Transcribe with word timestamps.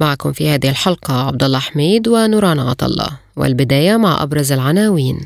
معكم 0.00 0.32
في 0.32 0.48
هذه 0.48 0.68
الحلقة 0.70 1.26
عبد 1.26 1.44
الله 1.44 1.58
حميد 1.58 2.08
ونوران 2.08 2.60
عطا 2.60 2.79
الله 2.79 3.08
والبداية 3.36 3.96
مع 3.96 4.22
أبرز 4.22 4.52
العناوين 4.52 5.20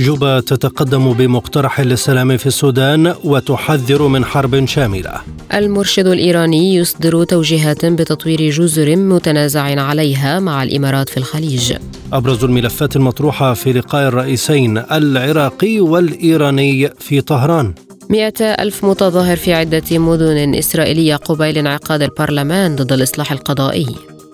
جوبا 0.00 0.40
تتقدم 0.40 1.12
بمقترح 1.12 1.80
للسلام 1.80 2.36
في 2.36 2.46
السودان 2.46 3.14
وتحذر 3.24 4.08
من 4.08 4.24
حرب 4.24 4.66
شاملة. 4.66 5.20
المرشد 5.54 6.06
الإيراني 6.06 6.74
يصدر 6.74 7.24
توجيهات 7.24 7.86
بتطوير 7.86 8.50
جزر 8.50 8.96
متنازع 8.96 9.80
عليها 9.80 10.40
مع 10.40 10.62
الإمارات 10.62 11.08
في 11.08 11.16
الخليج. 11.16 11.74
أبرز 12.12 12.44
الملفات 12.44 12.96
المطروحة 12.96 13.54
في 13.54 13.72
لقاء 13.72 14.08
الرئيسين 14.08 14.78
العراقي 14.78 15.80
والإيراني 15.80 16.88
في 16.98 17.20
طهران. 17.20 17.74
مئة 18.10 18.44
ألف 18.44 18.84
متظاهر 18.84 19.36
في 19.36 19.52
عدة 19.52 19.98
مدن 19.98 20.54
إسرائيلية 20.54 21.16
قبيل 21.16 21.58
انعقاد 21.58 22.02
البرلمان 22.02 22.76
ضد 22.76 22.92
الإصلاح 22.92 23.32
القضائي. 23.32 23.86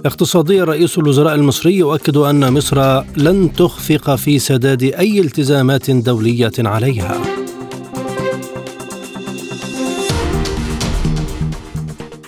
اقتصاديا 0.07 0.65
رئيس 0.65 0.99
الوزراء 0.99 1.35
المصري 1.35 1.75
يؤكد 1.75 2.17
أن 2.17 2.53
مصر 2.53 3.03
لن 3.17 3.53
تخفق 3.53 4.15
في 4.15 4.39
سداد 4.39 4.83
أي 4.83 5.21
التزامات 5.21 5.91
دولية 5.91 6.53
عليها. 6.59 7.46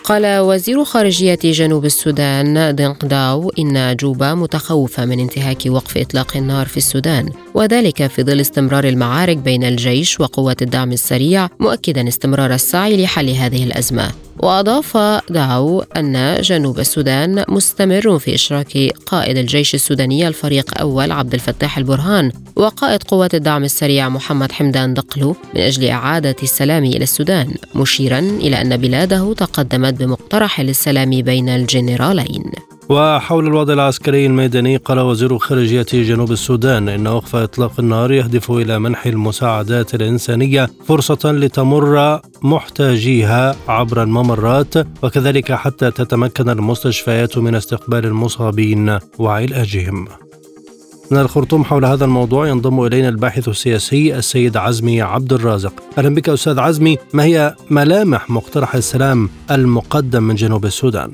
قال 0.09 0.39
وزير 0.39 0.85
خارجية 0.85 1.39
جنوب 1.45 1.85
السودان 1.85 2.75
دينق 2.75 3.05
داو 3.05 3.53
إن 3.59 3.97
جوبا 3.97 4.35
متخوفة 4.35 5.05
من 5.05 5.21
انتهاك 5.21 5.63
وقف 5.67 5.99
إطلاق 5.99 6.37
النار 6.37 6.67
في 6.67 6.77
السودان 6.77 7.31
وذلك 7.55 8.07
في 8.07 8.23
ظل 8.23 8.41
استمرار 8.41 8.85
المعارك 8.85 9.37
بين 9.37 9.65
الجيش 9.65 10.21
وقوات 10.21 10.63
الدعم 10.63 10.93
السريع 10.93 11.49
مؤكدا 11.61 12.09
استمرار 12.09 12.55
السعي 12.55 13.05
لحل 13.05 13.31
هذه 13.31 13.65
الأزمة. 13.65 14.11
وأضاف 14.39 14.97
داو 15.31 15.85
أن 15.97 16.41
جنوب 16.41 16.79
السودان 16.79 17.45
مستمر 17.49 18.19
في 18.19 18.35
إشراك 18.35 18.79
قائد 19.07 19.39
الجيش 19.39 19.75
السوداني 19.75 20.29
الفريق 20.29 20.81
أول 20.81 21.13
عبد 21.13 21.35
الفتاح 21.35 21.79
البرهان 21.79 22.33
وقائد 22.57 23.03
قوات 23.03 23.35
الدعم 23.35 23.65
السريع 23.65 24.09
محمد 24.09 24.53
حمدان 24.53 24.95
دقلو 24.95 25.37
من 25.55 25.61
أجل 25.61 25.85
إعادة 25.85 26.37
السلام 26.43 26.85
إلى 26.85 27.03
السودان 27.03 27.55
مشيرا 27.75 28.19
إلى 28.19 28.61
أن 28.61 28.77
بلاده 28.77 29.35
تقدمت 29.35 29.95
بمقترح 29.99 30.61
للسلام 30.61 31.11
بين 31.11 31.49
الجنرالين 31.49 32.53
وحول 32.89 33.47
الوضع 33.47 33.73
العسكري 33.73 34.27
الميداني 34.27 34.77
قال 34.77 34.99
وزير 35.01 35.39
خارجية 35.39 35.87
جنوب 35.93 36.33
السودان 36.33 36.89
إن 36.89 37.07
وقف 37.07 37.37
إطلاق 37.37 37.73
النار 37.79 38.13
يهدف 38.13 38.51
إلى 38.51 38.79
منح 38.79 39.07
المساعدات 39.07 39.95
الإنسانية 39.95 40.69
فرصة 40.87 41.33
لتمر 41.33 42.21
محتاجيها 42.43 43.57
عبر 43.69 44.03
الممرات 44.03 44.75
وكذلك 45.03 45.53
حتى 45.53 45.91
تتمكن 45.91 46.51
المستشفيات 46.51 47.39
من 47.39 47.55
استقبال 47.55 48.07
المصابين 48.07 48.99
وعلاجهم. 49.19 50.09
من 51.11 51.19
الخرطوم 51.19 51.65
حول 51.65 51.85
هذا 51.85 52.05
الموضوع 52.05 52.49
ينضم 52.49 52.87
إلينا 52.87 53.09
الباحث 53.09 53.49
السياسي 53.49 54.15
السيد 54.15 54.57
عزمي 54.57 55.03
عبد 55.03 55.33
الرازق. 55.33 55.73
أهلا 55.99 56.15
بك 56.15 56.29
أستاذ 56.29 56.59
عزمي، 56.59 56.97
ما 57.15 57.25
هي 57.25 57.55
ملامح 57.71 58.31
مقترح 58.31 58.75
السلام 58.75 59.29
المقدم 59.51 60.23
من 60.23 60.35
جنوب 60.35 60.65
السودان؟ 60.65 61.11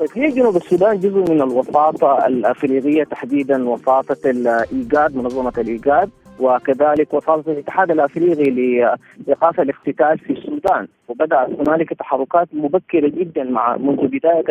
طيب 0.00 0.08
هي 0.14 0.30
جنوب 0.30 0.56
السودان 0.56 1.00
جزء 1.00 1.32
من 1.32 1.42
الوساطة 1.42 2.26
الأفريقية 2.26 3.04
تحديدا 3.04 3.68
وساطة 3.68 4.30
الإيجاد 4.30 5.16
منظمة 5.16 5.52
الإيجاد 5.58 6.10
وكذلك 6.40 7.14
وساطة 7.14 7.52
الاتحاد 7.52 7.90
الأفريقي 7.90 8.50
لإيقاف 8.50 9.60
الاقتتال 9.60 10.18
في 10.18 10.32
السودان 10.32 10.88
وبدأت 11.08 11.48
هنالك 11.60 11.90
تحركات 11.94 12.48
مبكرة 12.52 13.08
جدا 13.08 13.44
مع 13.44 13.76
منذ 13.76 14.06
بداية 14.06 14.44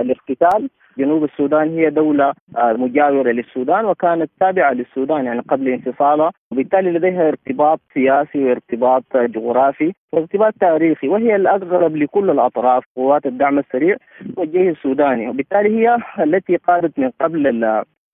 الاقتتال 0.00 0.70
جنوب 0.98 1.24
السودان 1.24 1.68
هي 1.68 1.90
دولة 1.90 2.32
آه، 2.56 2.72
مجاورة 2.72 3.30
للسودان 3.30 3.84
وكانت 3.84 4.30
تابعة 4.40 4.72
للسودان 4.72 5.24
يعني 5.24 5.40
قبل 5.40 5.68
انفصالها. 5.68 6.32
وبالتالي 6.52 6.90
لديها 6.90 7.28
ارتباط 7.28 7.80
سياسي 7.94 8.44
وارتباط 8.44 9.04
جغرافي 9.14 9.92
وارتباط 10.12 10.54
تاريخي 10.60 11.08
وهي 11.08 11.36
الأقرب 11.36 11.96
لكل 11.96 12.30
الأطراف 12.30 12.84
قوات 12.96 13.26
الدعم 13.26 13.58
السريع 13.58 13.96
والجيش 14.36 14.76
السوداني 14.76 15.28
وبالتالي 15.28 15.68
هي 15.68 15.98
التي 16.24 16.56
قادت 16.56 16.98
من 16.98 17.10
قبل 17.20 17.46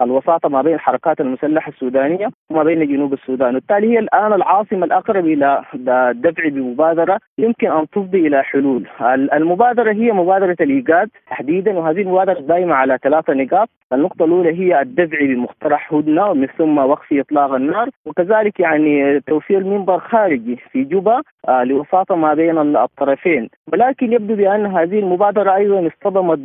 الوساطة 0.03 0.49
ما 0.49 0.63
بين 0.63 0.75
الحركات 0.75 1.21
المسلحة 1.21 1.69
السودانية 1.71 2.29
وما 2.51 2.63
بين 2.63 2.87
جنوب 2.87 3.13
السودان، 3.13 3.49
وبالتالي 3.49 3.93
هي 3.93 3.99
الآن 3.99 4.33
العاصمة 4.33 4.87
الأقرب 4.87 5.27
إلى 5.27 5.63
الدفع 5.89 6.49
بمبادرة 6.49 7.19
يمكن 7.39 7.71
أن 7.71 7.89
تفضي 7.89 8.27
إلى 8.27 8.43
حلول. 8.43 8.87
المبادرة 9.33 9.93
هي 9.93 10.13
مبادرة 10.13 10.57
الإيجاد 10.61 11.09
تحديدا 11.31 11.79
وهذه 11.79 12.01
المبادرة 12.01 12.41
دائمه 12.41 12.75
على 12.75 12.99
ثلاثة 13.03 13.35
نقاط، 13.35 13.69
النقطة 13.93 14.25
الأولى 14.25 14.59
هي 14.61 14.81
الدفع 14.81 15.19
بمقترح 15.21 15.95
هدنة 15.95 16.31
ومن 16.31 16.47
ثم 16.47 16.79
وقف 16.79 17.13
إطلاق 17.13 17.55
النار. 17.55 17.89
وكذلك 18.07 18.61
يعني 18.61 19.21
توفير 19.21 19.65
منبر 19.65 19.99
خارجي 19.99 20.57
في 20.73 20.85
جوبا 20.85 21.23
آه، 21.49 21.65
لوساطة 21.65 22.15
ما 22.17 22.35
بين 22.35 22.77
الطرفين، 22.77 23.49
ولكن 23.73 24.13
يبدو 24.13 24.35
بأن 24.35 24.67
هذه 24.67 24.99
المبادرة 24.99 25.55
أيضا 25.55 25.87
اصطدمت 25.87 26.39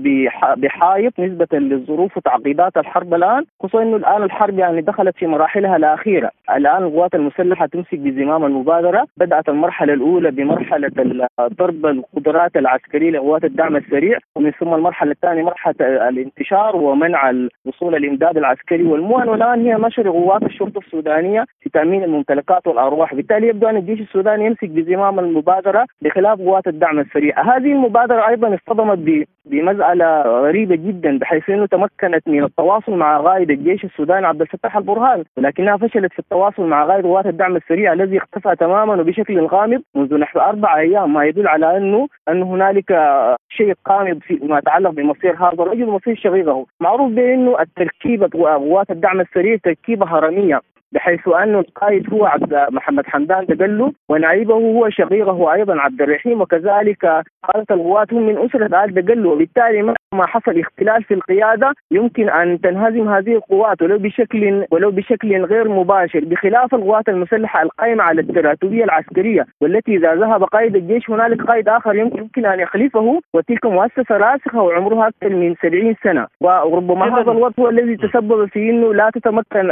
بحائط 0.57 1.19
نسبة 1.19 1.47
للظروف 1.53 2.17
وتعقيدات 2.17 2.77
الحرب 2.77 3.13
الآن. 3.13 3.38
الآن 3.39 3.45
خصوصا 3.59 3.83
إنه 3.83 3.95
الآن 3.95 4.23
الحرب 4.23 4.59
يعني 4.59 4.81
دخلت 4.81 5.15
في 5.17 5.27
مراحلها 5.27 5.75
الأخيرة، 5.75 6.31
الآن 6.55 6.83
القوات 6.83 7.15
المسلحة 7.15 7.65
تمسك 7.65 7.99
بزمام 7.99 8.45
المبادرة، 8.45 9.07
بدأت 9.17 9.49
المرحلة 9.49 9.93
الأولى 9.93 10.31
بمرحلة 10.31 10.91
ضرب 11.41 11.85
القدرات 11.85 12.57
العسكرية 12.57 13.11
لقوات 13.11 13.43
الدعم 13.43 13.75
السريع، 13.75 14.17
ومن 14.35 14.51
ثم 14.51 14.73
المرحلة 14.73 15.11
الثانية 15.11 15.43
مرحلة 15.43 15.75
الانتشار 16.09 16.75
ومنع 16.75 17.33
وصول 17.65 17.95
الامداد 17.95 18.37
العسكري 18.37 18.83
والمؤن، 18.83 19.29
والآن 19.29 19.65
هي 19.65 19.73
نشر 19.73 20.09
قوات 20.09 20.43
الشرطه 20.43 20.79
السودانية 20.79 21.45
في 21.61 21.69
تأمين 21.69 22.03
الممتلكات 22.03 22.67
والأرواح، 22.67 23.15
بالتالي 23.15 23.47
يبدو 23.47 23.67
أن 23.67 23.77
الجيش 23.77 24.01
السوداني 24.01 24.45
يمسك 24.45 24.69
بزمام 24.69 25.19
المبادرة 25.19 25.85
بخلاف 26.01 26.39
قوات 26.39 26.67
الدعم 26.67 26.99
السريع، 26.99 27.41
هذه 27.41 27.71
المبادرة 27.71 28.27
أيضا 28.27 28.55
اصطدمت 28.55 28.97
بمسألة 29.49 30.21
غريبة 30.21 30.75
جدا 30.75 31.17
بحيث 31.17 31.49
إنه 31.49 31.65
تمكنت 31.65 32.27
من 32.27 32.43
التواصل 32.43 32.91
مع 32.91 33.17
قائد 33.17 33.51
الجيش 33.51 33.85
السوداني 33.85 34.27
عبد 34.27 34.41
الفتاح 34.41 34.77
البرهان 34.77 35.23
ولكنها 35.37 35.77
فشلت 35.77 36.13
في 36.13 36.19
التواصل 36.19 36.63
مع 36.63 36.85
قائد 36.85 37.05
قوات 37.05 37.25
الدعم 37.25 37.55
السريع 37.55 37.93
الذي 37.93 38.17
اختفى 38.17 38.55
تماما 38.55 38.93
وبشكل 38.93 39.45
غامض 39.45 39.81
منذ 39.95 40.17
نحو 40.17 40.39
أربع 40.39 40.77
أيام. 40.77 41.13
ما 41.13 41.25
يدل 41.25 41.47
على 41.47 41.77
أنه 41.77 42.07
أن 42.29 42.43
هنالك 42.43 42.91
شيء 43.49 43.73
غامض 43.89 44.19
فيما 44.19 44.57
يتعلق 44.57 44.89
بمصير 44.89 45.35
هذا 45.35 45.63
الرجل 45.63 45.83
ومصير 45.83 46.15
شقيقه. 46.15 46.65
معروف 46.79 47.11
بأنه 47.11 47.61
التركيبة 47.61 48.29
قوات 48.33 48.91
الدعم 48.91 49.21
السريع 49.21 49.57
تركيبة 49.63 50.05
هرمية. 50.05 50.61
بحيث 50.91 51.27
أن 51.27 51.55
القائد 51.55 52.13
هو 52.13 52.25
عبد 52.25 52.67
محمد 52.71 53.05
حمدان 53.05 53.45
دقلو 53.45 53.93
ونائبه 54.09 54.53
هو 54.53 54.89
شقيقه 54.89 55.53
أيضا 55.53 55.79
عبد 55.79 56.01
الرحيم 56.01 56.41
وكذلك 56.41 57.05
قادة 57.43 57.65
القوات 57.71 58.13
هم 58.13 58.27
من 58.27 58.37
أسرة 58.37 58.83
آل 58.83 58.93
دقلو. 58.93 59.33
وبالتالي 59.33 59.81
ما 59.81 59.95
حصل 60.13 60.59
اختلال 60.59 61.03
في 61.03 61.13
القيادة 61.13 61.73
يمكن 61.91 62.29
أن 62.29 62.61
تنهزم 62.61 63.09
هذه 63.09 63.35
القوات 63.35 63.81
ولو 63.81 63.97
بشكل 63.97 64.65
ولو 64.71 64.91
بشكل 64.91 65.45
غير 65.45 65.69
مباشر 65.69 66.19
بخلاف 66.25 66.75
القوات 66.75 67.09
المسلحة 67.09 67.61
القائمة 67.61 68.03
على 68.03 68.21
التراتبية 68.21 68.83
العسكرية 68.83 69.45
والتي 69.61 69.95
إذا 69.95 70.15
ذهب 70.15 70.43
قائد 70.43 70.75
الجيش 70.75 71.09
هنالك 71.09 71.41
قائد 71.41 71.69
آخر 71.69 71.95
يمكن 71.95 72.45
أن 72.45 72.59
يخلفه 72.59 73.21
وتلك 73.33 73.65
مؤسسة 73.65 74.17
راسخة 74.17 74.61
وعمرها 74.61 75.07
أكثر 75.07 75.29
من 75.29 75.55
70 75.61 75.95
سنة. 76.03 76.27
وربما 76.41 77.21
هذا 77.21 77.31
الوضع 77.31 77.53
هو 77.59 77.69
الذي 77.69 77.95
تسبب 77.97 78.45
في 78.45 78.69
أنه 78.69 78.93
لا 78.93 79.09
تتمكن 79.13 79.67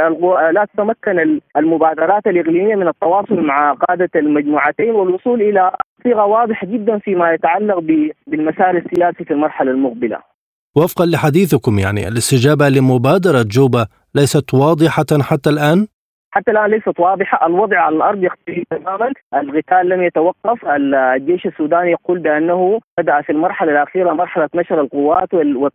لا 0.50 0.66
تتمكن 0.74 1.40
المبادرات 1.56 2.26
الإقليمية 2.26 2.74
من 2.74 2.88
التواصل 2.88 3.40
مع 3.40 3.72
قادة 3.72 4.10
المجموعتين 4.16 4.90
والوصول 4.90 5.42
إلى 5.42 5.72
صيغة 6.02 6.24
واضحة 6.24 6.66
جدا 6.66 6.98
فيما 6.98 7.32
يتعلق 7.32 7.78
بالمسار 8.26 8.76
السياسي 8.76 9.24
في 9.24 9.30
المرحلة 9.30 9.70
المقبلة 9.70 10.18
وفقا 10.76 11.06
لحديثكم 11.06 11.78
يعني 11.78 12.08
الاستجابة 12.08 12.68
لمبادرة 12.68 13.42
جوبا 13.42 13.86
ليست 14.14 14.54
واضحة 14.54 15.06
حتى 15.20 15.50
الآن؟ 15.50 15.86
حتى 16.38 16.50
الآن 16.50 16.70
ليست 16.70 17.00
واضحة 17.00 17.46
الوضع 17.46 17.80
على 17.80 17.96
الأرض 17.96 18.24
يختلف 18.24 18.64
تماما. 18.70 19.12
القتال 19.34 19.88
لم 19.88 20.02
يتوقف. 20.02 20.66
الجيش 20.66 21.46
السوداني 21.46 21.90
يقول 21.90 22.18
بأنه 22.18 22.80
بدأ 22.98 23.20
في 23.20 23.32
المرحلة 23.32 23.72
الأخيرة 23.72 24.12
مرحلة 24.12 24.48
نشر 24.54 24.80
القوات 24.80 25.28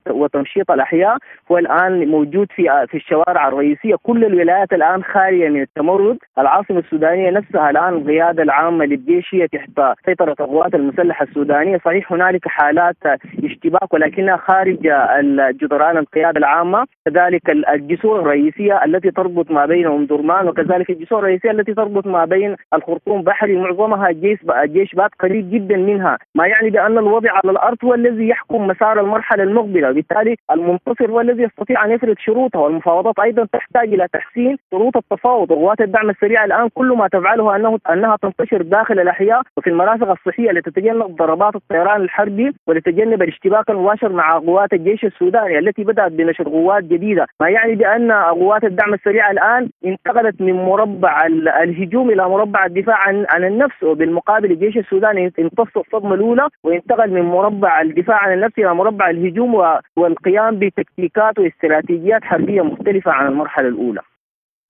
وتمشيط 0.09 0.71
الأحياء 0.71 1.17
هو 1.51 1.57
الان 1.57 2.07
موجود 2.07 2.47
في 2.55 2.85
في 2.87 2.97
الشوارع 2.97 3.47
الرئيسية. 3.47 3.95
كل 4.03 4.25
الولايات 4.25 4.73
الآن 4.73 5.03
خالية 5.03 5.49
من 5.49 5.61
التمرد. 5.61 6.17
العاصمة 6.39 6.79
السودانية 6.79 7.29
نفسها 7.29 7.69
الآن 7.69 7.93
القيادة 7.93 8.43
العامة 8.43 8.85
للجيش 8.85 9.35
هي 9.35 9.47
تحت 9.47 9.69
سيطرة 10.05 10.35
القوات 10.39 10.75
المسلحة 10.75 11.23
السودانية. 11.25 11.77
صحيح 11.85 12.13
هنالك 12.13 12.47
حالات 12.47 12.95
اشتباك 13.43 13.93
ولكنها 13.93 14.37
خارج 14.37 14.77
جدران 15.61 15.97
القيادة 15.97 16.37
العامة. 16.39 16.85
كذلك 17.05 17.49
الجسور 17.49 18.19
الرئيسية 18.19 18.83
التي 18.85 19.11
تربط 19.11 19.51
ما 19.51 19.65
بين 19.65 19.87
ام 19.87 20.05
درمان 20.05 20.52
وكذلك 20.53 20.89
الجسور 20.89 21.19
الرئيسية 21.19 21.51
التي 21.51 21.73
تربط 21.73 22.07
ما 22.07 22.25
بين 22.25 22.55
الخرطوم 22.73 23.21
بحري 23.21 23.57
معظمها 23.57 24.09
الجيش 24.09 24.39
الجيش 24.63 24.95
بات 24.95 25.11
قريب 25.19 25.51
جدا 25.51 25.77
منها. 25.77 26.17
ما 26.35 26.47
يعني 26.47 26.69
بأن 26.69 26.97
الوضع 26.97 27.31
على 27.31 27.51
الأرض 27.51 27.77
هو 27.83 27.93
الذي 27.93 28.27
يحكم 28.27 28.67
مسار 28.67 28.99
المرحلة 28.99 29.43
المقبلة. 29.43 29.89
وبالتالي 29.89 30.35
المنتصر 30.51 31.11
هو 31.11 31.21
الذي 31.21 31.43
يستطيع 31.43 31.85
أن 31.85 31.91
يفرض 31.91 32.15
شروطه 32.17 32.59
والمفاوضات 32.59 33.19
أيضا 33.19 33.47
تحتاج 33.53 33.93
إلى 33.93 34.07
تحسين 34.13 34.57
شروط 34.71 34.97
التفاوض. 34.97 35.51
وقوات 35.51 35.81
الدعم 35.81 36.09
السريع 36.09 36.45
الآن 36.45 36.69
كل 36.73 36.87
ما 36.87 37.07
تفعله 37.07 37.55
انه 37.55 37.79
أنها 37.89 38.17
تنتشر 38.21 38.61
داخل 38.61 38.99
الأحياء 38.99 39.41
وفي 39.57 39.69
المرافق 39.69 40.09
الصحية 40.09 40.51
لتتجنب 40.51 41.15
ضربات 41.15 41.55
الطيران 41.55 42.01
الحربي 42.01 42.51
ولتجنب 42.67 43.21
الاشتباك 43.21 43.69
المباشر 43.69 44.11
مع 44.11 44.31
قوات 44.39 44.73
الجيش 44.73 45.05
السوداني 45.05 45.59
التي 45.59 45.83
بدأت 45.83 46.11
بنشر 46.11 46.43
قوات 46.43 46.83
جديدة. 46.83 47.25
ما 47.39 47.49
يعني 47.49 47.75
بأن 47.75 48.11
قوات 48.11 48.63
الدعم 48.63 48.93
السريع 48.93 49.31
الآن 49.31 49.69
انتقلت 49.85 50.32
من 50.39 50.53
مربع 50.53 51.25
الهجوم 51.63 52.09
إلى 52.09 52.29
مربع 52.29 52.65
الدفاع 52.65 52.97
عن 53.07 53.25
عن 53.29 53.43
النفس 53.43 53.83
وبالمقابل 53.83 54.51
الجيش 54.51 54.77
السوداني 54.77 55.33
امتص 55.39 55.77
الصدمة 55.77 56.13
الأولى 56.13 56.47
وانتقل 56.63 57.11
من 57.11 57.21
مربع 57.21 57.81
الدفاع 57.81 58.23
عن 58.23 58.33
النفس 58.33 58.53
إلى 58.57 58.75
مربع 58.75 59.09
الهجوم 59.09 59.55
والقيام 59.97 60.59
بتكتيكات 60.59 61.39
واستراتيجيات 61.39 62.23
حربية 62.23 62.61
مختلفة 62.61 63.11
عن 63.11 63.27
المرحلة 63.27 63.67
الأولى. 63.67 64.01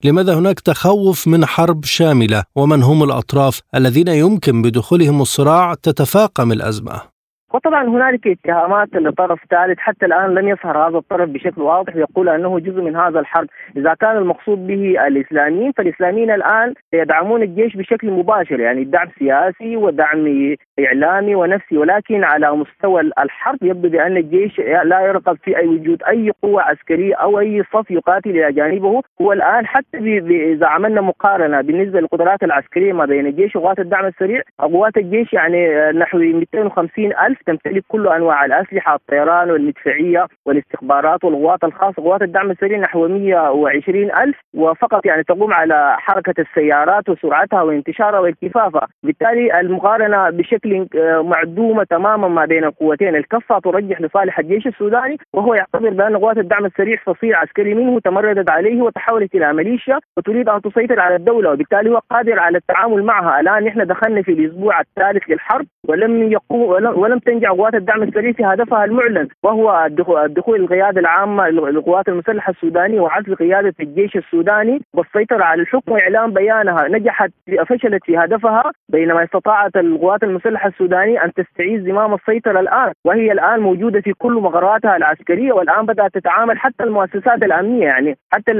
لماذا 0.04 0.38
هناك 0.38 0.60
تخوف 0.60 1.28
من 1.28 1.44
حرب 1.44 1.84
شاملة 1.84 2.44
ومن 2.56 2.82
هم 2.82 3.02
الأطراف 3.02 3.60
الذين 3.74 4.08
يمكن 4.08 4.62
بدخولهم 4.62 5.20
الصراع 5.20 5.74
تتفاقم 5.74 6.52
الأزمة؟ 6.52 7.13
وطبعا 7.54 7.88
هنالك 7.88 8.26
اتهامات 8.26 8.88
لطرف 8.94 9.40
ثالث 9.50 9.78
حتى 9.78 10.06
الآن 10.06 10.34
لم 10.34 10.48
يظهر 10.48 10.88
هذا 10.88 10.98
الطرف 10.98 11.28
بشكل 11.28 11.62
واضح 11.62 11.96
يقول 11.96 12.28
أنه 12.28 12.58
جزء 12.58 12.82
من 12.82 12.96
هذا 12.96 13.20
الحرب، 13.20 13.46
إذا 13.76 13.94
كان 13.94 14.16
المقصود 14.16 14.66
به 14.66 15.06
الإسلاميين 15.06 15.72
فالإسلاميين 15.72 16.30
الآن 16.30 16.74
يدعمون 16.92 17.42
الجيش 17.42 17.76
بشكل 17.76 18.10
مباشر 18.10 18.60
يعني 18.60 18.84
دعم 18.84 19.08
سياسي 19.18 19.76
ودعم 19.76 20.54
إعلامي 20.80 21.34
ونفسي. 21.34 21.76
ولكن 21.78 22.24
على 22.24 22.52
مستوى 22.52 23.00
الحرب 23.00 23.58
يبدو 23.62 23.88
بأن 23.88 24.16
الجيش 24.16 24.58
لا 24.60 25.00
يرغب 25.00 25.38
في 25.44 25.58
أي 25.58 25.66
وجود 25.66 26.02
أي 26.02 26.32
قوة 26.42 26.62
عسكرية 26.62 27.14
أو 27.14 27.38
أي 27.40 27.62
صف 27.72 27.90
يقاتل 27.90 28.30
إلى 28.30 28.52
جانبه، 28.52 29.02
هو 29.22 29.32
الآن 29.32 29.66
حتى 29.66 29.98
إذا 30.52 30.66
عملنا 30.66 31.00
مقارنة 31.00 31.60
بالنسبة 31.60 32.00
للقدرات 32.00 32.42
العسكرية 32.42 32.92
ما 32.92 33.04
بين 33.04 33.26
الجيش 33.26 33.56
وقوات 33.56 33.78
الدعم 33.78 34.06
السريع، 34.06 34.42
قوات 34.58 34.96
الجيش 34.96 35.32
يعني 35.32 35.90
نحو 35.92 36.18
250 36.18 37.12
ألف 37.26 37.43
تمتلك 37.46 37.84
كل 37.88 38.08
أنواع 38.08 38.44
الأسلحة 38.44 38.94
الطيران 38.94 39.50
والمدفعية 39.50 40.26
والاستخبارات 40.46 41.24
والقوات 41.24 41.64
الخاصه 41.64 42.02
قوات 42.02 42.22
الدعم 42.22 42.50
السريع 42.50 42.78
نحو 42.78 43.08
120 43.08 44.10
ألف 44.10 44.36
وفقط 44.54 45.06
يعني 45.06 45.22
تقوم 45.22 45.52
على 45.52 45.96
حركة 45.98 46.34
السيارات 46.38 47.08
وسرعتها 47.08 47.62
وانتشارها 47.62 48.18
والكفافة. 48.20 48.80
بالتالي 49.02 49.60
المقارنة 49.60 50.30
بشكل 50.30 50.86
آه، 50.96 51.22
معدومة 51.22 51.84
تماما 51.84 52.28
ما 52.28 52.44
بين 52.44 52.64
القوتين. 52.64 53.16
الكفة 53.16 53.58
ترجح 53.58 54.00
لصالح 54.00 54.38
الجيش 54.38 54.66
السوداني 54.66 55.16
وهو 55.32 55.54
يعتبر 55.54 55.90
بأن 55.90 56.16
قوات 56.16 56.38
الدعم 56.38 56.64
السريع 56.64 56.96
فصيل 57.06 57.34
عسكري 57.34 57.74
منه 57.74 58.00
تمردت 58.00 58.50
عليه 58.50 58.82
وتحولت 58.82 59.34
إلى 59.34 59.52
ميليشيا 59.52 59.98
وتريد 60.16 60.48
أن 60.48 60.62
تسيطر 60.62 61.00
على 61.00 61.16
الدولة. 61.16 61.50
وبالتالي 61.50 61.90
هو 61.90 62.00
قادر 62.10 62.38
على 62.38 62.58
التعامل 62.58 63.02
معها. 63.02 63.40
الآن 63.40 63.64
نحن 63.64 63.86
دخلنا 63.86 64.22
في 64.22 64.32
الأسبوع 64.32 64.80
الثالث 64.80 65.22
للحرب 65.28 65.66
ولم 65.88 66.32
يقوم 66.32 66.60
ولم 66.98 67.18
تنجح 67.26 67.48
قوات 67.48 67.74
الدعم 67.74 68.02
السريع 68.02 68.32
في 68.32 68.44
هدفها 68.44 68.84
المعلن 68.84 69.28
وهو 69.42 69.88
الدخول 70.24 70.60
القيادة 70.60 71.00
العامة 71.00 71.48
للقوات 71.48 72.08
المسلحة 72.08 72.50
السودانية 72.50 73.00
وعزل 73.00 73.34
قيادة 73.34 73.74
الجيش 73.80 74.16
السوداني 74.16 74.80
والسيطرة 74.94 75.44
على 75.44 75.62
الحكم 75.62 75.92
وإعلان 75.92 76.32
بيانها 76.32 76.88
نجحت 76.88 77.30
فشلت 77.68 78.04
في 78.04 78.18
هدفها 78.18 78.72
بينما 78.88 79.24
استطاعت 79.24 79.76
القوات 79.76 80.22
المسلحة 80.22 80.68
السودانية 80.68 81.24
أن 81.24 81.32
تستعيد 81.32 81.84
زمام 81.88 82.14
السيطرة 82.14 82.60
الآن 82.60 82.92
وهي 83.04 83.32
الآن 83.32 83.60
موجودة 83.60 84.00
في 84.00 84.12
كل 84.12 84.32
مقراتها 84.32 84.96
العسكرية 84.96 85.52
والآن 85.52 85.86
بدأت 85.86 86.14
تتعامل 86.14 86.58
حتى 86.58 86.84
المؤسسات 86.84 87.44
الأمنية 87.44 87.84
يعني 87.86 88.16
حتى 88.32 88.52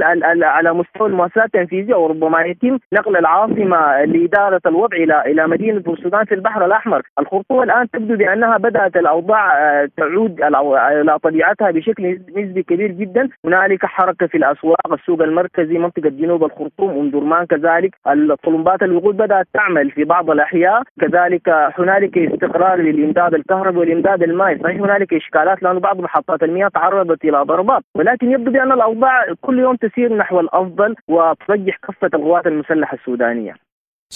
على 0.43 0.73
مستوى 0.73 1.09
المؤسسات 1.09 1.45
التنفيذية 1.45 1.95
وربما 1.95 2.43
يتم 2.43 2.79
نقل 2.93 3.17
العاصمة 3.17 4.05
لإدارة 4.05 4.61
الوضع 4.67 4.97
إلى 4.97 5.23
إلى 5.27 5.47
مدينة 5.47 5.83
السودان 5.89 6.25
في 6.25 6.35
البحر 6.35 6.65
الأحمر. 6.67 7.03
الخرطوم 7.19 7.63
الآن 7.63 7.91
تبدو 7.91 8.17
بأنها 8.17 8.54
بدأت 8.57 8.97
الأوضاع 8.97 9.59
آه، 9.59 9.89
تعود 9.97 10.41
إلى 10.43 11.19
طبيعتها 11.19 11.71
بشكل 11.71 12.21
نسبي 12.37 12.63
كبير 12.63 12.91
جدا. 12.91 13.29
هنالك 13.45 13.87
حركة 13.87 14.27
في 14.27 14.37
الأسواق 14.37 14.93
السوق 14.93 15.23
المركزي 15.23 15.79
منطقة 15.79 16.09
جنوب 16.09 16.45
الخرطوم 16.45 16.91
ام 16.91 17.11
درمان 17.11 17.47
كذلك. 17.47 17.95
الطلمبات 18.07 18.83
الوقود 18.83 19.17
بدأت 19.17 19.47
تعمل 19.55 19.91
في 19.91 20.05
بعض 20.05 20.31
الأحياء. 20.31 20.83
كذلك 21.01 21.49
هنالك 21.79 22.19
استقرار 22.19 22.79
للإمداد 22.79 23.35
الكهربائي 23.35 23.79
والإمداد 23.79 24.23
المائي. 24.23 24.59
صحيح 24.59 24.81
هنالك 24.81 25.15
إشكالات 25.15 25.63
لأن 25.63 25.79
بعض 25.79 26.01
محطات 26.01 26.43
المياه 26.43 26.69
تعرضت 26.69 27.25
إلى 27.25 27.43
ضربات. 27.43 27.83
ولكن 27.95 28.31
يبدو 28.31 28.51
بأن 28.51 28.73
الأوضاع 28.73 29.25
كل 29.41 29.59
يوم 29.59 29.77
تسير 29.77 30.17
نحو 30.17 30.41
الأفضل 30.41 30.95
وترجح 31.09 31.77
كفه 31.77 32.11
القوات 32.15 32.47
المسلحة 32.47 32.95
السودانية. 32.95 33.55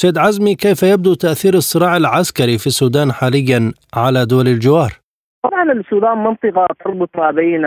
سيد 0.00 0.18
عزمي 0.18 0.54
كيف 0.54 0.82
يبدو 0.82 1.14
تأثير 1.14 1.54
الصراع 1.54 1.96
العسكري 1.96 2.58
في 2.58 2.66
السودان 2.66 3.12
حاليا 3.12 3.72
على 3.94 4.26
دول 4.26 4.48
الجوار؟ 4.48 4.92
طبعا 5.42 5.72
السودان 5.72 6.18
منطقة 6.18 6.66
تربط 6.84 7.10
ما 7.16 7.30
بين 7.30 7.62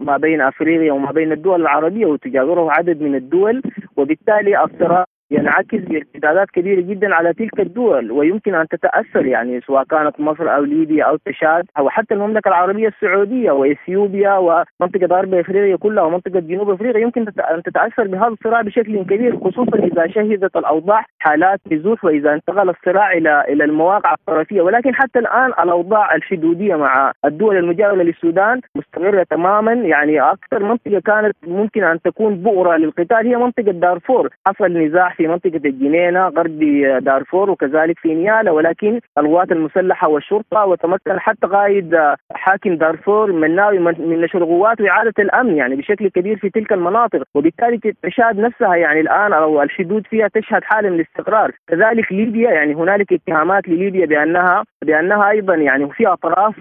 ما 0.00 0.16
بين 0.16 0.40
أفريقيا 0.40 0.92
وما 0.92 1.12
بين 1.12 1.32
الدول 1.32 1.60
العربية 1.60 2.06
وتجاوره 2.06 2.72
عدد 2.72 3.00
من 3.00 3.14
الدول 3.14 3.62
وبالتالي 3.96 4.64
الصراع 4.64 5.04
ينعكس 5.30 5.78
بارتدادات 5.78 6.50
كبيرة 6.50 6.80
جدا 6.80 7.14
على 7.14 7.32
تلك 7.32 7.60
الدول 7.60 8.12
ويمكن 8.12 8.54
أن 8.54 8.68
تتأثر 8.68 9.26
يعني 9.26 9.60
سواء 9.60 9.84
كانت 9.84 10.20
مصر 10.20 10.54
أو 10.56 10.64
ليبيا 10.64 11.04
أو 11.04 11.16
تشاد 11.16 11.66
أو 11.78 11.88
حتى 11.88 12.14
المملكة 12.14 12.48
العربية 12.48 12.88
السعودية 12.88 13.50
وإثيوبيا 13.50 14.34
ومنطقة 14.36 15.06
غرب 15.06 15.34
إفريقيا 15.34 15.76
كلها 15.76 16.04
ومنطقة 16.04 16.40
جنوب 16.40 16.70
إفريقيا 16.70 17.00
يمكن 17.00 17.26
أن 17.54 17.62
تتأثر 17.62 18.06
بهذا 18.06 18.26
الصراع 18.26 18.62
بشكل 18.62 19.02
كبير 19.02 19.36
خصوصا 19.36 19.78
إذا 19.78 20.06
شهدت 20.06 20.56
الأوضاع 20.56 21.04
حالات 21.18 21.60
نزوح 21.72 22.04
وإذا 22.04 22.34
انتقل 22.34 22.70
الصراع 22.70 23.12
إلى 23.12 23.44
إلى 23.48 23.64
المواقع 23.64 24.12
الطرفيه 24.12 24.60
ولكن 24.60 24.94
حتى 24.94 25.18
الآن 25.18 25.52
الأوضاع 25.64 26.14
الحدودية 26.14 26.76
مع 26.76 27.12
الدول 27.24 27.56
المجاورة 27.56 28.02
للسودان 28.02 28.60
مستمرة 28.74 29.26
تماما. 29.30 29.72
يعني 29.72 30.20
أكثر 30.20 30.62
منطقة 30.64 31.00
كانت 31.00 31.36
ممكن 31.46 31.84
أن 31.84 32.00
تكون 32.02 32.36
بؤرة 32.36 32.76
للقتال 32.76 33.26
هي 33.26 33.36
منطقة 33.36 33.72
دارفور 33.72 34.28
حصل 34.46 34.72
نزاع 34.72 35.08
في 35.18 35.26
منطقة 35.26 35.60
الجنينة 35.64 36.28
غرب 36.28 36.58
دارفور 37.00 37.50
وكذلك 37.50 37.98
في 37.98 38.14
نيالا. 38.14 38.50
ولكن 38.50 39.00
القوات 39.18 39.52
المسلحة 39.52 40.08
والشرطة 40.08 40.64
وتمكن 40.64 41.20
حتى 41.20 41.46
قائد 41.46 42.14
حاكم 42.32 42.76
دارفور 42.76 43.32
مناوي 43.32 43.78
من 43.78 44.20
نشر 44.20 44.38
القوات 44.38 44.80
وإعادة 44.80 45.14
الأمن 45.18 45.56
يعني 45.56 45.76
بشكل 45.76 46.08
كبير 46.08 46.36
في 46.36 46.50
تلك 46.50 46.72
المناطق. 46.72 47.22
وبالتالي 47.34 47.78
تشهد 48.02 48.38
نفسها 48.38 48.76
يعني 48.76 49.00
الآن 49.00 49.32
أو 49.32 49.62
الحدود 49.62 50.06
فيها 50.06 50.28
تشهد 50.28 50.64
حالة 50.64 50.88
من 50.90 50.94
الاستقرار 50.94 51.50
كذلك 51.68 52.12
ليبيا 52.12 52.50
يعني 52.50 52.74
هنالك 52.74 53.12
اتهامات 53.12 53.68
لليبيا 53.68 54.06
بأنها 54.06 54.64
بأنها 54.84 55.30
أيضا 55.30 55.54
يعني 55.54 55.90
في 55.90 56.06
أطراف 56.06 56.54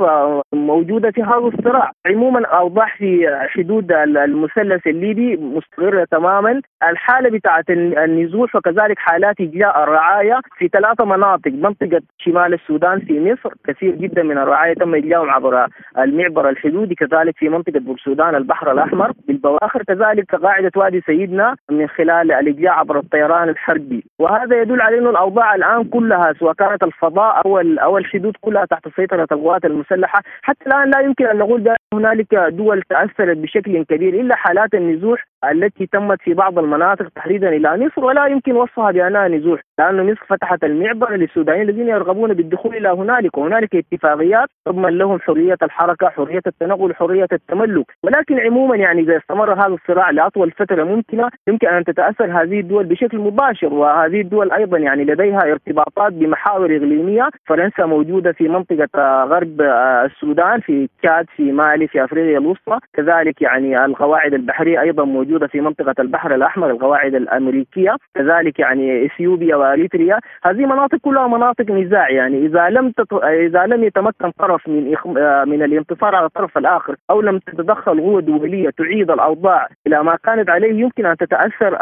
موجودة 0.53 1.11
في 1.11 1.23
هذا 1.23 1.51
الصراع. 1.53 1.91
عموما 2.05 2.45
أوضاع 2.45 2.87
في 2.97 3.27
حدود 3.49 3.91
المثلث 3.91 4.87
الليبي 4.87 5.37
مستقرة 5.37 6.07
تماما. 6.11 6.61
الحالة 6.89 7.29
بتاعت 7.29 7.69
النزول 7.69 8.46
النزوح 8.47 8.55
وكذلك 8.55 8.99
حالات 8.99 9.41
إجلاء 9.41 9.83
الرعاية 9.83 10.41
في 10.57 10.67
ثلاثة 10.67 11.05
مناطق 11.05 11.51
منطقة 11.51 12.01
شمال 12.17 12.53
السودان 12.53 12.99
في 12.99 13.19
مصر 13.19 13.53
كثير 13.67 13.95
جدا 13.95 14.23
من 14.23 14.37
الرعاية 14.37 14.73
تم 14.73 14.95
إجلاءهم 14.95 15.29
عبر 15.29 15.67
المعبر 15.97 16.49
الحدودي 16.49 16.95
كذلك 16.95 17.37
في 17.37 17.49
منطقة 17.49 17.79
بورسودان 17.79 18.35
البحر 18.35 18.71
الأحمر 18.71 19.11
بالبواخر 19.27 19.83
كذلك 19.83 20.35
قاعدة 20.35 20.71
وادي 20.75 21.01
سيدنا 21.01 21.55
من 21.71 21.87
خلال 21.87 22.31
الإجلاء 22.31 22.73
عبر 22.73 22.99
الطيران 22.99 23.49
الحربي. 23.49 24.03
وهذا 24.19 24.61
يدل 24.61 24.81
على 24.81 24.97
أنه 24.97 25.09
الأوضاع 25.09 25.55
الآن 25.55 25.83
كلها 25.83 26.33
سواء 26.39 26.53
كانت 26.53 26.83
الفضاء 26.83 27.41
أو 27.45 27.57
أو 27.59 27.97
الحدود 27.97 28.33
كلها 28.41 28.65
تحت 28.65 28.87
سيطرة 28.95 29.27
القوات 29.31 29.65
المسلحة. 29.65 30.21
حتى 30.41 30.65
الآن 30.67 30.89
لا 30.89 30.99
يمكن 30.99 31.25
أن 31.25 31.37
نقول 31.37 31.75
هنالك 31.93 32.35
دول 32.35 32.81
تأثرت 32.81 33.37
بشكل 33.37 33.83
كبير 33.83 34.13
إلا 34.13 34.35
حالات 34.35 34.73
النزوح 34.73 35.25
التي 35.51 35.85
تمت 35.85 36.21
في 36.21 36.33
بعض 36.33 36.59
المناطق 36.59 37.07
تحديدا 37.15 37.49
إلى 37.49 37.77
مصر 37.85 38.05
ولا 38.05 38.25
يمكن 38.25 38.55
وصفها 38.55 38.91
بأنها 38.91 39.27
نزوح 39.27 39.61
لأنه 39.79 40.03
مصر 40.03 40.25
فتحت 40.27 40.63
المعبر 40.63 41.15
للسودانيين 41.15 41.69
الذين 41.69 41.89
يرغبون 41.89 42.33
بالدخول 42.33 42.75
إلى 42.75 42.89
هنالك 42.89 43.37
وهنالك 43.37 43.75
اتفاقيات 43.75 44.49
تضمن 44.65 44.97
لهم 44.97 45.19
حرية 45.19 45.57
الحركة، 45.63 46.09
حرية 46.09 46.41
التنقل، 46.47 46.93
حرية 46.95 47.27
التملك، 47.31 47.85
ولكن 48.03 48.39
عموما 48.39 48.75
يعني 48.75 49.01
إذا 49.01 49.17
استمر 49.17 49.53
هذا 49.53 49.73
الصراع 49.73 50.09
لأطول 50.09 50.51
فترة 50.51 50.83
ممكنة 50.83 51.29
يمكن 51.47 51.67
أن 51.67 51.83
تتأثر 51.83 52.41
هذه 52.41 52.59
الدول 52.59 52.85
بشكل 52.85 53.17
مباشر 53.17 53.73
وهذه 53.73 54.21
الدول 54.21 54.51
أيضا 54.51 54.77
يعني 54.77 55.03
لديها 55.03 55.41
ارتباطات 55.41 56.13
بمحاور 56.13 56.77
إقليمية، 56.77 57.29
فرنسا 57.45 57.85
موجودة 57.85 58.31
في 58.31 58.47
منطقة 58.47 59.23
غرب 59.23 59.61
السودان 60.05 60.59
في 60.59 60.89
تشاد 61.01 61.25
في 61.35 61.51
مالي 61.51 61.87
في 61.87 62.03
أفريقيا 62.03 62.37
الوسطى، 62.37 62.79
كذلك 62.93 63.41
يعني 63.41 63.85
القواعد 63.85 64.33
البحرية 64.33 64.81
أيضا 64.81 65.03
موجودة 65.27 65.47
في 65.47 65.61
منطقة 65.61 65.95
البحر 65.99 66.35
الأحمر 66.35 66.71
القواعد 66.71 67.15
الأمريكية، 67.15 67.95
كذلك 68.15 68.59
يعني 68.59 69.05
إثيوبيا 69.05 69.55
وإريتريا، 69.55 70.19
هذه 70.43 70.65
مناطق 70.65 70.97
كلها 70.97 71.27
مناطق 71.27 71.71
نزاع 71.71 72.09
يعني 72.09 72.45
إذا 72.45 72.69
لم 72.69 72.91
تت... 72.91 73.13
إذا 73.23 73.65
لم 73.65 73.83
يتمكن 73.83 74.31
طرف 74.31 74.67
من 74.67 74.93
إخ... 74.93 75.07
من 75.47 75.63
الانتصار 75.63 76.15
على 76.15 76.25
الطرف 76.25 76.57
الآخر 76.57 76.95
أو 77.09 77.21
لم 77.21 77.39
تتدخل 77.39 77.99
قوة 77.99 78.21
دولية 78.21 78.69
تعيد 78.69 79.11
الأوضاع 79.11 79.67
إلى 79.87 80.03
ما 80.03 80.15
كانت 80.23 80.49
عليه 80.49 80.73
يمكن 80.73 81.05
أن 81.05 81.17
تتأثر 81.17 81.77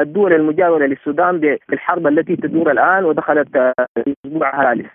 الدول 0.00 0.32
المجاورة 0.32 0.86
للسودان 0.86 1.58
بالحرب 1.68 2.06
التي 2.06 2.36
تدور 2.36 2.70
الآن 2.70 3.04
ودخلت 3.04 3.48
الأسبوع 3.96 4.72
الثالث. 4.72 4.86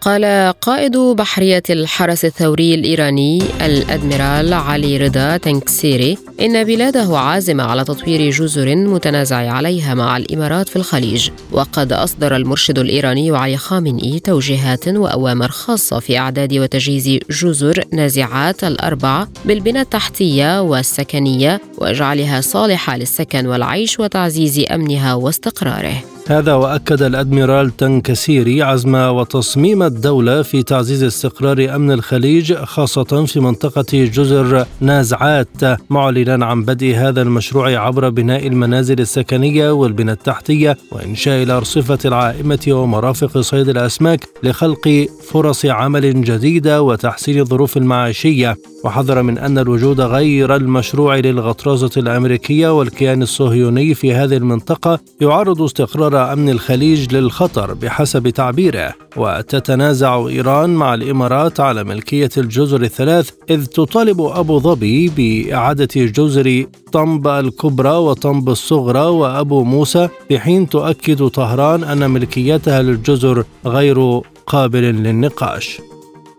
قال 0.00 0.52
قائد 0.60 0.96
بحرية 0.96 1.62
الحرس 1.70 2.24
الثوري 2.24 2.74
الإيراني 2.74 3.42
الأدميرال 3.60 4.54
علي 4.54 4.96
رضا 4.96 5.36
تنكسيري 5.36 6.18
إن 6.40 6.64
بلاده 6.64 7.18
عازمة 7.18 7.64
على 7.64 7.84
تطوير 7.84 8.30
جزر 8.30 8.76
متنازع 8.76 9.36
عليها 9.36 9.94
مع 9.94 10.16
الإمارات 10.16 10.68
في 10.68 10.76
الخليج 10.76 11.30
وقد 11.52 11.92
أصدر 11.92 12.36
المرشد 12.36 12.78
الإيراني 12.78 13.30
علي 13.30 13.56
خامنئي 13.56 14.18
توجيهات 14.18 14.88
وأوامر 14.88 15.48
خاصة 15.48 15.98
في 15.98 16.18
إعداد 16.18 16.54
وتجهيز 16.54 17.18
جزر 17.30 17.84
نازعات 17.92 18.64
الأربع 18.64 19.26
بالبنى 19.44 19.80
التحتية 19.80 20.60
والسكنية 20.62 21.60
وجعلها 21.78 22.40
صالحة 22.40 22.96
للسكن 22.96 23.46
والعيش 23.46 24.00
وتعزيز 24.00 24.64
أمنها 24.70 25.14
واستقراره. 25.14 26.15
هذا 26.28 26.54
وأكد 26.54 27.02
الأدميرال 27.02 27.76
تنكسيري 27.76 28.62
عزم 28.62 28.94
وتصميم 28.94 29.82
الدولة 29.82 30.42
في 30.42 30.62
تعزيز 30.62 31.02
استقرار 31.04 31.74
أمن 31.74 31.90
الخليج 31.90 32.54
خاصة 32.54 33.24
في 33.24 33.40
منطقة 33.40 33.86
جزر 33.92 34.66
نازعات. 34.80 35.48
معلنا 35.90 36.46
عن 36.46 36.64
بدء 36.64 36.94
هذا 36.96 37.22
المشروع 37.22 37.78
عبر 37.78 38.08
بناء 38.08 38.46
المنازل 38.46 39.00
السكنية 39.00 39.70
والبنى 39.70 40.12
التحتية 40.12 40.76
وإنشاء 40.92 41.42
الارصفه 41.42 41.98
العائمة 42.04 42.66
ومرافق 42.68 43.38
صيد 43.38 43.68
الأسماك 43.68 44.20
لخلق 44.42 45.06
فرص 45.30 45.66
عمل 45.66 46.24
جديدة 46.24 46.82
وتحسين 46.82 47.40
الظروف 47.40 47.76
المعيشية. 47.76 48.56
وحذر 48.86 49.22
من 49.22 49.38
أن 49.38 49.58
الوجود 49.58 50.00
غير 50.00 50.56
المشروع 50.56 51.16
للغطرسة 51.16 51.90
الأمريكية 51.96 52.78
والكيان 52.78 53.22
الصهيوني 53.22 53.94
في 53.94 54.14
هذه 54.14 54.36
المنطقة 54.36 54.98
يعرض 55.20 55.62
استقرار 55.62 56.32
أمن 56.32 56.48
الخليج 56.48 57.14
للخطر 57.14 57.74
بحسب 57.74 58.28
تعبيره. 58.28 58.94
وتتنازع 59.16 60.26
إيران 60.28 60.70
مع 60.70 60.94
الإمارات 60.94 61.60
على 61.60 61.84
ملكية 61.84 62.30
الجزر 62.38 62.82
الثلاث 62.82 63.30
إذ 63.50 63.66
تطالب 63.66 64.20
أبو 64.20 64.58
ظبي 64.60 65.08
بإعادة 65.08 65.88
جزر 65.94 66.66
طنب 66.92 67.28
الكبرى 67.28 67.96
وطنب 67.96 68.48
الصغرى 68.48 69.06
وأبو 69.06 69.64
موسى 69.64 70.08
في 70.28 70.38
حين 70.38 70.68
تؤكد 70.68 71.28
طهران 71.28 71.84
أن 71.84 72.10
ملكيتها 72.10 72.82
للجزر 72.82 73.44
غير 73.66 74.20
قابل 74.46 74.82
للنقاش. 74.82 75.80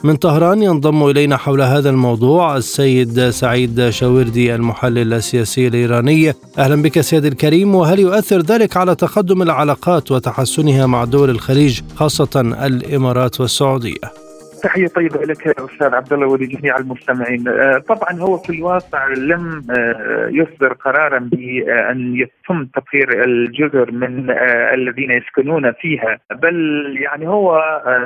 من 0.03 0.15
طهران 0.15 0.63
ينضم 0.63 1.09
إلينا 1.09 1.37
حول 1.37 1.61
هذا 1.61 1.89
الموضوع 1.89 2.57
السيد 2.57 3.29
سعيد 3.29 3.89
شاوردي 3.89 4.55
المحلل 4.55 5.13
السياسي 5.13 5.67
الإيراني 5.67 6.33
أهلا 6.57 6.81
بك 6.81 7.01
سيدي 7.01 7.27
الكريم 7.27 7.75
وهل 7.75 7.99
يؤثر 7.99 8.41
ذلك 8.41 8.77
على 8.77 8.95
تقدم 8.95 9.41
العلاقات 9.41 10.11
وتحسنها 10.11 10.85
مع 10.85 11.03
دول 11.03 11.29
الخليج 11.29 11.81
خاصة 11.95 12.29
الإمارات 12.35 13.41
والسعودية؟ 13.41 14.26
تحية 14.63 14.87
طيبة 14.87 15.19
لك 15.25 15.47
أستاذ 15.47 15.95
عبد 15.95 16.13
الله 16.13 16.27
ولجميع 16.27 16.77
المستمعين. 16.77 17.47
آه، 17.47 17.77
طبعا 17.77 18.19
هو 18.19 18.37
في 18.37 18.49
الواقع 18.49 19.07
لم 19.07 19.63
آه، 19.77 20.27
يصدر 20.31 20.73
قرارا 20.73 21.19
بأن 21.19 22.15
يتم 22.15 22.65
تطهير 22.65 23.23
الجزر 23.23 23.91
من 23.91 24.29
آه، 24.29 24.73
الذين 24.73 25.11
يسكنون 25.11 25.71
فيها. 25.71 26.19
بل 26.31 26.57
يعني 27.01 27.27
هو 27.27 27.57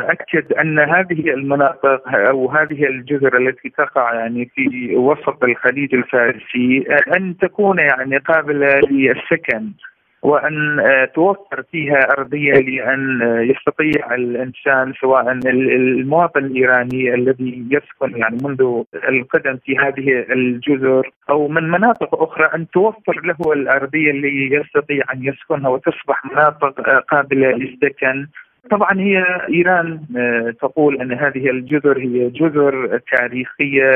أكد 0.09 0.53
أن 0.53 0.79
هذه 0.79 1.33
المناطق 1.33 2.01
أو 2.07 2.51
هذه 2.51 2.85
الجزر 2.85 3.37
التي 3.37 3.69
تقع 3.69 4.13
يعني 4.13 4.51
في 4.55 4.95
وسط 4.95 5.43
الخليج 5.43 5.95
الفارسي 5.95 6.85
أن 7.17 7.37
تكون 7.37 7.79
يعني 7.79 8.17
قابلة 8.17 8.79
للسكن. 8.79 9.71
وأن 10.21 10.79
آه، 10.79 11.05
توفر 11.05 11.63
فيها 11.71 11.99
أرضية 12.17 12.53
لأن 12.53 13.21
آه، 13.21 13.41
يستطيع 13.41 14.15
الإنسان 14.15 14.93
سواء 15.01 15.31
المواطن 15.31 16.45
الإيراني 16.45 17.13
الذي 17.13 17.65
يسكن 17.71 18.17
يعني 18.17 18.37
منذ 18.43 18.83
القدم 19.09 19.57
في 19.65 19.77
هذه 19.77 20.25
الجزر 20.33 21.11
أو 21.29 21.47
من 21.47 21.69
مناطق 21.69 22.21
أخرى 22.21 22.45
أن 22.55 22.69
توفر 22.69 23.21
له 23.23 23.53
الأرضية 23.53 24.11
اللي 24.11 24.55
يستطيع 24.55 25.03
أن 25.13 25.23
يسكنها 25.23 25.69
وتصبح 25.69 26.25
مناطق 26.25 26.89
آه، 26.89 26.99
قابلة 26.99 27.51
للسكن. 27.51 28.27
طبعا 28.71 28.99
هي 28.99 29.25
إيران 29.49 29.99
تقول 30.61 31.01
أن 31.01 31.11
هذه 31.11 31.49
الجزر 31.49 31.97
هي 31.97 32.29
جزر 32.29 32.99
تاريخية 33.11 33.91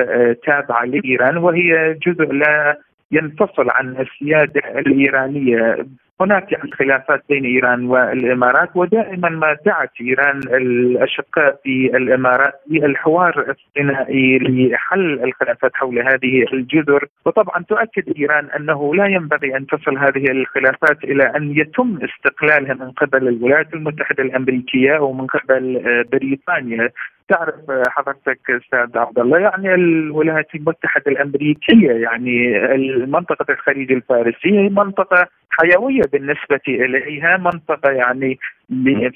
تابعة 0.45 0.85
لإيران 0.85 1.37
وهي 1.37 1.97
جزء 2.07 2.31
لا 2.33 2.77
ينفصل 3.11 3.69
عن 3.69 3.95
السيادة 3.97 4.79
الإيرانية. 4.79 5.85
هناك 6.21 6.51
يعني 6.51 6.71
خلافات 6.71 7.23
بين 7.29 7.45
إيران 7.45 7.85
والإمارات 7.85 8.69
ودائما 8.75 9.29
ما 9.29 9.57
دعت 9.65 9.91
إيران 10.01 10.37
الأشقاء 10.37 11.59
في 11.63 11.97
الإمارات 11.97 12.53
للحوار 12.69 13.55
الثنائي 13.55 14.39
لحل 14.39 15.23
الخلافات 15.23 15.71
حول 15.75 15.99
هذه 15.99 16.45
الجزر 16.53 17.05
وطبعا 17.25 17.63
تؤكد 17.63 18.17
إيران 18.17 18.45
أنه 18.45 18.95
لا 18.95 19.05
ينبغي 19.05 19.57
أن 19.57 19.67
تصل 19.67 19.97
هذه 19.97 20.31
الخلافات 20.31 21.03
إلى 21.03 21.23
أن 21.23 21.51
يتم 21.57 21.99
استقلالها 22.03 22.73
من 22.73 22.91
قبل 22.91 23.27
الولايات 23.27 23.73
المتحدة 23.73 24.23
الأمريكية 24.23 24.97
أو 24.97 25.13
من 25.13 25.27
قبل 25.27 25.81
بريطانيا. 26.11 26.89
تعرف 27.27 27.55
حضرتك 27.87 28.39
أستاذ 28.49 28.97
عبد 28.97 29.19
الله 29.19 29.39
يعني 29.39 29.73
الولايات 29.73 30.55
المتحدة 30.55 31.11
الأمريكية 31.11 31.91
يعني 31.91 32.59
منطقه 33.05 33.53
الخليج 33.53 33.91
الفارسي 33.91 34.59
هي 34.59 34.69
منطقة 34.69 35.27
حيوية 35.49 36.01
بالنسبة 36.13 36.61
إليها 36.67 37.37
منطقة 37.37 37.91
يعني 37.91 38.39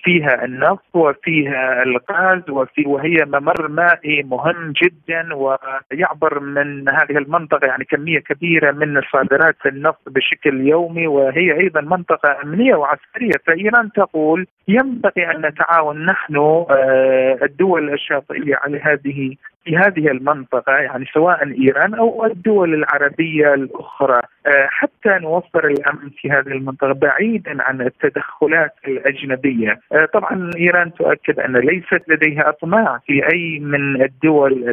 فيها 0.04 0.46
النفط 0.46 0.96
وفيها 0.96 1.84
الغاز 1.84 2.50
وفي 2.50 2.84
وهي 2.88 3.26
ممر 3.26 3.68
مائي 3.68 4.24
مهم 4.24 4.74
جدا 4.84 5.34
ويعبر 5.34 6.40
من 6.40 6.90
هذه 6.90 7.18
المنطقة 7.18 7.68
يعني 7.68 7.86
كمية 7.86 8.20
كبيرة 8.20 8.72
من 8.72 9.02
صادرات 9.14 9.56
النفط 9.66 10.10
بشكل 10.10 10.68
يومي 10.68 11.08
وهي 11.08 11.60
أيضا 11.60 11.82
منطقة 11.82 12.42
أمنية 12.44 12.76
وعسكرية. 12.76 13.32
فإيران 13.46 13.92
تقول 13.92 14.48
ينبغي 14.68 15.32
أن 15.32 15.46
نتعاون 15.46 16.06
نحن 16.06 16.36
آه، 16.38 17.40
الدول 17.44 17.94
الشاطئية 17.94 18.56
على 18.56 18.80
هذه 18.80 19.36
في 19.66 19.78
هذه 19.78 20.12
المنطقة 20.12 20.74
يعني 20.74 21.06
سواء 21.14 21.62
إيران 21.62 21.94
أو 21.94 22.26
الدول 22.26 22.74
العربية 22.74 23.54
الأخرى 23.54 24.22
آه، 24.48 24.68
حتى 24.70 25.10
نوفر 25.10 25.68
الأمن 25.68 26.10
في 26.18 26.32
هذه 26.32 26.48
المنطقة 26.48 26.94
بعيدا 26.94 27.64
عن 27.64 27.82
التدخلات 27.82 28.74
الأجنبية. 28.88 29.80
آه، 29.92 30.06
طبعا 30.14 30.52
إيران 30.58 30.94
تؤكد 30.94 31.40
أن 31.40 31.58
ليست 31.58 32.02
لديها 32.08 32.50
أطماع 32.50 33.00
في 33.06 33.34
أي 33.34 33.60
من 33.60 34.02
الدول 34.02 34.64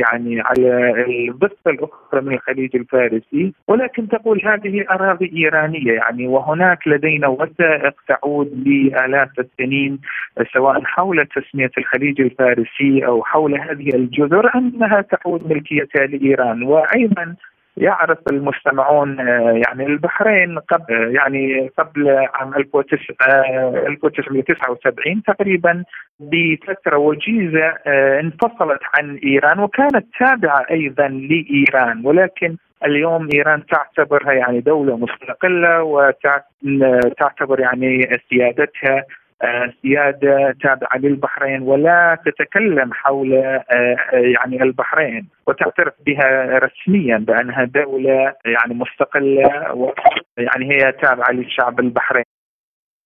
يعني 0.00 0.40
على 0.40 0.94
الضفة 1.28 1.70
الأخرى 1.70 2.20
من 2.20 2.34
الخليج 2.34 2.76
الفارسي 2.76 3.52
ولكن 3.68 4.08
تقول 4.08 4.40
هذه 4.44 4.84
أراضي 4.90 5.32
إيرانية 5.36 5.92
يعني 5.92 6.26
وهناك 6.26 6.88
لدينا 6.88 7.28
وثائق 7.28 7.94
تعود 8.08 8.62
لآلاف 8.66 9.28
السنين 9.38 9.98
سواء 10.54 10.84
حول 10.84 11.26
تسمية 11.26 11.70
الخليج 11.78 12.20
الفارسي 12.20 13.06
أو 13.06 13.24
حول 13.24 13.60
هذه 13.60 13.88
الجزر 13.94 14.31
أنها 14.54 15.00
تعود 15.00 15.52
ملكيتها 15.52 16.06
لإيران 16.06 16.62
وأيضا 16.62 17.36
يعرف 17.76 18.18
المستمعون 18.30 19.18
يعني 19.66 19.86
البحرين 19.86 20.58
قبل 20.58 21.14
يعني 21.14 21.70
قبل 21.78 22.08
عام 22.34 22.54
1979 22.54 25.22
تقريبا 25.22 25.84
بفتره 26.20 26.96
وجيزه 26.96 27.68
انفصلت 28.20 28.80
عن 28.98 29.16
إيران 29.16 29.58
وكانت 29.58 30.06
تابعة 30.18 30.66
أيضا 30.70 31.08
لإيران 31.08 32.06
ولكن 32.06 32.56
اليوم 32.84 33.28
إيران 33.34 33.66
تعتبرها 33.66 34.32
يعني 34.32 34.60
دولة 34.60 34.96
مستقلة 34.96 35.82
وتعتبر 35.82 37.60
يعني 37.60 38.18
سيادتها 38.30 38.96
آه، 38.96 39.04
سيادة 39.82 40.56
تابعة 40.62 40.98
للبحرين 40.98 41.62
ولا 41.62 42.18
تتكلم 42.26 42.92
حول 42.92 43.34
آه، 43.34 43.96
يعني 44.12 44.62
البحرين 44.62 45.28
وتعترف 45.46 45.92
بها 46.06 46.58
رسميا 46.58 47.18
بأنها 47.18 47.64
دولة 47.64 48.34
يعني 48.44 48.74
مستقلة 48.74 49.72
ويعني 49.74 50.72
هي 50.72 50.92
تابعة 50.92 51.30
للشعب 51.30 51.80
البحريني. 51.80 52.26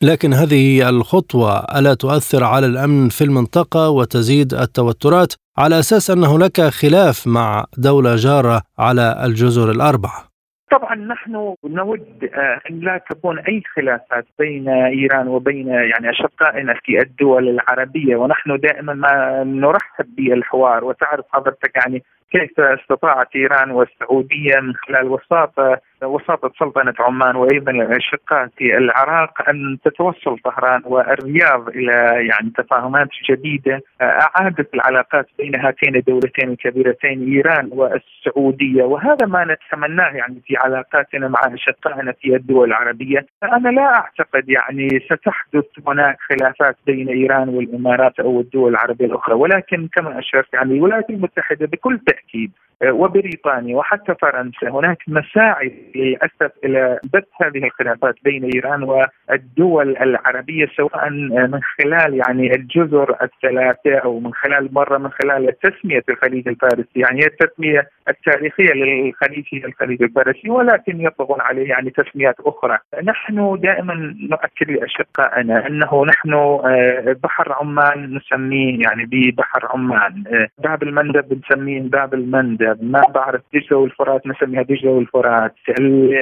لكن 0.03 0.33
هذه 0.33 0.89
الخطوة 0.89 1.79
ألا 1.79 1.95
تؤثر 1.95 2.45
على 2.45 2.67
الأمن 2.67 3.09
في 3.09 3.25
المنطقة 3.25 3.91
وتزيد 3.91 4.55
التوترات 4.55 5.33
على 5.59 5.79
أساس 5.79 6.11
أن 6.11 6.25
هناك 6.25 6.61
خلاف 6.61 7.27
مع 7.27 7.65
دولة 7.79 8.17
جارة 8.17 8.63
على 8.79 9.23
الجزر 9.25 9.71
الأربعة؟ 9.71 10.36
طبعا 10.71 10.95
نحن 10.95 11.55
نود 11.65 12.31
آه، 12.35 12.61
أن 12.71 12.81
لا 12.81 12.99
تكون 13.11 13.39
أي 13.39 13.63
خلافات 13.75 14.27
بين 14.39 14.69
إيران 14.69 15.29
وبين 15.29 15.69
يعني 15.69 16.11
أشقائنا 16.11 16.75
في 16.75 17.01
الدول 17.01 17.49
العربية 17.49 18.17
ونحن 18.17 18.61
دائما 18.61 18.95
ما 18.95 19.45
نرحب 19.45 20.15
بالحوار 20.17 20.85
وتعرف 20.85 21.25
حضرتك 21.33 21.77
يعني 21.77 22.03
كيف 22.31 22.61
استطاعت 22.61 23.37
إيران 23.37 23.71
والسعودية 23.71 24.61
من 24.61 24.75
خلال 24.75 25.09
وساطه 25.09 25.81
وساطة 26.03 26.53
سلطنة 26.59 26.95
عمان 26.99 27.37
وأيضا 27.37 27.71
الاشقاء 27.73 28.49
في 28.57 28.77
العراق 28.77 29.49
أن 29.49 29.79
تتوصل 29.85 30.39
طهران 30.39 30.83
والرياض 30.85 31.69
إلى 31.69 31.93
يعني 32.29 32.53
تفاهمات 32.57 33.09
جديدة 33.31 33.83
أعادت 34.03 34.75
العلاقات 34.75 35.27
بين 35.39 35.61
هاتين 35.61 35.97
الدولتين 35.97 36.49
الكبيرتين 36.49 37.33
إيران 37.33 37.71
والسعودية. 37.73 38.83
وهذا 38.83 39.27
ما 39.27 39.45
نتمناه 39.45 40.11
يعني 40.11 40.41
في 40.47 40.57
علاقاتنا 40.57 41.29
مع 41.29 41.41
أشقائنا 41.55 42.13
في 42.13 42.37
الدول 42.37 42.69
العربية. 42.69 43.27
أنا 43.43 43.69
لا 43.69 43.95
أعتقد 43.95 44.49
يعني 44.49 44.89
ستحدث 44.89 45.65
هناك 45.87 46.17
خلافات 46.29 46.77
بين 46.87 47.09
إيران 47.09 47.49
والإمارات 47.49 48.21
أو 48.21 48.41
الدول 48.41 48.71
العربية 48.71 49.07
الأخرى. 49.07 49.35
ولكن 49.35 49.89
كما 49.97 50.19
أشرت 50.19 50.55
يعني 50.55 50.75
الولايات 50.75 51.11
المتحدة 51.11 51.67
بكل 51.67 51.99
تاكيد 51.99 52.16
آه، 52.17 52.66
وبريطانيا 52.85 53.77
وحتى 53.77 54.15
فرنسا. 54.23 54.69
هناك 54.69 54.99
مساعي 55.09 55.93
للأسف 55.95 56.53
إلى 56.65 56.99
بث 57.15 57.25
هذه 57.43 57.65
الخلافات 57.65 58.15
بين 58.25 58.51
إيران 58.55 58.83
والدول 58.83 59.97
العربية 59.97 60.67
سواء 60.77 61.11
من 61.11 61.61
خلال 61.63 62.15
يعني 62.15 62.55
الجزر 62.55 63.17
الثلاثة 63.23 63.99
أو 64.05 64.21
من 64.21 64.35
خلال 64.35 64.75
مرة 64.75 64.99
من 64.99 65.11
خلال 65.11 65.59
تسمية 65.59 66.03
الخليج 66.09 66.49
الفارسي. 66.49 66.89
يعني 66.97 67.21
التسمية 67.27 67.89
التاريخية 68.09 68.73
للخليج 68.73 69.45
هي 69.53 69.65
الخليج 69.65 70.03
الفارسي 70.03 70.51
ولكن 70.51 71.01
يطلقون 71.01 71.41
عليه 71.41 71.69
يعني 71.69 71.91
تسميات 71.91 72.37
أخرى. 72.41 72.79
نحن 73.03 73.59
دائما 73.63 74.17
نؤكد 74.31 74.71
لأشقائنا 74.71 75.67
أنه 75.67 76.05
نحن 76.05 76.33
آه، 76.35 77.17
بحر 77.23 77.53
عمان 77.53 78.15
نسميه 78.15 78.79
يعني 78.81 79.05
ببحر 79.05 79.67
عمان. 79.71 80.25
آه، 80.27 80.49
باب 80.59 80.83
المندب 80.83 81.29
بنسميه 81.29 81.81
باب 81.81 82.15
المندب. 82.15 82.66
ما 82.81 83.03
بعرف 83.15 83.43
دجله 83.55 83.79
والفرات 83.79 84.27
نسميها 84.27 84.63
دجله 84.63 84.91
والفرات 84.91 85.55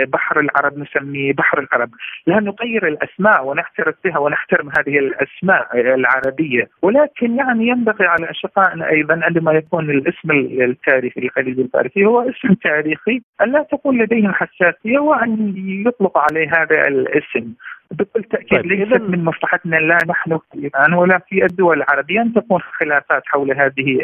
بحر 0.08 0.40
العرب 0.40 0.78
نسميه 0.78 1.32
بحر 1.32 1.58
العرب. 1.58 1.90
لا 2.26 2.40
نغير 2.40 2.88
الأسماء 2.88 3.46
ونحترف 3.46 3.94
بها 4.04 4.18
ونحترم 4.18 4.68
هذه 4.78 4.98
الأسماء 4.98 5.80
العربية. 5.94 6.68
ولكن 6.82 7.36
يعني 7.36 7.68
ينبغي 7.68 8.06
على 8.06 8.30
أشقائنا 8.30 8.90
أيضا 8.90 9.20
عندما 9.22 9.52
يكون 9.52 9.90
الاسم 9.90 10.30
التاريخي 10.30 11.20
للخليج 11.20 11.60
الفارسي 11.60 12.04
هو 12.04 12.20
اسم 12.20 12.54
تاريخي 12.54 13.22
أن 13.42 13.52
لا 13.52 13.66
تكون 13.72 14.02
لديهم 14.02 14.34
حساسية 14.34 14.98
وأن 14.98 15.54
يطلق 15.86 16.18
عليه 16.18 16.48
هذا 16.48 16.88
الاسم. 16.88 17.52
بكل 17.90 18.24
تأكيد 18.24 18.60
طيب 18.60 18.66
ليست 18.66 19.00
من 19.00 19.24
مصلحتنا 19.24 19.76
لا 19.76 19.98
نحن 20.08 20.38
في 20.38 20.58
إيران 20.64 20.94
ولا 20.94 21.18
في 21.18 21.44
الدول 21.44 21.76
العربية 21.76 22.20
أن 22.20 22.32
تكون 22.34 22.60
خلافات 22.60 23.22
حول 23.26 23.52
هذه 23.52 23.98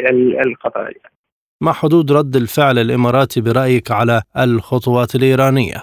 القضايا. 0.45 1.20
ما 1.61 1.71
حدود 1.71 2.11
رد 2.11 2.35
الفعل 2.35 2.79
الإماراتي 2.79 3.41
برأيك 3.41 3.91
على 3.91 4.21
الخطوات 4.37 5.15
الإيرانية؟ 5.15 5.75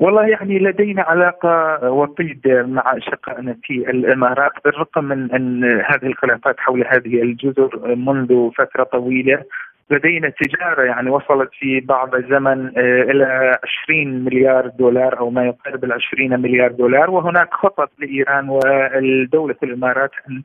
والله 0.00 0.26
يعني 0.26 0.58
لدينا 0.58 1.02
علاقة 1.02 1.78
وطيدة 1.90 2.62
مع 2.62 2.96
أشقائنا 2.96 3.56
في 3.62 3.90
الإمارات 3.90 4.52
بالرغم 4.64 5.04
من 5.04 5.32
أن 5.32 5.64
هذه 5.64 6.06
الخلافات 6.06 6.54
حول 6.58 6.84
هذه 6.86 7.22
الجزر 7.22 7.94
منذ 7.94 8.50
فترة 8.58 8.84
طويلة 8.84 9.42
لدينا 9.90 10.28
تجارة 10.28 10.82
يعني 10.82 11.10
وصلت 11.10 11.50
في 11.58 11.80
بعض 11.80 12.14
الزمن 12.14 12.66
آه، 12.78 13.02
إلى 13.02 13.58
20 13.84 14.24
مليار 14.24 14.68
دولار 14.68 15.18
أو 15.18 15.30
ما 15.30 15.46
يقارب 15.46 15.84
ال 15.84 15.92
20 15.92 16.40
مليار 16.40 16.72
دولار 16.72 17.10
وهناك 17.10 17.54
خطط 17.54 17.90
لإيران 17.98 18.48
والدولة 18.48 19.56
الإمارات 19.62 20.10
أن 20.30 20.42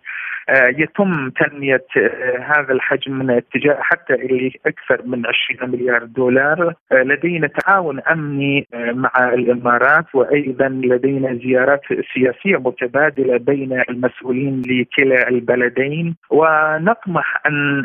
يتم 0.77 1.29
تنمية 1.29 1.85
آه، 1.97 2.37
هذا 2.39 2.73
الحجم 2.73 3.13
من 3.13 3.31
التجارة 3.31 3.81
حتى 3.81 4.13
اللي 4.13 4.51
أكثر 4.65 5.07
من 5.07 5.23
20 5.25 5.71
مليار 5.71 6.03
دولار. 6.03 6.73
لدينا 6.91 7.47
تعاون 7.47 7.99
أمني 7.99 8.67
مع 8.73 9.33
الإمارات 9.33 10.05
وأيضا 10.13 10.67
لدينا 10.69 11.33
زيارات 11.33 11.81
سياسية 12.13 12.57
متبادلة 12.57 13.37
بين 13.37 13.81
المسؤولين 13.89 14.61
لكلا 14.67 15.29
البلدين. 15.29 16.15
ونطمح 16.29 17.41
أن 17.45 17.83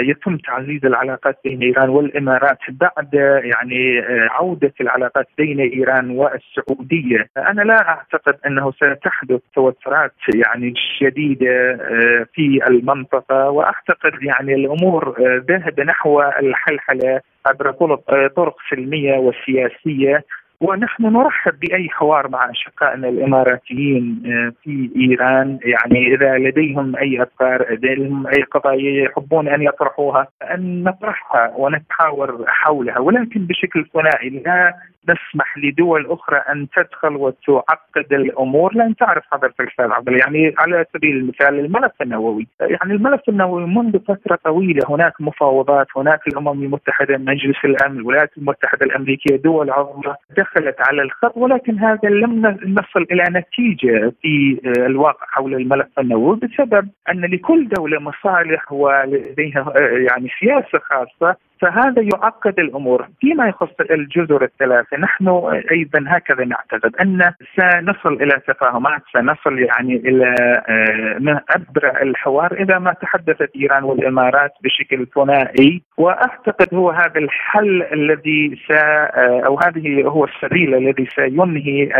يتم 0.00 0.36
تعزيز 0.36 0.84
العلاقات 0.84 1.38
بين 1.44 1.62
إيران 1.62 1.88
والإمارات 1.88 2.58
بعد 2.68 3.14
يعني 3.44 3.98
آه، 3.98 4.28
عودة 4.30 4.72
العلاقات 4.80 5.28
بين 5.38 5.60
إيران 5.60 6.10
والسعودية، 6.10 7.26
أنا 7.36 7.62
لا 7.62 7.88
أعتقد 7.88 8.36
أنه 8.46 8.72
ستحدث 8.72 9.40
توترات 9.54 10.14
يعني 10.34 10.74
شديدة 10.98 11.78
آه، 11.80 11.93
في 12.34 12.60
المنطقة 12.66 13.50
وأعتقد 13.50 14.12
يعني 14.22 14.54
الأمور 14.54 15.08
آه، 15.08 15.44
ذاهبه 15.48 15.84
نحو 15.84 16.22
الحلحلة 16.22 17.20
عبر 17.46 17.70
طرق 17.72 18.28
طرق 18.36 18.56
سلمية 18.70 19.18
وسياسية 19.18 20.24
ونحن 20.60 21.02
نرحب 21.02 21.60
بأي 21.60 21.88
حوار 21.88 22.28
مع 22.28 22.50
أشقائنا 22.50 23.08
الإماراتيين 23.08 24.22
آه، 24.26 24.52
في 24.62 24.90
إيران. 24.96 25.58
يعني 25.64 26.14
إذا 26.14 26.38
لديهم 26.38 26.96
أي 26.96 27.22
أفكار 27.22 27.72
لديهم 27.72 28.26
أي 28.26 28.42
قضايا 28.42 29.04
يحبون 29.04 29.48
أن 29.48 29.62
يطرحوها 29.62 30.26
أن 30.54 30.84
نطرحها 30.84 31.52
ونتحاور 31.56 32.44
حولها 32.46 32.98
ولكن 32.98 33.46
بشكل 33.46 33.86
ثنائي 33.94 34.30
لا 34.30 34.74
نسمح 35.08 35.58
لدول 35.58 36.06
أخرى 36.10 36.36
أن 36.36 36.68
تدخل 36.76 37.16
وتعقد 37.16 38.12
الأمور؟ 38.12 38.74
لأن 38.74 38.96
تعرف 38.96 39.24
حضرتك 39.32 39.68
أستاذ 39.68 39.90
عبد 39.90 40.08
يعني 40.08 40.54
على 40.58 40.84
سبيل 40.92 41.16
المثال 41.16 41.58
الملف 41.58 41.92
النووي، 42.02 42.46
يعني 42.60 42.92
الملف 42.92 43.20
النووي 43.28 43.66
منذ 43.66 43.98
فترة 43.98 44.38
طويلة 44.44 44.82
هناك 44.88 45.20
مفاوضات، 45.20 45.86
هناك 45.96 46.20
الأمم 46.28 46.62
المتحدة، 46.62 47.18
مجلس 47.18 47.64
الأمن، 47.64 47.96
الولايات 47.96 48.30
المتحدة 48.38 48.86
الأمريكية، 48.86 49.36
دول 49.36 49.70
عظمى 49.70 50.14
دخلت 50.36 50.76
على 50.88 51.02
الخط 51.02 51.36
ولكن 51.36 51.78
هذا 51.78 52.08
لم 52.08 52.46
نصل 52.66 53.06
إلى 53.12 53.24
نتيجة 53.30 54.12
في 54.22 54.60
الواقع 54.76 55.26
حول 55.26 55.54
الملف 55.54 55.86
النووي 55.98 56.36
بسبب 56.36 56.88
أن 57.10 57.20
لكل 57.20 57.68
دولة 57.68 58.00
مصالح 58.00 58.72
ولديها 58.72 59.72
يعني 59.78 60.28
سياسة 60.40 60.78
خاصة 60.78 61.36
فهذا 61.60 62.02
يعقد 62.02 62.58
الأمور 62.58 63.08
فيما 63.20 63.48
يخص 63.48 63.80
الجزر 63.90 64.44
الثلاثة 64.44 64.96
نحن 64.96 65.28
أيضا 65.70 66.04
هكذا 66.06 66.44
نعتقد 66.44 66.96
أن 66.96 67.32
سنصل 67.56 68.22
إلى 68.22 68.40
تفاهمات 68.48 69.02
سنصل 69.12 69.58
يعني 69.58 69.96
إلى 69.96 70.34
آه، 70.68 71.42
ابرع 71.50 72.02
الحوار 72.02 72.52
إذا 72.60 72.78
ما 72.78 72.92
تحدثت 72.92 73.50
إيران 73.56 73.84
والإمارات 73.84 74.52
بشكل 74.64 75.06
ثنائي 75.14 75.82
وأعتقد 75.98 76.74
هو 76.74 76.90
هذا 76.90 77.18
الحل 77.18 77.82
الذي 77.82 78.58
س 78.68 78.70
آه، 78.70 79.42
أو 79.46 79.58
هذه 79.58 80.02
هو 80.02 80.24
السبيل 80.24 80.74
الذي 80.74 81.06
سينهي 81.16 81.90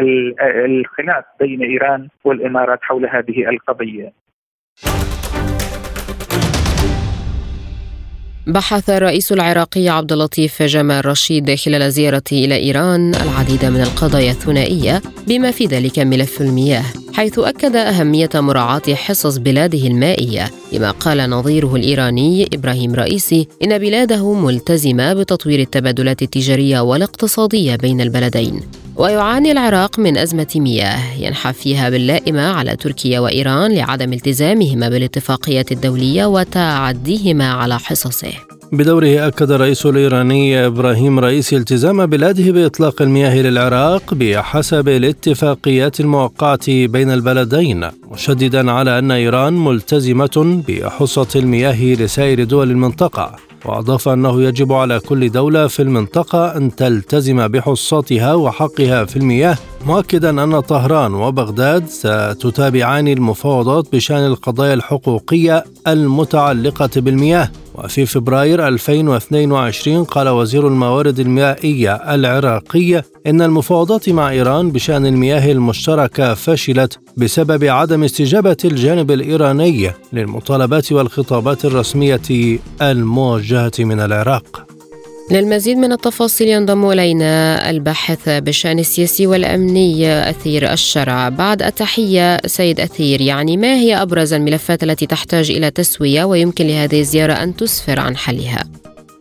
الخلاف 0.64 1.24
بين 1.40 1.62
إيران 1.62 2.08
والإمارات 2.24 2.78
حول 2.82 3.06
هذه 3.06 3.48
القضية. 3.48 4.12
بحث 8.46 8.90
الرئيس 8.90 9.32
العراقي 9.32 9.88
عبد 9.88 10.12
اللطيف 10.12 10.62
جمال 10.62 11.06
رشيد 11.06 11.54
خلال 11.54 11.92
زيارته 11.92 12.44
إلى 12.44 12.56
إيران 12.56 13.14
العديد 13.14 13.64
من 13.64 13.80
القضايا 13.80 14.30
الثنائية 14.30 15.02
بما 15.26 15.50
في 15.50 15.66
ذلك 15.66 15.98
ملف 15.98 16.40
المياه 16.40 16.84
حيث 17.12 17.38
أكد 17.38 17.76
أهمية 17.76 18.30
مراعاة 18.34 18.94
حصص 18.94 19.36
بلاده 19.36 19.78
المائية 19.78 20.50
لما 20.72 20.90
قال 20.90 21.30
نظيره 21.30 21.76
الإيراني 21.76 22.48
إبراهيم 22.54 22.94
رئيسي 22.94 23.48
إن 23.64 23.78
بلاده 23.78 24.34
ملتزمة 24.34 25.12
بتطوير 25.12 25.60
التبادلات 25.60 26.22
التجارية 26.22 26.80
والاقتصادية 26.80 27.76
بين 27.76 28.00
البلدين. 28.00 28.60
ويعاني 28.96 29.52
العراق 29.52 29.98
من 29.98 30.16
أزمة 30.16 30.46
مياه. 30.56 31.14
ينحى 31.18 31.52
فيها 31.52 31.90
باللائمة 31.90 32.42
على 32.42 32.76
تركيا 32.76 33.20
وإيران 33.20 33.74
لعدم 33.74 34.12
التزامهما 34.12 34.88
بالاتفاقية 34.88 35.64
الدولية 35.72 36.26
وتعديهما 36.26 37.52
على 37.52 37.78
حصصه. 37.78 38.32
بدوره 38.72 39.26
أكد 39.26 39.50
الرئيس 39.50 39.86
الإيراني 39.86 40.66
إبراهيم 40.66 41.20
رئيسي 41.20 41.56
التزام 41.56 42.06
بلاده 42.06 42.52
بإطلاق 42.52 43.02
المياه 43.02 43.42
للعراق 43.42 44.14
بحسب 44.14 44.88
الاتفاقيات 44.88 46.00
الموقعة 46.00 46.66
بين 46.68 47.10
البلدين 47.10 47.88
مشددا 48.10 48.70
على 48.70 48.98
أن 48.98 49.10
إيران 49.10 49.52
ملتزمة 49.52 50.62
بحصة 50.68 51.28
المياه 51.36 51.94
لسائر 51.94 52.44
دول 52.44 52.70
المنطقة. 52.70 53.36
وأضاف 53.64 54.08
أنه 54.08 54.42
يجب 54.42 54.72
على 54.72 55.00
كل 55.00 55.30
دولة 55.30 55.66
في 55.66 55.82
المنطقة 55.82 56.56
أن 56.56 56.76
تلتزم 56.76 57.48
بحصتها 57.48 58.34
وحقها 58.34 59.04
في 59.04 59.16
المياه 59.16 59.56
مؤكدا 59.86 60.44
أن 60.44 60.60
طهران 60.60 61.14
وبغداد 61.14 61.86
ستتابعان 61.88 63.08
المفاوضات 63.08 63.92
بشأن 63.92 64.26
القضايا 64.26 64.74
الحقوقية 64.74 65.64
المتعلقة 65.86 66.90
بالمياه. 66.96 67.50
وفي 67.74 68.06
فبراير 68.06 68.68
2022 68.68 70.04
قال 70.04 70.28
وزير 70.28 70.68
الموارد 70.68 71.20
المائية 71.20 71.94
العراقي 71.94 73.02
إن 73.26 73.42
المفاوضات 73.42 74.08
مع 74.08 74.30
إيران 74.30 74.70
بشأن 74.70 75.06
المياه 75.06 75.52
المشتركة 75.52 76.34
فشلت 76.34 76.98
بسبب 77.16 77.64
عدم 77.64 78.04
استجابة 78.04 78.56
الجانب 78.64 79.10
الإيراني 79.10 79.90
للمطالبات 80.12 80.92
والخطابات 80.92 81.64
الرسمية 81.64 82.58
الموجهة 82.82 83.72
من 83.78 84.00
العراق. 84.00 84.73
للمزيد 85.30 85.78
من 85.78 85.92
التفاصيل 85.92 86.48
ينضم 86.48 86.90
إلينا 86.90 87.70
الباحث 87.70 88.28
بالشأن 88.28 88.78
السياسي 88.78 89.26
والأمني 89.26 90.20
أثير 90.30 90.72
الشرع. 90.72 91.28
بعد 91.28 91.62
التحية 91.62 92.36
سيد 92.36 92.80
أثير 92.80 93.20
يعني 93.20 93.56
ما 93.56 93.74
هي 93.74 94.02
أبرز 94.02 94.32
الملفات 94.32 94.82
التي 94.82 95.06
تحتاج 95.06 95.50
إلى 95.50 95.70
تسوية 95.70 96.24
ويمكن 96.24 96.66
لهذه 96.66 97.00
الزيارة 97.00 97.32
أن 97.32 97.56
تسفر 97.56 98.00
عن 98.00 98.16
حلها؟ 98.16 98.64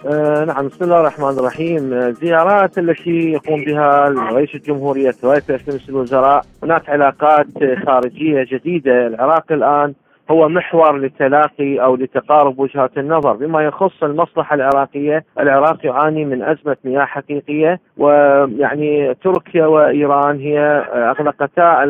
آه 0.06 0.46
نعم 0.46 0.68
بسم 0.68 0.84
الله 0.84 1.00
الرحمن 1.00 1.30
الرحيم. 1.30 1.94
الزيارات 1.94 2.78
التي 2.78 3.32
يقوم 3.32 3.66
بها 3.66 4.10
رئيس 4.10 4.50
الجمهورية 4.56 5.16
رئيس 5.24 5.44
مجلس 5.50 5.90
الوزراء 5.90 6.46
هناك 6.64 6.90
علاقات 6.90 7.48
خارجية 7.86 8.48
جديدة. 8.52 9.08
العراق 9.08 9.52
الآن 9.52 9.94
هو 10.34 10.50
محور 10.50 10.98
لتلاقي 10.98 11.80
أو 11.80 11.96
لتقارب 11.96 12.60
وجهات 12.60 12.98
النظر 12.98 13.34
بما 13.34 13.62
يخص 13.62 14.04
المصلحة 14.04 14.56
العراقية، 14.56 15.26
العراق 15.40 15.86
يعاني 15.86 16.26
من 16.26 16.44
أزمة 16.44 16.78
مياه 16.84 17.06
حقيقية 17.06 17.80
ويعني 17.98 19.14
تركيا 19.14 19.66
وإيران 19.66 20.40
هي 20.40 20.60
أغلقتا 20.94 21.84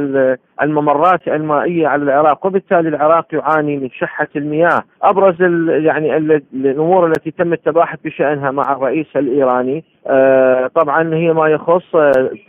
الممرات 0.62 1.28
المائية 1.28 1.88
على 1.88 2.04
العراق 2.04 2.46
وبالتالي 2.46 2.89
العراق 2.89 3.26
يعاني 3.34 3.78
من 3.78 3.89
شحة 3.89 4.28
المياه، 4.36 4.84
أبرز 5.04 5.42
يعني 5.86 6.18
الأمور 6.54 7.08
التي 7.08 7.32
تم 7.32 7.54
التباحث 7.54 8.00
بشأنها 8.06 8.52
مع 8.52 8.74
الرئيس 8.74 9.08
الإيراني 9.16 9.84
آه، 10.08 10.68
طبعا 10.76 11.13
هي 11.13 11.34
ما 11.34 11.48
يخص 11.48 11.92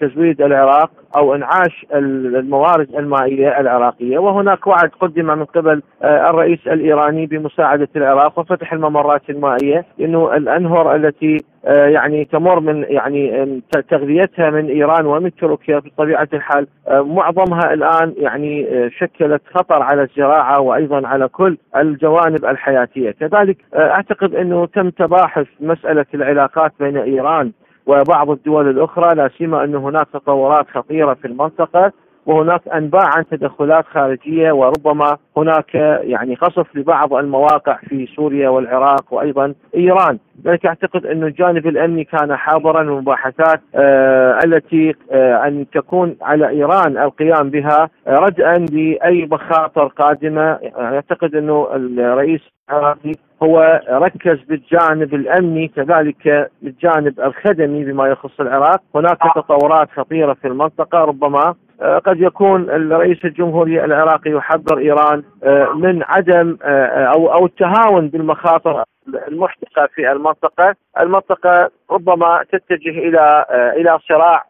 تزويد 0.01 0.43
العراق 0.43 0.90
أو 1.17 1.35
إنعاش 1.35 1.87
الموارد 1.95 2.95
المائية 2.95 3.61
العراقية. 3.61 4.19
وهناك 4.19 4.67
وعد 4.67 4.90
قدم 5.01 5.27
من 5.27 5.45
قبل 5.45 5.83
آه، 6.03 6.31
الرئيس 6.31 6.59
الإيراني 6.67 7.27
بمساعدة 7.27 7.88
العراق 7.97 8.38
وفتح 8.38 8.73
الممرات 8.73 9.31
المائية 9.31 9.85
انه 10.01 10.37
الأنهر 10.37 10.95
التي 10.95 11.37
آه، 11.37 11.54
يعني 11.66 12.24
تمر 12.24 12.61
من 12.61 12.85
يعني 12.88 13.62
تغذيتها 13.90 14.50
من 14.50 14.68
إيران 14.68 15.07
ومن 15.07 15.35
تركيا 15.35 15.79
بطبيعة 15.79 16.29
الحال. 16.33 16.66
معظمها 16.90 17.72
الآن 17.72 18.14
يعني 18.16 18.66
شكلت 18.90 19.42
خطر 19.55 19.83
على 19.83 20.03
الزراعة 20.03 20.61
وأيضا 20.61 21.09
على 21.09 21.29
كل 21.29 21.59
الجوانب 21.77 22.44
الحياتية، 22.44 23.11
كذلك 23.11 23.57
أعتقد 23.74 24.35
إنه 24.35 24.66
تم 24.66 24.90
تباحث 24.90 25.46
مسألة 25.61 26.07
العلاقات 26.14 26.72
بين 26.81 26.96
إيران 26.96 27.53
وبعض 27.87 28.31
الدول 28.31 28.70
الأخرى 28.70 29.14
لا 29.14 29.31
سيما 29.38 29.64
أن 29.64 29.74
هناك 29.74 30.07
تطورات 30.12 30.66
خطيرة 30.70 31.14
في 31.14 31.24
المنطقة. 31.24 31.92
وهناك 32.26 32.68
أنباء 32.68 33.04
عن 33.04 33.24
تدخلات 33.30 33.84
خارجية 33.87 34.52
وربما 34.52 35.16
هناك 35.37 35.74
يعني 36.00 36.34
قصف 36.34 36.76
لبعض 36.76 37.14
المواقع 37.14 37.78
في 37.88 38.06
سوريا 38.16 38.48
والعراق 38.48 39.04
وأيضا 39.10 39.54
إيران، 39.76 40.18
لذلك 40.44 40.66
اعتقد 40.66 41.06
انه 41.06 41.26
الجانب 41.26 41.66
الأمني 41.66 42.04
كان 42.04 42.37
حاضرا 42.37 42.82
المباحثات 42.82 43.60
آه 43.74 44.38
التي 44.44 44.94
آه 45.12 45.46
أن 45.46 45.66
تكون 45.74 46.16
على 46.22 46.48
إيران 46.48 46.98
القيام 46.98 47.50
بها 47.50 47.88
آه 48.06 48.14
ردءا 48.14 48.58
لأي 48.58 49.28
مخاطر 49.32 49.87
قادمة، 49.87 50.58
اعتقد 50.78 51.34
انه 51.34 51.68
الرئيس 51.74 52.40
العراقي 52.70 53.12
هو 53.42 53.82
ركز 53.90 54.38
بالجانب 54.48 55.14
الأمني 55.14 55.68
كذلك 55.68 56.50
بالجانب 56.62 57.20
الخدمي 57.20 57.84
بما 57.84 58.06
يخص 58.06 58.40
العراق، 58.40 58.80
هناك 58.94 59.18
تطورات 59.37 59.88
خطيرة 59.90 60.32
في 60.34 60.48
المنطقة 60.48 60.98
ربما 60.98 61.44
آه، 61.48 61.54
قد 61.80 62.20
يكون 62.20 62.70
الرئيس 62.70 63.24
الجمهوري 63.24 63.84
العراقي 63.84 64.30
يحذر 64.30 64.78
إيران 64.78 65.22
آه، 65.44 65.72
من 65.72 66.02
عدم 66.02 66.56
آه، 66.62 67.04
أو 67.16 67.32
أو 67.32 67.46
التهاون 67.46 68.08
بالمخاطر 68.08 68.84
المحدقة 69.28 69.88
في 69.94 70.12
المنطقة، 70.12 70.74
المنطقة 71.00 71.70
ربما 71.90 72.44
تتجه 72.52 72.90
إلى 72.90 73.44
إلى 73.76 73.98
صراع 74.08 74.44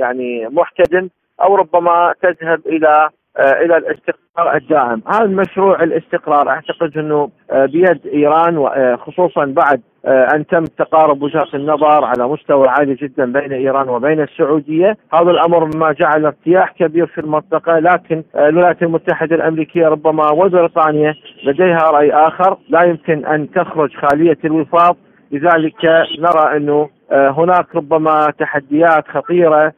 يعني 0.00 0.48
محتدم 0.48 1.08
أو 1.42 1.54
ربما 1.54 2.14
تذهب 2.22 2.60
إلى 2.66 3.08
إلى 3.38 3.76
الاستقرار 3.76 4.56
الدائم، 4.56 5.02
هذا 5.06 5.24
المشروع 5.24 5.82
الاستقرار 5.82 6.48
أعتقد 6.48 6.98
أنه 6.98 7.30
بيد 7.52 8.06
إيران 8.06 8.58
وخصوصا 8.58 9.44
بعد 9.44 9.80
آه، 10.06 10.28
أن 10.34 10.46
تم 10.46 10.64
تقارب 10.64 11.22
وجهات 11.22 11.54
النظر 11.54 12.04
على 12.04 12.28
مستوى 12.28 12.68
عالي 12.68 12.94
جدا 12.94 13.32
بين 13.32 13.52
إيران 13.52 13.88
وبين 13.88 14.20
السعودية، 14.20 14.96
هذا 15.14 15.30
الأمر 15.30 15.76
ما 15.76 15.92
جعل 15.92 16.26
ارتياح 16.26 16.72
كبير 16.72 17.06
في 17.06 17.20
المنطقة 17.20 17.78
لكن 17.78 18.22
آه، 18.34 18.48
الولايات 18.48 18.82
المتحدة 18.82 19.36
الأمريكية 19.36 19.88
ربما 19.88 20.30
وبريطانيا 20.30 21.14
لديها 21.44 21.90
رأي 21.90 22.12
آخر. 22.12 22.56
لا 22.68 22.82
يمكن 22.82 23.26
أن 23.26 23.50
تخرج 23.50 23.90
خالية 23.96 24.38
الوفاض 24.44 24.96
لذلك 25.32 25.84
نرى 26.18 26.56
أنه 26.56 26.88
آه، 27.10 27.30
هناك 27.30 27.74
ربما 27.74 28.32
تحديات 28.38 29.08
خطيرة 29.08 29.72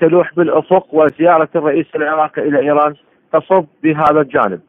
تلوح 0.00 0.34
بالأفق 0.36 0.94
وزيارة 0.94 1.48
الرئيس 1.56 1.86
العراقي 1.94 2.42
إلى 2.42 2.58
إيران 2.58 2.94
تصب 3.32 3.66
بهذا 3.82 4.20
الجانب. 4.20 4.60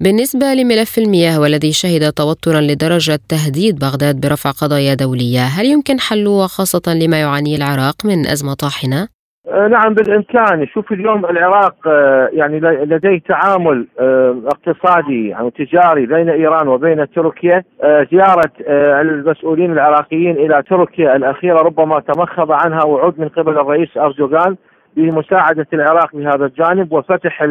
بالنسبة 0.00 0.54
لملف 0.54 0.98
المياه 0.98 1.40
والذي 1.40 1.72
شهد 1.72 2.12
توترا 2.12 2.60
لدرجة 2.60 3.18
تهديد 3.28 3.78
بغداد 3.78 4.20
برفع 4.20 4.50
قضايا 4.50 4.94
دولية 4.94 5.40
هل 5.40 5.66
يمكن 5.66 6.00
حله 6.00 6.46
خاصة 6.46 6.94
لما 6.94 7.20
يعانيه 7.20 7.56
العراق 7.56 8.06
من 8.06 8.26
أزمة 8.26 8.54
طاحنة؟ 8.54 9.15
آه، 9.48 9.68
نعم 9.68 9.94
بالإمكان. 9.94 10.66
شوف 10.66 10.92
اليوم 10.92 11.24
العراق 11.24 11.74
آه، 11.86 12.28
يعني 12.32 12.60
لديه 12.60 13.18
تعامل 13.18 13.86
آه، 14.00 14.36
اقتصادي 14.46 15.28
يعني 15.28 15.50
تجاري 15.50 16.06
بين 16.06 16.28
إيران 16.28 16.68
وبين 16.68 17.10
تركيا. 17.10 17.64
زيارة 18.12 18.50
المسؤولين 19.00 19.72
العراقيين 19.72 20.36
إلى 20.36 20.62
تركيا 20.62 21.16
الأخيرة 21.16 21.58
ربما 21.58 22.00
تمخض 22.00 22.52
عنها 22.52 22.84
وعود 22.84 23.20
من 23.20 23.28
قبل 23.28 23.52
الرئيس 23.52 23.96
أردوغان 23.96 24.56
بمساعدة 24.96 25.66
العراق 25.72 26.16
بهذا 26.16 26.46
الجانب 26.46 26.92
وفتح 26.92 27.42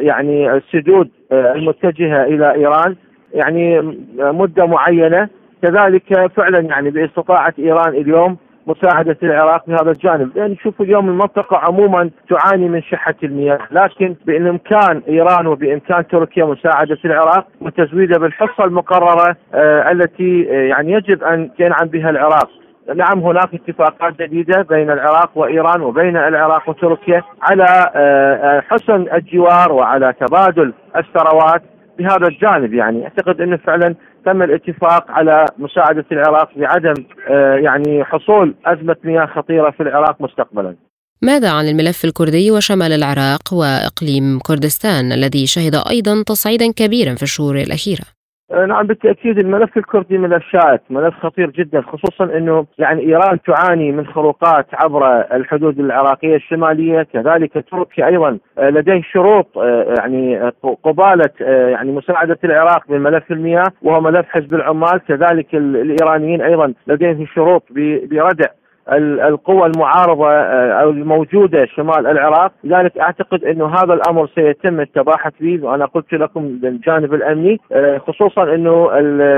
يعني 0.00 0.52
السدود 0.52 1.10
المتجهة 1.32 2.24
إلى 2.24 2.54
إيران. 2.54 2.96
يعني 3.34 3.80
مدة 4.18 4.66
معينة. 4.66 5.28
كذلك 5.62 6.30
فعلا 6.36 6.58
يعني 6.60 6.90
بإستطاعة 6.90 7.54
إيران 7.58 7.94
اليوم 7.94 8.36
مساعدة 8.66 9.16
العراق 9.22 9.66
بهذا 9.66 9.90
الجانب. 9.90 10.36
لأن 10.36 10.56
شوفوا 10.56 10.84
اليوم 10.84 11.08
المنطقة 11.08 11.56
عموما 11.56 12.10
تعاني 12.30 12.68
من 12.68 12.82
شحة 12.82 13.14
المياه 13.22 13.58
لكن 13.70 14.14
بإمكان 14.26 15.02
إيران 15.08 15.46
وبإمكان 15.46 16.06
تركيا 16.06 16.44
مساعدة 16.44 16.98
العراق 17.04 17.46
وتزويدها 17.60 18.18
بالحصة 18.18 18.64
المقررة 18.64 19.36
آه 19.54 19.92
التي 19.92 20.42
يعني 20.42 20.92
يجب 20.92 21.24
أن 21.24 21.50
ينعم 21.58 21.88
بها 21.88 22.10
العراق. 22.10 22.48
نعم 22.96 23.18
هناك 23.18 23.54
اتفاقات 23.54 24.22
جديدة 24.22 24.62
بين 24.62 24.90
العراق 24.90 25.30
وإيران 25.34 25.80
وبين 25.82 26.16
العراق 26.16 26.68
وتركيا 26.68 27.22
على 27.42 27.90
آه، 27.94 28.34
آه، 28.34 28.60
حسن 28.60 29.06
الجوار 29.14 29.72
وعلى 29.72 30.14
تبادل 30.20 30.72
الثروات 30.96 31.62
بهذا 31.98 32.26
الجانب. 32.28 32.74
يعني 32.74 33.04
أعتقد 33.04 33.40
إنه 33.40 33.56
فعلا 33.56 33.94
تم 34.26 34.42
الاتفاق 34.42 35.10
على 35.10 35.44
مساعدة 35.58 36.04
العراق 36.12 36.48
لعدم 36.56 36.94
آه، 37.30 37.54
يعني 37.54 38.04
حصول 38.04 38.54
أزمة 38.66 38.96
مياه 39.04 39.26
خطيرة 39.26 39.70
في 39.70 39.82
العراق 39.82 40.16
مستقبلا. 40.20 40.76
ماذا 41.22 41.50
عن 41.50 41.68
الملف 41.68 42.04
الكردي 42.04 42.50
وشمال 42.50 42.92
العراق 42.92 43.52
وإقليم 43.52 44.38
كردستان 44.38 45.12
الذي 45.12 45.46
شهد 45.46 45.74
أيضا 45.90 46.22
تصعيدا 46.22 46.72
كبيرا 46.72 47.14
في 47.14 47.22
الشهور 47.22 47.56
الأخيرة؟ 47.56 48.04
آه، 48.50 48.66
نعم 48.66 48.86
بالتأكيد 48.86 49.38
الملف 49.38 49.76
الكردي 49.76 50.18
ملف 50.18 50.44
شائك، 50.52 50.80
ملف 50.90 51.14
خطير 51.14 51.50
جدا 51.50 51.80
خصوصا 51.80 52.24
إنه 52.24 52.66
يعني 52.78 53.02
إيران 53.02 53.38
تعاني 53.42 53.92
من 53.92 54.06
خروقات 54.06 54.66
عبر 54.72 55.20
الحدود 55.36 55.80
العراقية 55.80 56.36
الشمالية، 56.36 57.02
كذلك 57.02 57.64
تركيا 57.70 58.06
أيضا 58.06 58.38
آه، 58.58 58.70
لديه 58.70 59.02
شروط 59.12 59.58
آه، 59.58 59.94
يعني 59.98 60.52
قبالة 60.84 61.30
يعني 61.40 61.92
مساعدة 61.92 62.38
العراق 62.44 62.88
بملف 62.88 63.32
المياه 63.32 63.72
وهو 63.82 64.00
ملف 64.00 64.26
حزب 64.28 64.54
العمال، 64.54 65.00
كذلك 65.08 65.54
الإيرانيين 65.54 66.42
أيضا 66.42 66.74
لديهم 66.86 67.26
شروط 67.34 67.62
بردع. 68.10 68.48
القوى 68.92 69.66
المعارضة 69.66 70.30
آه، 70.30 70.90
الموجودة 70.90 71.66
شمال 71.66 72.06
العراق. 72.06 72.52
لذلك 72.64 72.98
أعتقد 72.98 73.44
أنه 73.44 73.66
هذا 73.66 73.94
الأمر 73.94 74.28
سيتم 74.34 74.80
التباحث 74.80 75.32
به 75.40 75.64
وأنا 75.64 75.84
قلت 75.84 76.12
لكم 76.12 76.58
بالجانب 76.58 77.14
الأمني 77.14 77.60
آه، 77.72 77.98
خصوصا 77.98 78.54
أنه 78.54 78.86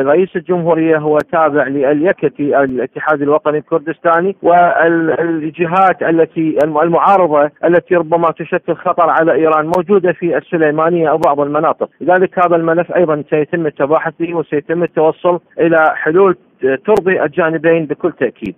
رئيس 0.03 0.37
الجمهورية 0.37 0.97
هو 0.99 1.19
تابع 1.33 1.67
لليكتي 1.67 2.63
الاتحاد 2.65 3.23
الوطني 3.23 3.59
الكردستاني 3.59 4.37
والجهات 4.43 6.03
التي 6.03 6.59
المعارضة 6.65 7.51
التي 7.65 7.95
ربما 7.95 8.31
تشكل 8.31 8.75
خطر 8.75 9.11
على 9.11 9.33
إيران 9.33 9.71
موجودة 9.77 10.13
في 10.13 10.37
السليمانية 10.37 11.11
أو 11.11 11.19
بعض 11.19 11.41
المناطق. 11.41 11.89
لذلك 12.01 12.39
هذا 12.39 12.57
الملف 12.57 12.93
أيضا 12.93 13.25
سيتم 13.31 13.67
التباحث 13.67 14.13
به 14.21 14.35
وسيتم 14.35 14.83
التوصل 14.83 15.41
إلى 15.61 15.93
حلول 15.95 16.37
ترضي 16.87 17.23
الجانبين 17.23 17.87
بكل 17.87 18.13
تأكيد. 18.13 18.55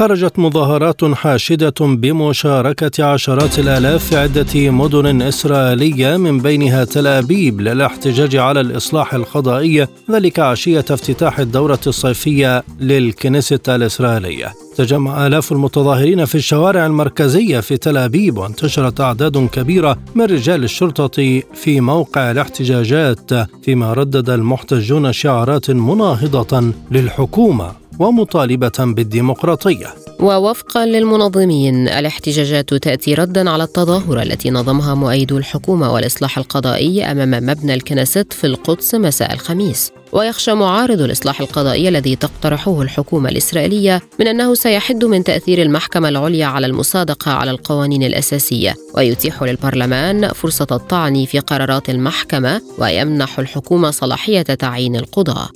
خرجت 0.00 0.38
مظاهرات 0.38 1.04
حاشدة 1.04 1.74
بمشاركة 1.80 3.04
عشرات 3.04 3.58
الآلاف 3.58 4.04
في 4.04 4.16
عدة 4.16 4.70
مدن 4.70 5.22
إسرائيلية 5.22 6.16
من 6.16 6.38
بينها 6.38 6.84
تل 6.84 7.06
أبيب 7.06 7.60
للاحتجاج 7.60 8.36
على 8.36 8.60
الإصلاح 8.60 9.14
القضائي 9.14 9.86
ذلك 10.10 10.38
عشية 10.38 10.84
افتتاح 10.90 11.38
الدورة 11.38 11.78
الصيفية 11.86 12.62
للكنيست 12.80 13.68
الإسرائيلية. 13.68 14.54
تجمع 14.76 15.26
آلاف 15.26 15.52
المتظاهرين 15.52 16.24
في 16.24 16.34
الشوارع 16.34 16.86
المركزية 16.86 17.60
في 17.60 17.76
تل 17.76 17.96
أبيب 17.96 18.38
وانتشرت 18.38 19.00
أعداد 19.00 19.48
كبيرة 19.52 19.98
من 20.14 20.24
رجال 20.24 20.64
الشرطة 20.64 21.42
في 21.54 21.80
موقع 21.80 22.30
الاحتجاجات 22.30 23.30
فيما 23.62 23.92
ردد 23.92 24.30
المحتجون 24.30 25.12
شعارات 25.12 25.70
مناهضة 25.70 26.72
للحكومة 26.90 27.80
ومطالبة 28.00 28.72
بالديمقراطية. 28.78 29.94
ووفقا 30.20 30.86
للمنظمين 30.86 31.88
الاحتجاجات 31.88 32.74
تأتي 32.74 33.14
ردا 33.14 33.50
على 33.50 33.64
التظاهرة 33.64 34.22
التي 34.22 34.50
نظمها 34.50 34.94
مؤيدو 34.94 35.38
الحكومة 35.38 35.92
والإصلاح 35.92 36.38
القضائي 36.38 37.04
أمام 37.04 37.46
مبنى 37.46 37.74
الكنيست 37.74 38.32
في 38.32 38.46
القدس 38.46 38.94
مساء 38.94 39.32
الخميس. 39.32 39.92
ويخشى 40.12 40.54
معارض 40.54 41.00
الإصلاح 41.00 41.40
القضائي 41.40 41.88
الذي 41.88 42.16
تقترحه 42.16 42.82
الحكومة 42.82 43.28
الإسرائيلية 43.28 44.00
من 44.20 44.26
أنه 44.26 44.54
سيحد 44.54 45.04
من 45.04 45.24
تأثير 45.24 45.62
المحكمة 45.62 46.08
العليا 46.08 46.46
على 46.46 46.66
المصادقة 46.66 47.32
على 47.32 47.50
القوانين 47.50 48.02
الأساسية. 48.02 48.74
ويتيح 48.94 49.42
للبرلمان 49.42 50.28
فرصة 50.28 50.66
الطعن 50.70 51.24
في 51.24 51.38
قرارات 51.38 51.90
المحكمة 51.90 52.60
ويمنح 52.78 53.38
الحكومة 53.38 53.90
صلاحية 53.90 54.42
تعيين 54.42 54.96
القضاة. 54.96 55.48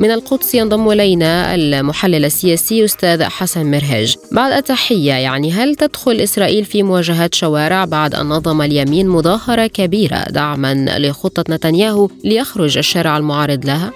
من 0.00 0.10
القدس 0.10 0.54
ينضم 0.54 0.90
إلينا 0.90 1.54
المحلل 1.54 2.24
السياسي 2.24 2.84
أستاذ 2.84 3.22
حسن 3.22 3.70
مرهج 3.70 4.16
بعد 4.32 4.52
التحية 4.52 5.12
يعني 5.12 5.52
هل 5.52 5.74
تدخل 5.74 6.20
إسرائيل 6.20 6.64
في 6.64 6.82
مواجهات 6.82 7.34
شوارع 7.34 7.84
بعد 7.84 8.14
أن 8.14 8.26
نظم 8.26 8.62
اليمين 8.62 9.08
مظاهرة 9.08 9.66
كبيرة 9.66 10.24
دعما 10.30 10.74
لخطة 10.98 11.44
نتنياهو 11.54 12.08
ليخرج 12.24 12.78
الشارع 12.78 13.16
المعارض 13.16 13.66
لها؟ 13.66 13.92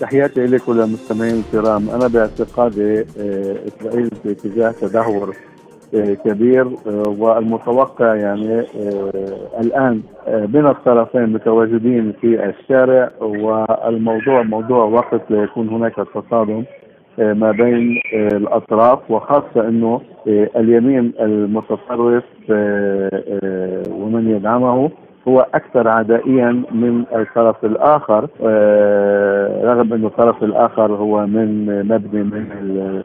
تحياتي 0.00 0.46
لك 0.46 0.68
وللمستمعين 0.68 1.44
الكرام 1.46 1.90
أنا 1.90 2.08
باعتقادي 2.08 3.00
آه، 3.00 3.56
إسرائيل 3.68 4.10
في 4.22 4.30
اتجاه 4.30 4.74
تدهور 4.80 5.36
كبير 5.94 6.66
آه، 6.66 7.02
والمتوقع 7.18 8.14
يعني 8.14 8.60
آه، 8.60 9.12
الآن 9.60 10.02
آه، 10.28 10.46
من 10.54 10.66
الطرفين 10.66 11.26
متواجدين 11.26 12.12
في 12.20 12.44
الشارع 12.44 13.10
والموضوع 13.20 14.42
موضوع 14.42 14.84
وقت 14.84 15.20
ليكون 15.30 15.68
هناك 15.68 15.94
تصادم 16.14 16.64
ما 17.18 17.50
بين 17.50 18.00
الأطراف 18.14 19.10
وخاصة 19.10 19.68
إنه 19.68 20.00
اليمين 20.26 21.12
المتطرف 21.20 22.24
ومن 23.90 24.30
يدعمه 24.36 24.90
هو 25.28 25.46
أكثر 25.54 25.88
عدائيا 25.88 26.62
من 26.72 27.04
الطرف 27.14 27.64
الآخر. 27.64 28.28
آه، 28.44 29.64
رغم 29.64 29.92
انه 29.92 30.06
الطرف 30.06 30.44
الآخر 30.44 30.92
هو 30.92 31.26
من 31.26 31.66
مبني 31.88 32.22
من 32.22 32.46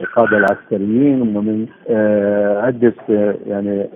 القادة 0.02 0.38
العسكريين 0.38 1.22
ومن 1.22 1.66
آه، 1.90 2.62
عدة 2.62 2.94
آه، 3.10 3.36
يعني 3.48 3.88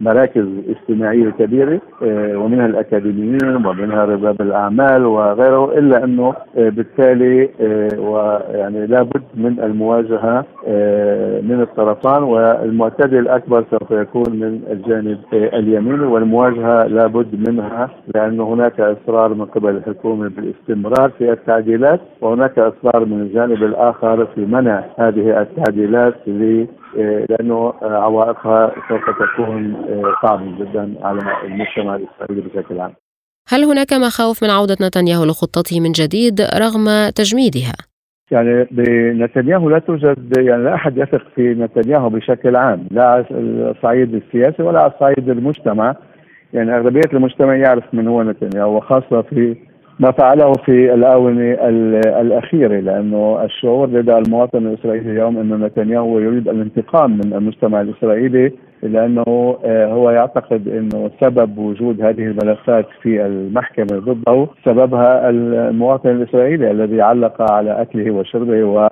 مراكز 0.00 0.46
اجتماعية 0.68 1.30
كبيرة 1.30 1.80
آه، 2.02 2.36
ومنها 2.36 2.66
الأكاديميين 2.66 3.66
ومنها 3.66 4.04
رباب 4.04 4.40
الأعمال 4.40 5.06
وغيره 5.06 5.78
إلا 5.78 6.04
أنه 6.04 6.34
آه، 6.56 6.68
بالتالي 6.68 7.48
آه، 7.60 8.00
ويعني 8.00 8.86
لابد 8.86 9.22
من 9.34 9.60
المواجهة 9.60 10.44
من 11.42 11.60
الطرفان 11.60 12.22
والمعتدي 12.22 13.18
الأكبر 13.18 13.64
سوف 13.70 13.90
يكون 13.90 14.30
من 14.30 14.60
الجانب 14.70 15.18
اليميني 15.32 16.04
والمواجهة 16.04 16.86
لابد 16.86 17.48
منها 17.48 17.90
لأن 18.14 18.40
هناك 18.40 18.80
إصرار 18.80 19.34
من 19.34 19.44
قبل 19.44 19.76
الحكومة 19.76 20.28
بالاستمرار 20.28 21.10
في 21.18 21.32
التعديلات 21.32 22.00
وهناك 22.20 22.58
إصرار 22.58 23.04
من 23.04 23.20
الجانب 23.20 23.62
الآخر 23.62 24.26
في 24.26 24.40
منع 24.40 24.84
هذه 24.98 25.40
التعديلات 25.40 26.14
لأنه 27.30 27.74
عوائقها 27.82 28.74
سوف 28.88 29.02
تكون 29.02 29.74
آه، 29.74 30.14
صعبة 30.22 30.58
جدا 30.58 30.94
على 31.02 31.20
المجتمع 31.44 31.96
الإسرائيلي 31.96 32.40
بشكل 32.40 32.80
عام. 32.80 32.92
هل 33.48 33.64
هناك 33.64 33.92
مخاوف 33.92 34.44
من 34.44 34.50
عودة 34.50 34.76
نتنياهو 34.82 35.24
لخطته 35.24 35.80
من 35.80 35.92
جديد 35.92 36.40
رغم 36.40 37.10
تجميدها؟ 37.16 37.74
يعني 38.30 38.68
بنتنياهو 38.70 39.70
لا 39.70 39.78
توجد 39.78 40.32
يعني 40.38 40.64
لا 40.64 40.74
أحد 40.74 40.98
يثق 40.98 41.22
في 41.34 41.54
نتنياهو 41.54 42.08
بشكل 42.08 42.56
عام 42.56 42.88
لا 42.90 43.04
على 43.04 43.24
الصعيد 43.30 44.14
السياسي 44.14 44.62
ولا 44.62 44.80
على 44.80 44.92
الصعيد 44.92 45.28
المجتمع 45.28 45.96
يعني 46.52 46.76
أغلبية 46.76 47.10
المجتمع 47.12 47.56
يعرف 47.56 47.84
من 47.92 48.08
هو 48.08 48.22
نتنياهو 48.22 48.76
وخاصة 48.76 49.22
في 49.22 49.56
ما 50.00 50.10
فعله 50.10 50.52
في 50.52 50.94
الآونة 50.94 51.52
الأخيرة 52.20 52.80
لأنه 52.80 53.44
الشعور 53.44 53.88
لدى 53.88 54.18
المواطن 54.18 54.66
الإسرائيلي 54.66 55.10
اليوم 55.10 55.38
أن 55.38 55.64
نتنياهو 55.64 56.18
يريد 56.18 56.48
الانتقام 56.48 57.10
من 57.10 57.34
المجتمع 57.34 57.80
الإسرائيلي 57.80 58.52
لأنه 58.82 59.58
آه، 59.64 59.86
هو 59.86 60.10
يعتقد 60.10 60.68
أنه 60.68 61.10
سبب 61.20 61.58
وجود 61.58 62.02
هذه 62.02 62.22
الملفات 62.22 62.86
في 63.02 63.26
المحكمة 63.26 63.98
ضده 63.98 64.46
سببها 64.64 65.30
المواطن 65.30 66.10
الإسرائيلي 66.10 66.70
الذي 66.70 67.00
علق 67.00 67.52
على 67.52 67.82
أكله 67.82 68.10
وشربه 68.10 68.64
و 68.64 68.88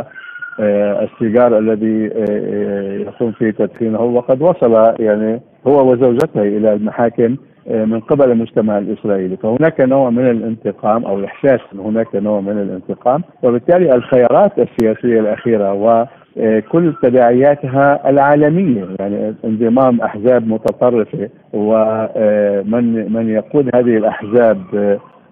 آه، 0.61 1.05
السيجار 1.05 1.59
الذي 1.59 2.11
آه، 2.15 2.97
يقوم 2.97 3.33
في 3.33 3.53
تدخينه 3.53 4.01
وقد 4.01 4.43
وصل 4.43 4.95
يعني 4.99 5.41
هو 5.67 5.93
وزوجته 5.93 6.43
إلى 6.43 6.73
المحاكم. 6.73 7.37
من 7.66 8.01
قبل 8.01 8.31
المجتمع 8.31 8.79
الإسرائيلي، 8.79 9.37
فهناك 9.37 9.81
نوع 9.81 10.11
من 10.11 10.31
الانتقام 10.31 11.05
أو 11.05 11.18
الاحساس 11.18 11.61
أن 11.75 11.79
هناك 11.79 12.14
نوع 12.14 12.40
من 12.40 12.59
الانتقام، 12.59 13.22
وبالتالي 13.42 13.94
الخيارات 13.94 14.53
السياسية 14.59 15.20
الأخيرة 15.20 15.72
وكل 15.72 16.94
تداعياتها 17.03 18.11
العالمية 18.11 18.88
يعني 19.01 19.35
انضمام 19.44 20.01
أحزاب 20.01 20.48
متطرفة 20.48 21.29
ومن 21.53 23.12
من 23.12 23.29
يقود 23.29 23.70
هذه 23.75 23.96
الأحزاب 23.96 24.59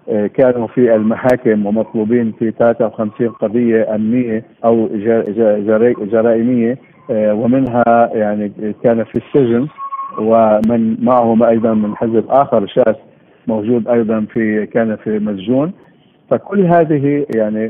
آه، 0.09 0.27
كانوا 0.27 0.67
في 0.67 0.95
المحاكم 0.95 1.65
ومطلوبين 1.65 2.31
في 2.39 2.51
53 2.51 3.29
قضية 3.29 3.95
أمنية 3.95 4.43
أو 4.65 4.89
جرائمية 6.11 6.77
آه، 7.11 7.33
ومنها 7.33 8.09
يعني 8.13 8.51
كان 8.83 9.03
في 9.03 9.15
السجن. 9.15 9.67
ومن 10.19 11.05
معهم 11.05 11.43
أيضا 11.43 11.73
من 11.73 11.95
حزب 11.95 12.25
آخر 12.29 12.67
شاس 12.67 12.95
موجود 13.47 13.87
أيضا 13.87 14.25
في 14.33 14.65
كان 14.65 14.95
في 14.95 15.19
مسجون. 15.19 15.71
فكل 16.31 16.65
هذه 16.65 17.25
يعني 17.35 17.67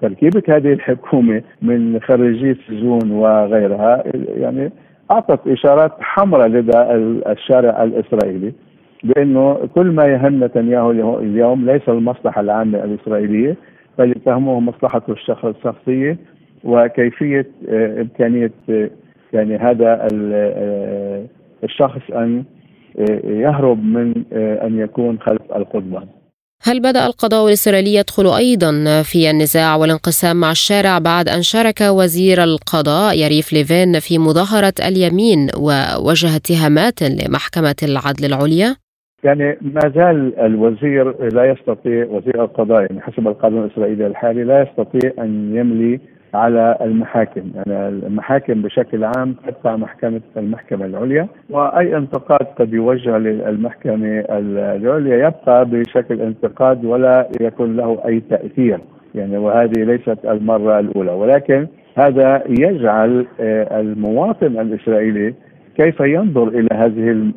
تركيبه 0.00 0.42
هذه 0.48 0.72
الحكومة 0.72 1.42
من 1.62 2.00
خريجي 2.00 2.50
السجون 2.50 3.10
وغيرها 3.10 4.02
يعني 4.36 4.72
أعطت 5.10 5.48
إشارات 5.48 5.92
حمراء 6.00 6.48
لدى 6.48 6.78
الشارع 7.32 7.82
الإسرائيلي 7.82 8.52
بأنه 9.04 9.54
كل 9.74 9.86
ما 9.86 10.04
يهم 10.04 10.44
نتنياهو 10.44 11.18
اليوم 11.18 11.66
ليس 11.66 11.88
المصلحة 11.88 12.40
العامة 12.40 12.84
الإسرائيلية 12.84 13.56
بل 13.98 14.10
يتهمه 14.10 14.60
مصلحته 14.60 15.12
الشخصية 15.12 16.18
وكيفية 16.64 17.46
إمكانية 18.00 18.50
يعني 19.32 19.56
هذا 19.56 20.08
الشخص 21.64 22.10
أن 22.10 22.44
يهرب 23.24 23.84
من 23.84 24.24
أن 24.66 24.78
يكون 24.78 25.18
خلف 25.18 25.42
القضبان. 25.56 26.06
هل 26.64 26.80
بدأ 26.80 27.06
القضاء 27.06 27.46
الإسرائيلي 27.46 27.94
يدخل 27.94 28.26
أيضا 28.26 29.02
في 29.02 29.30
النزاع 29.30 29.76
والانقسام 29.76 30.36
مع 30.36 30.50
الشارع 30.50 30.98
بعد 30.98 31.28
أن 31.28 31.42
شارك 31.42 31.80
وزير 31.80 32.44
القضاء 32.44 33.18
يريف 33.18 33.52
ليفين 33.52 34.00
في 34.00 34.18
مظاهرة 34.18 34.72
اليمين 34.88 35.48
ووجه 35.56 36.36
اتهامات 36.36 37.02
لمحكمة 37.02 37.76
العدل 37.82 38.24
العليا؟ 38.24 38.76
يعني 39.24 39.58
ما 39.60 39.92
زال 39.94 40.38
الوزير 40.38 41.28
لا 41.34 41.44
يستطيع 41.44 42.06
وزير 42.06 42.44
القضاء 42.44 42.80
يعني 42.80 43.00
حسب 43.00 43.28
القانون 43.28 43.64
الإسرائيلي 43.64 44.06
الحالي 44.06 44.44
لا 44.44 44.62
يستطيع 44.62 45.12
أن 45.18 45.56
يملي 45.56 46.00
على 46.34 46.76
المحاكم. 46.80 47.42
يعني 47.54 47.88
المحاكم 47.88 48.62
بشكل 48.62 49.04
عام 49.04 49.34
تتبع 49.46 49.76
محكمة 49.76 50.20
المحكمة 50.36 50.86
العليا 50.86 51.28
وأي 51.50 51.96
انتقاد 51.96 52.46
قد 52.58 52.72
يوجه 52.72 53.18
للمحكمة 53.18 54.24
العليا. 54.30 55.26
يبقى 55.26 55.64
بشكل 55.64 56.20
انتقاد 56.20 56.84
ولا 56.84 57.28
يكون 57.40 57.76
له 57.76 58.02
أي 58.06 58.20
تأثير. 58.20 58.80
يعني 59.14 59.38
وهذه 59.38 59.84
ليست 59.84 60.18
المرة 60.24 60.78
الأولى. 60.78 61.10
ولكن 61.12 61.66
هذا 61.98 62.42
يجعل 62.48 63.26
آه، 63.40 63.80
المواطن 63.80 64.60
الإسرائيلي 64.60 65.34
كيف 65.76 66.00
ينظر 66.00 66.48
إلى 66.48 66.68
هذه 66.72 67.32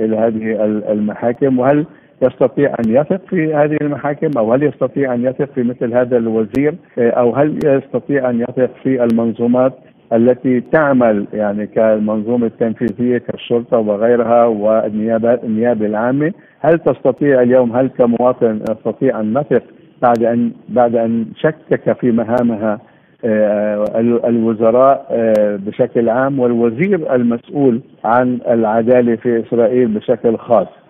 إلى 0.00 0.16
هذه 0.16 0.64
المحاكم؟ 0.92 1.58
وهل 1.58 1.86
يستطيع 2.22 2.74
أن 2.80 2.94
يثق 2.94 3.20
في 3.30 3.54
هذه 3.54 3.76
المحاكم 3.80 4.30
أو 4.38 4.52
هل 4.52 4.62
يستطيع 4.62 5.14
أن 5.14 5.24
يثق 5.24 5.48
في 5.54 5.62
مثل 5.62 5.94
هذا 5.94 6.16
الوزير 6.16 6.74
أو 6.98 7.34
هل 7.34 7.58
يستطيع 7.64 8.30
أن 8.30 8.40
يثق 8.40 8.70
في 8.82 9.04
المنظومات 9.04 9.72
التي 10.12 10.60
تعمل 10.60 11.26
يعني 11.32 11.66
كالمنظومة 11.66 12.46
التنفيذية 12.46 13.18
كالشرطه 13.18 13.78
وغيرها 13.78 14.44
والنيابه 14.44 15.34
النيابه 15.34 15.86
العامه 15.86 16.32
هل 16.60 16.78
تستطيع 16.78 17.42
اليوم 17.42 17.76
هل 17.76 17.90
كمواطن 17.98 18.60
استطيع 18.70 19.20
أن 19.20 19.38
نثق 19.38 19.62
بعد 20.02 20.22
ان 20.24 20.52
بعد 20.68 20.96
أن 20.96 21.26
شكك 21.36 21.92
في 22.00 22.10
مهامها 22.10 22.78
آه، 23.24 23.84
الوزراء 24.24 25.06
آه، 25.10 25.56
بشكل 25.56 26.08
عام 26.08 26.38
والوزير 26.38 27.14
المسؤول 27.14 27.80
عن 28.04 28.38
العدالة 28.48 29.16
في 29.16 29.42
إسرائيل 29.46 29.88
بشكل 29.88 30.36
خاص؟ 30.36 30.81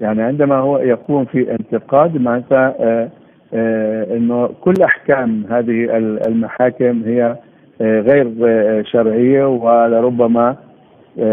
يعني 0.00 0.22
عندما 0.22 0.56
هو 0.56 0.78
يكون 0.78 1.24
في 1.24 1.50
انتقاد 1.50 2.16
معناتها 2.20 2.74
آه، 2.80 3.08
آه، 3.54 4.16
إنه 4.16 4.46
كل 4.46 4.74
أحكام 4.84 5.44
هذه 5.50 5.96
المحاكم 6.28 7.02
هي 7.06 7.36
آه، 7.80 8.00
غير 8.00 8.26
شرعية 8.84 9.44
ولربما 9.44 10.56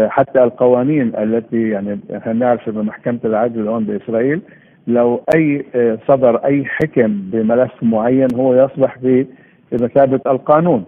حتى 0.08 0.44
القوانين 0.44 1.12
التي 1.16 1.68
يعني 1.68 1.98
إحنا 2.16 2.32
نعرف 2.32 2.68
انه 2.68 2.82
محكمة 2.82 3.18
العدل 3.24 3.60
الان 3.60 3.84
بإسرائيل 3.84 4.40
لو 4.86 5.22
أي 5.34 5.64
صدر 6.08 6.36
أي 6.36 6.64
حكم 6.64 7.20
بملف 7.32 7.72
معين 7.82 8.28
هو 8.34 8.54
يصبح 8.54 8.98
في 8.98 9.26
مثابة 9.72 10.20
القانون. 10.26 10.84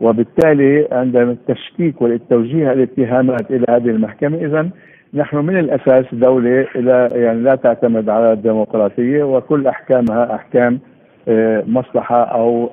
وبالتالي 0.00 0.88
عندما 0.92 1.30
التشكيك 1.30 2.02
والتوجيه 2.02 2.72
الاتهامات 2.72 3.50
إلى 3.50 3.64
هذه 3.68 3.90
المحكمة 3.90 4.36
اذا 4.36 4.70
نحن 5.14 5.36
من 5.36 5.58
الأساس 5.58 6.04
دولة 6.12 6.66
لا 6.74 7.08
يعني 7.12 7.40
لا 7.40 7.54
تعتمد 7.54 8.08
على 8.08 8.32
الديمقراطية 8.32 9.22
وكل 9.22 9.66
أحكامها 9.66 10.34
أحكام 10.34 10.78
آه، 11.28 11.64
مصلحة 11.66 12.22
أو 12.22 12.70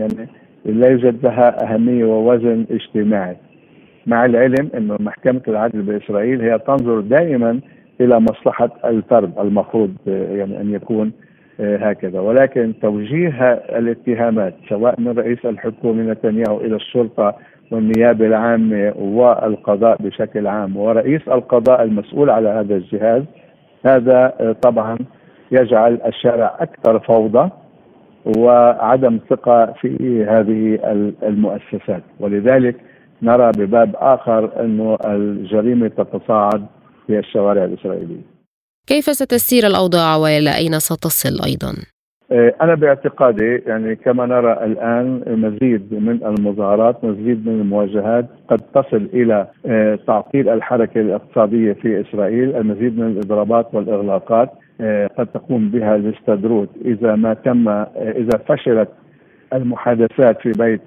يعني 0.00 0.28
لا 0.64 0.88
يوجد 0.88 1.26
لها 1.26 1.74
أهمية 1.74 2.04
ووزن 2.04 2.66
اجتماعي. 2.70 3.36
مع 4.06 4.24
العلم 4.24 4.70
إنه 4.76 4.96
محكمة 5.00 5.40
العدل 5.48 5.82
بإسرائيل 5.82 6.40
هي 6.42 6.58
تنظر 6.58 7.00
دائما 7.00 7.60
إلى 8.00 8.20
مصلحة 8.20 8.70
الفرد 8.84 9.38
المفروض 9.38 9.94
آه، 10.08 10.36
يعني 10.36 10.60
أن 10.60 10.74
يكون 10.74 11.12
آه، 11.60 11.76
هكذا 11.76 12.20
ولكن 12.20 12.72
توجيه 12.82 13.52
الاتهامات 13.52 14.54
سواء 14.68 15.00
من 15.00 15.18
رئيس 15.18 15.38
الحكومة 15.44 16.02
نتنياهو 16.02 16.60
إلى 16.60 16.76
الشرطه 16.76 17.34
والنيابة 17.70 18.26
العامة 18.26 18.92
والقضاء 18.96 19.96
بشكل 20.02 20.46
عام 20.46 20.76
ورئيس 20.76 21.22
القضاء 21.28 21.82
المسؤول 21.82 22.30
على 22.30 22.48
هذا 22.48 22.74
الجهاز. 22.74 23.22
هذا 23.86 24.32
آه، 24.40 24.52
طبعا 24.62 24.98
يجعل 25.50 26.00
الشارع 26.06 26.56
أكثر 26.60 27.00
فوضى 27.00 27.50
وعدم 28.38 29.18
ثقة 29.30 29.74
في 29.80 30.24
هذه 30.28 30.78
المؤسسات. 31.22 32.02
ولذلك 32.20 32.76
نرى 33.22 33.52
بباب 33.58 33.96
آخر 33.96 34.64
أنه 34.64 34.98
الجريمة 35.06 35.88
تتصاعد 35.88 36.66
في 37.06 37.18
الشوارع 37.18 37.64
الإسرائيلية. 37.64 38.36
كيف 38.86 39.04
ستسير 39.04 39.66
الأوضاع 39.66 40.16
وإلى 40.16 40.56
أين 40.56 40.78
ستصل 40.78 41.44
أيضا؟ 41.44 41.95
آه، 42.32 42.54
أنا 42.60 42.74
باعتقادي 42.74 43.62
يعني 43.66 43.96
كما 43.96 44.26
نرى 44.26 44.52
الآن 44.52 45.22
مزيد 45.26 45.94
من 45.94 46.20
المظاهرات 46.26 47.04
مزيد 47.04 47.48
من 47.48 47.60
المواجهات 47.60 48.26
قد 48.48 48.60
تصل 48.74 49.08
إلى 49.14 49.46
آه، 49.66 49.98
تعطيل 50.06 50.48
الحركة 50.48 51.00
الاقتصادية 51.00 51.72
في 51.72 52.00
إسرائيل 52.00 52.56
المزيد 52.56 52.98
من 52.98 53.06
الإضرابات 53.06 53.74
والإغلاقات 53.74 54.50
آه، 54.80 55.06
قد 55.18 55.26
تقوم 55.26 55.68
بها 55.68 55.96
الاستدروت 55.96 56.68
إذا 56.84 57.14
ما 57.14 57.34
تم 57.34 57.68
إذا 57.96 58.38
فشلت 58.48 58.88
المحادثات 59.52 60.40
في 60.40 60.52
بيت 60.58 60.80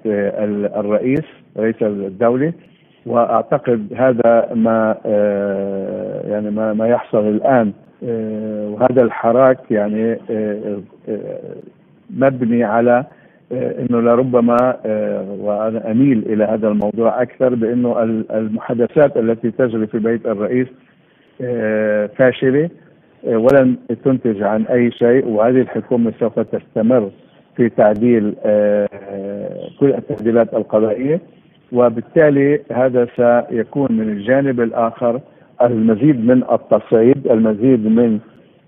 الرئيس 0.76 1.24
رئيس 1.56 1.82
الدولة 1.82 2.52
وأعتقد 3.06 3.94
هذا 3.96 4.48
ما 4.54 4.96
يعني 6.24 6.50
ما 6.50 6.88
يحصل 6.88 7.28
الآن 7.28 7.72
وهذا 8.02 9.02
الحراك 9.02 9.58
يعني 9.70 10.12
آه، 10.30 10.80
آه، 11.08 11.38
مبني 12.10 12.64
على 12.64 13.04
إنه 13.52 14.00
لربما 14.00 14.76
وأنا 15.40 15.90
أميل 15.90 16.18
إلى 16.26 16.44
هذا 16.44 16.68
الموضوع 16.68 17.22
أكثر 17.22 17.54
بإنه 17.54 18.02
المحادثات 18.30 19.16
التي 19.16 19.50
تجري 19.50 19.86
في 19.86 19.98
بيت 19.98 20.26
الرئيس 20.26 20.66
فاشلة 22.16 22.70
ولن 23.24 23.76
تنتج 24.04 24.42
عن 24.42 24.66
أي 24.66 24.90
شيء 24.90 25.28
وهذه 25.28 25.60
الحكومة 25.60 26.12
سوف 26.20 26.38
تستمر 26.38 27.10
في 27.56 27.68
تعديل 27.68 28.34
كل 29.80 29.94
التعديلات 29.94 30.54
القضائية 30.54 31.20
وبالتالي 31.72 32.60
هذا 32.72 33.06
سيكون 33.16 33.92
من 33.92 34.08
الجانب 34.08 34.60
الآخر 34.60 35.20
المزيد 35.62 36.24
من 36.24 36.42
التصعيد 36.52 37.26
المزيد 37.26 37.86
من 37.86 38.18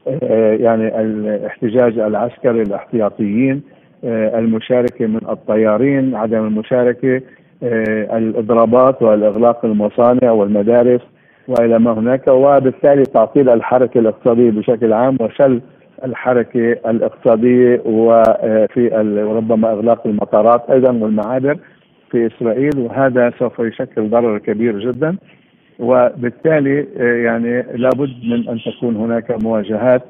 آه، 0.08 0.54
يعني 0.54 1.00
الاحتجاج 1.00 1.98
العسكري 1.98 2.62
الاحتياطيين 2.62 3.62
آه، 4.04 4.38
المشاركة 4.38 5.06
من 5.06 5.20
الطيارين 5.28 6.14
عدم 6.14 6.46
المشاركة 6.46 7.20
آه، 7.62 8.18
الإضرابات 8.18 9.02
والإغلاق 9.02 9.64
المصانع 9.64 10.30
والمدارس 10.30 11.00
وإلى 11.48 11.78
ما 11.78 11.92
هناك. 11.92 12.28
وبالتالي 12.28 13.02
تعطيل 13.02 13.48
الحركة 13.48 13.98
الاقتصادية 13.98 14.50
بشكل 14.50 14.92
عام 14.92 15.16
وشل 15.20 15.60
الحركة 16.04 16.72
الاقتصادية 16.72 17.82
وفي 17.84 18.88
ربما 19.36 19.72
إغلاق 19.72 20.06
المطارات 20.06 20.70
أيضا 20.70 20.92
والمعابر 20.92 21.58
في 22.10 22.26
إسرائيل. 22.26 22.78
وهذا 22.78 23.32
سوف 23.38 23.58
يشكل 23.58 24.10
ضرر 24.10 24.38
كبير 24.38 24.78
جدا. 24.78 25.16
وبالتالي 25.78 26.86
آه، 27.00 27.16
يعني 27.24 27.62
لابد 27.62 28.10
من 28.24 28.48
أن 28.48 28.60
تكون 28.60 28.96
هناك 28.96 29.42
مواجهات 29.42 30.02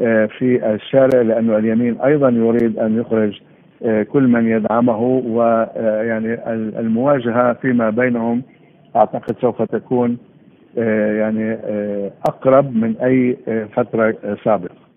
آه، 0.00 0.26
في 0.26 0.74
الشارع 0.74 1.22
لأن 1.22 1.54
اليمين 1.54 2.00
أيضا 2.00 2.28
يريد 2.28 2.78
أن 2.78 3.00
يخرج 3.00 3.40
آه، 3.84 4.02
كل 4.02 4.22
من 4.22 4.48
يدعمه 4.48 5.00
ويعني 5.26 6.48
المواجهة 6.80 7.52
فيما 7.52 7.90
بينهم 7.90 8.42
أعتقد 8.96 9.36
سوف 9.40 9.62
تكون 9.62 10.18
يعني 10.76 11.58
أقرب 12.26 12.76
من 12.76 12.96
أي 12.96 13.36
فترة 13.76 14.16
سابقة. 14.44 14.90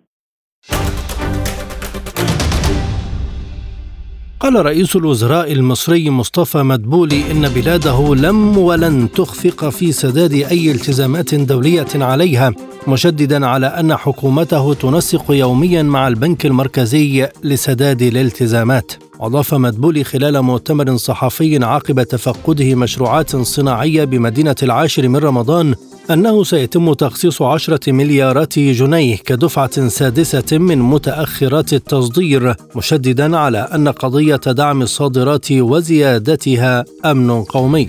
قال 4.44 4.66
رئيس 4.66 4.96
الوزراء 4.96 5.52
المصري 5.52 6.10
مصطفى 6.10 6.58
مدبولي 6.58 7.32
إن 7.32 7.50
بلاده 7.50 8.16
لم 8.16 8.58
ولن 8.58 9.12
تخفق 9.12 9.70
في 9.70 9.92
سداد 9.92 10.34
أي 10.34 10.72
التزامات 10.72 11.36
دولية 11.36 11.88
عليها 11.96 12.52
مشددا 12.88 13.46
على 13.46 13.68
أن 13.68 13.96
حكومته 13.96 14.74
تنسق 14.74 15.32
يوميا 15.32 15.84
مع 15.84 16.08
البنك 16.08 16.46
المركزي 16.46 17.30
لسداد 17.44 18.02
الالتزامات. 18.02 18.92
أضاف 19.22 19.54
مدبولي 19.54 20.04
خلال 20.04 20.42
مؤتمر 20.42 20.98
صحفي 20.98 21.66
عقب 21.66 22.04
تفقده 22.04 22.76
مشروعات 22.76 23.36
صناعية 23.36 24.04
بمدينة 24.04 24.56
العاشر 24.64 25.08
من 25.08 25.18
رمضان 25.18 25.76
أنه 26.12 26.44
سيتم 26.44 26.94
تخصيص 26.94 27.42
عشرة 27.42 27.92
مليارات 27.92 28.60
جنيه 28.60 29.16
كدفعة 29.16 29.88
سادسة 29.88 30.58
من 30.58 30.80
متأخرات 30.80 31.74
التصدير 31.74 32.56
مشددا 32.76 33.38
على 33.38 33.58
أن 33.58 33.88
قضية 33.88 34.36
دعم 34.36 34.82
الصادرات 34.82 35.52
وزيادتها 35.52 36.86
أمن 37.06 37.44
قومي. 37.44 37.88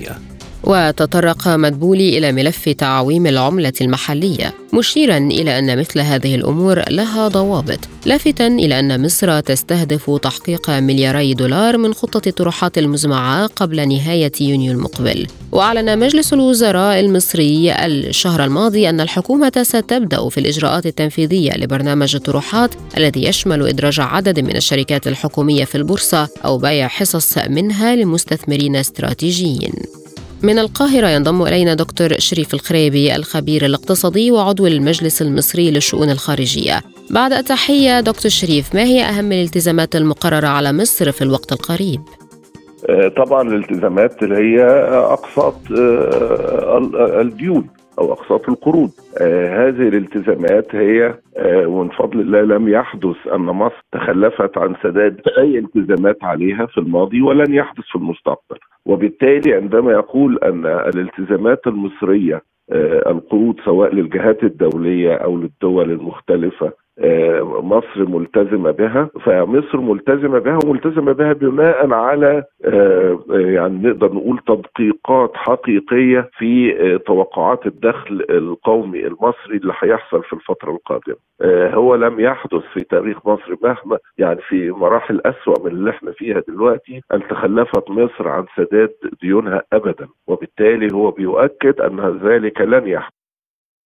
وتطرق 0.67 1.49
مدبولي 1.49 2.19
إلى 2.19 2.33
ملف 2.33 2.69
تعويم 2.69 3.27
العملة 3.27 3.73
المحلية 3.81 4.55
مشيرا 4.73 5.17
إلى 5.17 5.59
أن 5.59 5.79
مثل 5.79 6.01
هذه 6.01 6.35
الأمور 6.35 6.83
لها 6.91 7.29
ضوابط 7.29 7.79
لافتا 8.07 8.47
إلى 8.47 8.79
أن 8.79 9.05
مصر 9.05 9.41
تستهدف 9.41 10.11
تحقيق 10.23 10.71
ملياري 10.71 11.35
دولار 11.35 11.79
من 11.79 11.95
خطة 11.95 12.29
الطروحات 12.29 12.79
المزمعة 12.79 13.47
قبل 13.47 13.89
نهاية 13.89 14.33
يونيو 14.41 14.73
المقبل. 14.73 15.27
وأعلن 15.53 15.99
مجلس 15.99 16.33
الوزراء 16.33 17.01
المصري 17.01 17.73
الشهر 17.73 18.45
الماضي 18.45 18.89
أن 18.89 19.01
الحكومة 19.01 19.53
ستبدأ 19.63 20.29
في 20.29 20.39
الإجراءات 20.39 20.87
التنفيذية 20.87 21.53
لبرنامج 21.53 22.15
الطروحات 22.15 22.71
الذي 22.97 23.25
يشمل 23.25 23.69
إدراج 23.69 24.01
عدد 24.01 24.41
من 24.41 24.57
الشركات 24.57 25.07
الحكومية 25.07 25.65
في 25.65 25.75
البورصة 25.75 26.29
أو 26.45 26.59
بيع 26.59 26.89
حصص 26.89 27.39
منها 27.39 27.97
لمستثمرين 27.97 28.77
استراتيجيين. 28.77 30.04
من 30.43 30.59
القاهرة 30.59 31.07
ينضم 31.07 31.43
إلينا 31.43 31.75
دكتور 31.75 32.09
شريف 32.19 32.55
الخريبي 32.55 33.17
الخبير 33.17 33.65
الاقتصادي 33.65 34.31
وعضو 34.31 34.67
المجلس 34.67 35.23
المصري 35.23 35.71
للشؤون 35.71 36.11
الخارجية 36.11 36.81
بعد 37.11 37.33
التحية 37.33 38.01
دكتور 38.01 38.31
شريف 38.31 38.75
ما 38.75 38.83
هي 38.83 39.03
أهم 39.03 39.33
الالتزامات 39.33 39.97
المقررة 39.97 40.47
على 40.47 40.73
مصر 40.73 41.13
في 41.13 41.23
الوقت 41.23 41.53
القريب؟ 41.53 42.01
آه، 42.89 43.09
طبعا 43.09 43.43
الالتزامات 43.49 44.23
اللي 44.23 44.37
هي 44.37 44.65
أقساط 44.93 45.55
آه، 45.79 47.21
الديون 47.21 47.67
أو 47.99 48.13
أقساط 48.13 48.49
القروض 48.49 48.91
آه 49.19 49.69
هذه 49.69 49.89
الالتزامات 49.89 50.75
هي 50.75 51.15
ومن 51.43 51.89
فضل 51.89 52.21
الله 52.21 52.41
لم 52.43 52.69
يحدث 52.69 53.17
أن 53.35 53.41
مصر 53.41 53.83
تخلفت 53.93 54.59
عن 54.59 54.75
سداد 54.83 55.21
أي 55.39 55.59
التزامات 55.59 56.25
عليها 56.25 56.67
في 56.67 56.79
الماضي 56.79 57.23
ولن 57.23 57.55
يحدث 57.55 57.85
في 57.85 57.97
المستقبل. 57.97 58.59
وبالتالي 58.87 59.55
عندما 59.55 59.93
يقول 59.93 60.39
أن 60.39 60.67
الالتزامات 60.67 61.67
المصرية 61.67 62.43
آه 62.73 63.11
القروض 63.11 63.61
سواء 63.65 63.95
للجهات 63.95 64.43
الدولية 64.43 65.15
أو 65.15 65.37
للدول 65.37 65.91
المختلفة 65.91 66.67
آه، 66.67 66.84
مصر 67.63 68.09
ملتزمة 68.09 68.71
بها 68.71 69.11
فمصر 69.25 69.81
ملتزمة 69.81 70.39
بها 70.39 70.59
وملتزمة 70.65 71.13
بها 71.13 71.33
بناء 71.33 71.93
على 71.93 72.45
آه، 72.65 73.19
يعني 73.31 73.89
نقدر 73.89 74.13
نقول 74.13 74.39
تدقيقات 74.47 75.31
حقيقية 75.35 76.31
في 76.39 76.77
آه، 76.81 76.97
توقعات 76.97 77.67
الدخل 77.67 78.25
القومي 78.31 79.07
المصري 79.07 79.57
اللي 79.57 79.73
هيحصل 79.83 80.23
في 80.23 80.33
الفترة 80.33 80.71
القادمة. 80.71 81.17
هو 81.75 81.95
لم 81.95 82.21
يحدث 82.21 82.63
في 82.75 82.81
تاريخ 82.81 83.27
مصر 83.27 83.57
مهما 83.63 83.99
يعني 84.19 84.41
في 84.49 84.71
مراحل 84.71 85.21
أسوأ 85.27 85.65
من 85.65 85.71
اللي 85.71 85.91
إحنا 85.91 86.13
فيها 86.13 86.43
دلوقتي 86.49 87.01
أن 87.15 87.29
تخلفت 87.29 87.91
مصر 87.91 88.29
عن 88.29 88.45
سداد 88.57 88.91
ديونها 89.23 89.63
ابدا 89.73 90.09
وبالتالي 90.27 90.89
هو 90.95 91.11
بيؤكد 91.11 91.81
أن 91.81 92.19
ذلك 92.25 92.61
لن 92.61 92.89
يحدث. 92.89 93.24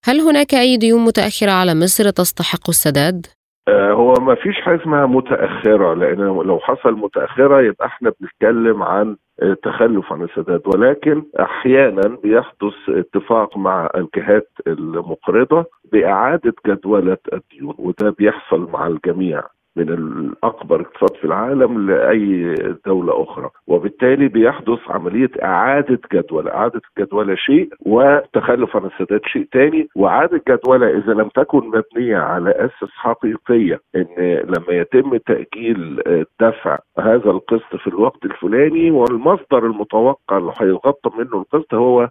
هل 0.04 0.20
هناك 0.20 0.54
أي 0.54 0.76
ديون 0.76 1.04
متأخرة 1.04 1.50
على 1.50 1.74
مصر 1.74 2.10
تستحق 2.10 2.68
السداد؟ 2.68 3.26
آه، 3.68 3.92
هو 3.92 4.12
ما 4.20 4.34
فيش 4.34 4.60
حاجة 4.60 4.82
اسمها 4.82 5.06
متأخرة 5.06 5.94
لأن 5.94 6.18
لو 6.18 6.58
حصل 6.58 6.92
متأخرة 6.92 7.60
يبقى 7.62 7.86
إحنا 7.86 8.12
بنتكلم 8.20 8.82
عن 8.82 9.16
آه، 9.42 9.56
تخلف 9.62 10.12
عن 10.12 10.22
السداد 10.22 10.62
ولكن 10.66 11.22
أحيانا 11.40 12.16
بيحدث 12.22 12.74
اتفاق 12.88 13.56
مع 13.56 13.90
الجهات 13.94 14.48
المقرضة 14.66 15.64
بإعادة 15.92 16.54
جدولة 16.66 17.16
الديون 17.32 17.74
وده 17.78 18.10
بيحصل 18.18 18.70
مع 18.70 18.86
الجميع 18.86 19.42
من 19.78 19.88
الأكبر 19.88 20.80
اقتصاد 20.80 21.16
في 21.16 21.24
العالم 21.24 21.90
لأي 21.90 22.54
دولة 22.86 23.22
أخرى. 23.22 23.50
وبالتالي 23.66 24.28
بيحدث 24.28 24.78
عملية 24.88 25.30
إعادة 25.42 26.00
جدول 26.12 26.48
إعادة 26.48 26.80
الجدوله 26.98 27.34
شيء 27.34 27.68
وتخلف 27.86 28.76
عن 28.76 28.84
السداد 28.84 29.20
شيء 29.24 29.48
ثاني 29.52 29.88
وإعادة 29.96 30.40
جدوله 30.48 30.88
إذا 30.98 31.12
لم 31.12 31.28
تكن 31.28 31.58
مبنية 31.58 32.16
على 32.16 32.50
اسس 32.50 32.90
حقيقية 32.92 33.80
إن 33.96 34.06
لما 34.44 34.70
يتم 34.72 35.16
تأجيل 35.16 36.02
دفع 36.40 36.78
هذا 36.98 37.30
القسط 37.30 37.76
في 37.76 37.86
الوقت 37.86 38.24
الفلاني 38.24 38.90
والمصدر 38.90 39.66
المتوقع 39.66 40.36
اللي 40.38 40.52
هيغطى 40.60 41.10
منه 41.18 41.34
القسط 41.42 41.74
هو 41.74 42.08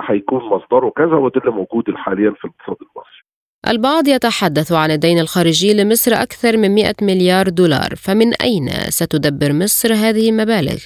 هيكون 0.00 0.44
مصدره 0.44 0.90
كذا 0.90 1.14
وده 1.16 1.40
اللي 1.40 1.52
موجود 1.52 1.90
حاليا 1.94 2.30
في 2.30 2.44
الاقتصاد 2.44 2.76
المصري. 2.82 3.31
البعض 3.68 4.08
يتحدث 4.08 4.72
عن 4.72 4.90
الدين 4.90 5.18
الخارجي 5.18 5.82
لمصر 5.82 6.12
أكثر 6.12 6.56
من 6.56 6.74
100 6.74 6.92
مليار 7.02 7.48
دولار 7.48 7.90
فمن 7.96 8.34
أين 8.42 8.68
ستدبر 8.68 9.52
مصر 9.52 9.92
هذه 9.94 10.30
المبالغ؟ 10.30 10.78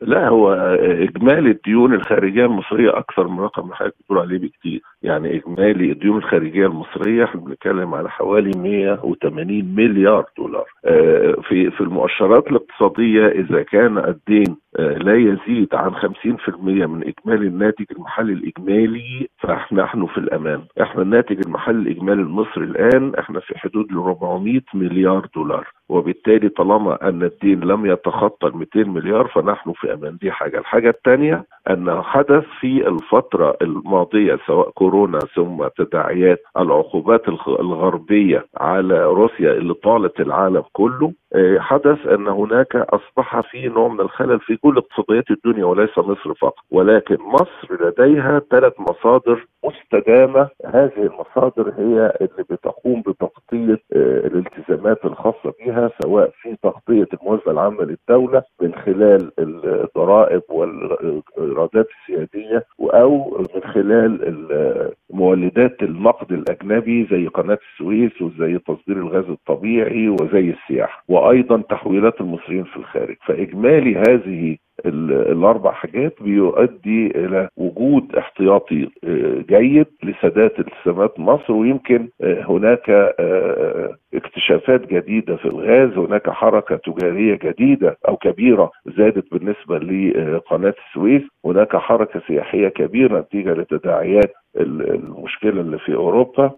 لا 0.00 0.28
هو 0.28 0.52
إجمالي 0.80 1.50
الديون 1.50 1.94
الخارجية 1.94 2.44
المصرية 2.44 2.98
أكثر 2.98 3.28
من 3.28 3.40
رقم 3.40 3.62
اللي 3.62 3.76
حضرتك 3.76 3.94
بتقول 4.00 4.18
عليه 4.18 4.38
بكتير، 4.38 4.82
يعني 5.02 5.36
إجمالي 5.36 5.92
الديون 5.92 6.18
الخارجية 6.18 6.66
المصرية 6.66 7.24
إحنا 7.24 7.40
بنتكلم 7.40 7.94
على 7.94 8.10
حوالي 8.10 8.58
180 8.58 9.74
مليار 9.74 10.24
دولار. 10.38 10.66
آه، 10.84 11.36
في 11.48 11.70
في 11.70 11.80
المؤشرات 11.80 12.46
الاقتصادية 12.46 13.26
إذا 13.26 13.62
كان 13.62 13.98
الدين 13.98 14.56
لا 14.78 15.14
يزيد 15.16 15.74
عن 15.74 15.94
50% 15.94 16.06
من 16.86 17.04
اجمالي 17.04 17.46
الناتج 17.46 17.84
المحلي 17.90 18.32
الإجمالي 18.32 19.28
فإحنا 19.38 19.86
في 20.06 20.18
الأمان، 20.18 20.60
إحنا 20.82 21.02
الناتج 21.02 21.46
المحلي 21.46 21.78
الإجمالي 21.78 22.22
المصري 22.22 22.64
الآن 22.64 23.14
إحنا 23.14 23.40
في 23.40 23.58
حدود 23.58 23.90
ال 23.90 23.96
400 23.96 24.60
مليار 24.74 25.26
دولار، 25.36 25.66
وبالتالي 25.88 26.48
طالما 26.48 27.08
أن 27.08 27.22
الدين 27.22 27.60
لم 27.60 27.86
يتخطى 27.86 28.46
ال 28.46 28.56
200 28.56 28.84
مليار 28.84 29.26
فنحن 29.26 29.72
في 29.72 29.92
أمان، 29.94 30.16
دي 30.22 30.30
حاجة، 30.32 30.58
الحاجة 30.58 30.90
الثانية 30.90 31.44
أن 31.70 32.02
حدث 32.02 32.44
في 32.60 32.88
الفترة 32.88 33.56
الماضية 33.62 34.38
سواء 34.46 34.70
كورونا 34.70 35.18
ثم 35.18 35.66
تداعيات 35.76 36.38
العقوبات 36.58 37.28
الغربية 37.48 38.46
على 38.56 39.04
روسيا 39.04 39.52
اللي 39.52 39.74
طالت 39.74 40.20
العالم 40.20 40.62
كله 40.72 41.12
آه، 41.25 41.25
حدث 41.58 42.06
أن 42.06 42.28
هناك 42.28 42.76
أصبح 42.76 43.40
في 43.50 43.68
نوع 43.68 43.88
من 43.88 44.00
الخلل 44.00 44.40
في 44.40 44.56
كل 44.56 44.76
اقتصاديات 44.76 45.30
الدنيا 45.30 45.64
وليس 45.64 45.98
مصر 45.98 46.34
فقط 46.34 46.54
ولكن 46.70 47.16
مصر 47.20 47.68
لديها 47.86 48.42
ثلاث 48.50 48.72
مصادر 48.78 49.46
مستدامة. 49.64 50.48
هذه 50.66 50.92
المصادر 50.96 51.72
هي 51.78 52.12
اللي 52.20 52.44
بتقوم 52.50 53.00
بتغطية 53.02 53.80
آه، 53.92 54.26
الالتزامات 54.26 55.04
الخاصة 55.04 55.52
بها 55.60 55.90
سواء 56.02 56.30
في 56.42 56.56
تغطية 56.62 57.08
الموازنة 57.14 57.52
العامة 57.52 57.84
للدولة 57.84 58.42
من 58.62 58.74
خلال 58.74 59.30
الضرائب 59.38 60.42
والإيرادات 60.48 61.86
السيادية 62.00 62.64
أو 62.80 63.38
من 63.54 63.62
خلال 63.72 64.16
مولدات 65.10 65.82
النقد 65.82 66.32
الأجنبي 66.32 67.06
زي 67.10 67.26
قناة 67.26 67.58
السويس 67.72 68.22
وزي 68.22 68.58
تصدير 68.58 68.96
الغاز 68.96 69.24
الطبيعي 69.24 70.08
وزي 70.08 70.50
السياحة. 70.50 71.04
وأيضا 71.26 71.62
تحويلات 71.70 72.20
المصريين 72.20 72.64
في 72.64 72.76
الخارج. 72.76 73.16
فإجمالي 73.26 73.96
هذه 73.96 74.56
الأربع 74.86 75.72
حاجات 75.72 76.22
بيؤدي 76.22 77.06
إلى 77.06 77.48
وجود 77.56 78.16
احتياطي 78.16 78.88
آه، 79.04 79.44
جيد 79.48 79.86
لسداد 80.02 80.50
التزامات 80.58 81.20
مصر 81.20 81.52
ويمكن 81.52 82.08
آه، 82.20 82.44
هناك 82.48 82.90
آه، 82.90 83.94
اكتشافات 84.14 84.86
جديدة 84.86 85.36
في 85.36 85.44
الغاز. 85.44 85.98
هناك 85.98 86.30
حركة 86.30 86.76
تجارية 86.76 87.38
جديدة 87.42 87.96
أو 88.08 88.16
كبيرة 88.16 88.70
زادت 88.98 89.32
بالنسبة 89.32 89.78
لقناة 89.78 90.74
السويس. 90.88 91.22
هناك 91.44 91.76
حركة 91.76 92.20
سياحية 92.26 92.68
كبيرة 92.68 93.20
نتيجة 93.20 93.52
لتداعيات 93.52 94.32
المشكلة 94.60 95.60
اللي 95.60 95.78
في 95.78 95.94
أوروبا 95.94 96.50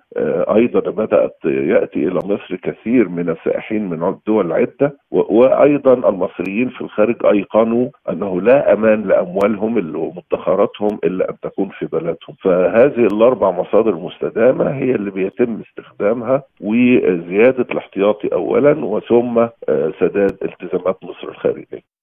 أيضا 0.56 0.80
بدأت 0.80 1.36
يأتي 1.44 2.08
إلى 2.08 2.20
مصر 2.24 2.56
كثير 2.62 3.08
من 3.08 3.28
السائحين 3.30 3.88
من 3.88 4.16
دول 4.26 4.52
عده 4.52 4.96
وأيضا 5.10 6.08
المصريين 6.08 6.68
في 6.68 6.80
الخارج 6.80 7.26
أيقنوا 7.26 7.88
أنه 8.10 8.40
لا 8.40 8.72
أمان 8.72 9.02
لأموالهم 9.02 9.96
ومدخراتهم 9.96 10.98
إلا 11.04 11.30
أن 11.30 11.36
تكون 11.42 11.68
في 11.78 11.86
بلدهم. 11.86 12.36
فهذه 12.42 13.06
الأربع 13.06 13.50
مصادر 13.50 13.94
مستدامة 13.94 14.70
هي 14.70 14.94
اللي 14.94 15.10
بيتم 15.10 15.62
استخدامها 15.68 16.42
وزيادة 16.60 17.66
الاحتياطي 17.70 18.28
اولا 18.32 18.84
وثم 18.84 19.38
آه، 19.38 19.92
سداد 20.00 20.36
التزامات 20.42 20.98
مصر 21.02 21.28
الخارجية. 21.28 21.98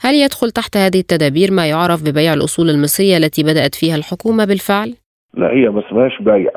هل 0.00 0.14
يدخل 0.14 0.50
تحت 0.50 0.76
هذه 0.76 1.00
التدابير 1.00 1.50
ما 1.52 1.68
يعرف 1.68 2.02
ببيع 2.02 2.34
الأصول 2.34 2.70
المصرية 2.70 3.16
التي 3.16 3.42
بدأت 3.42 3.74
فيها 3.74 3.96
الحكومة 3.96 4.44
بالفعل؟ 4.44 4.94
لا 5.34 5.50
هي 5.52 5.68
ما 5.68 5.80
اسمهاش 5.86 6.22
بيع. 6.22 6.50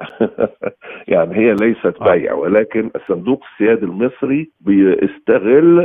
يعني 1.14 1.36
هي 1.36 1.54
ليست 1.54 2.02
آه. 2.02 2.14
بيع 2.14 2.34
ولكن 2.34 2.90
الصندوق 2.96 3.44
السيادي 3.54 3.86
المصري 3.86 4.52
بيستغل 4.62 5.80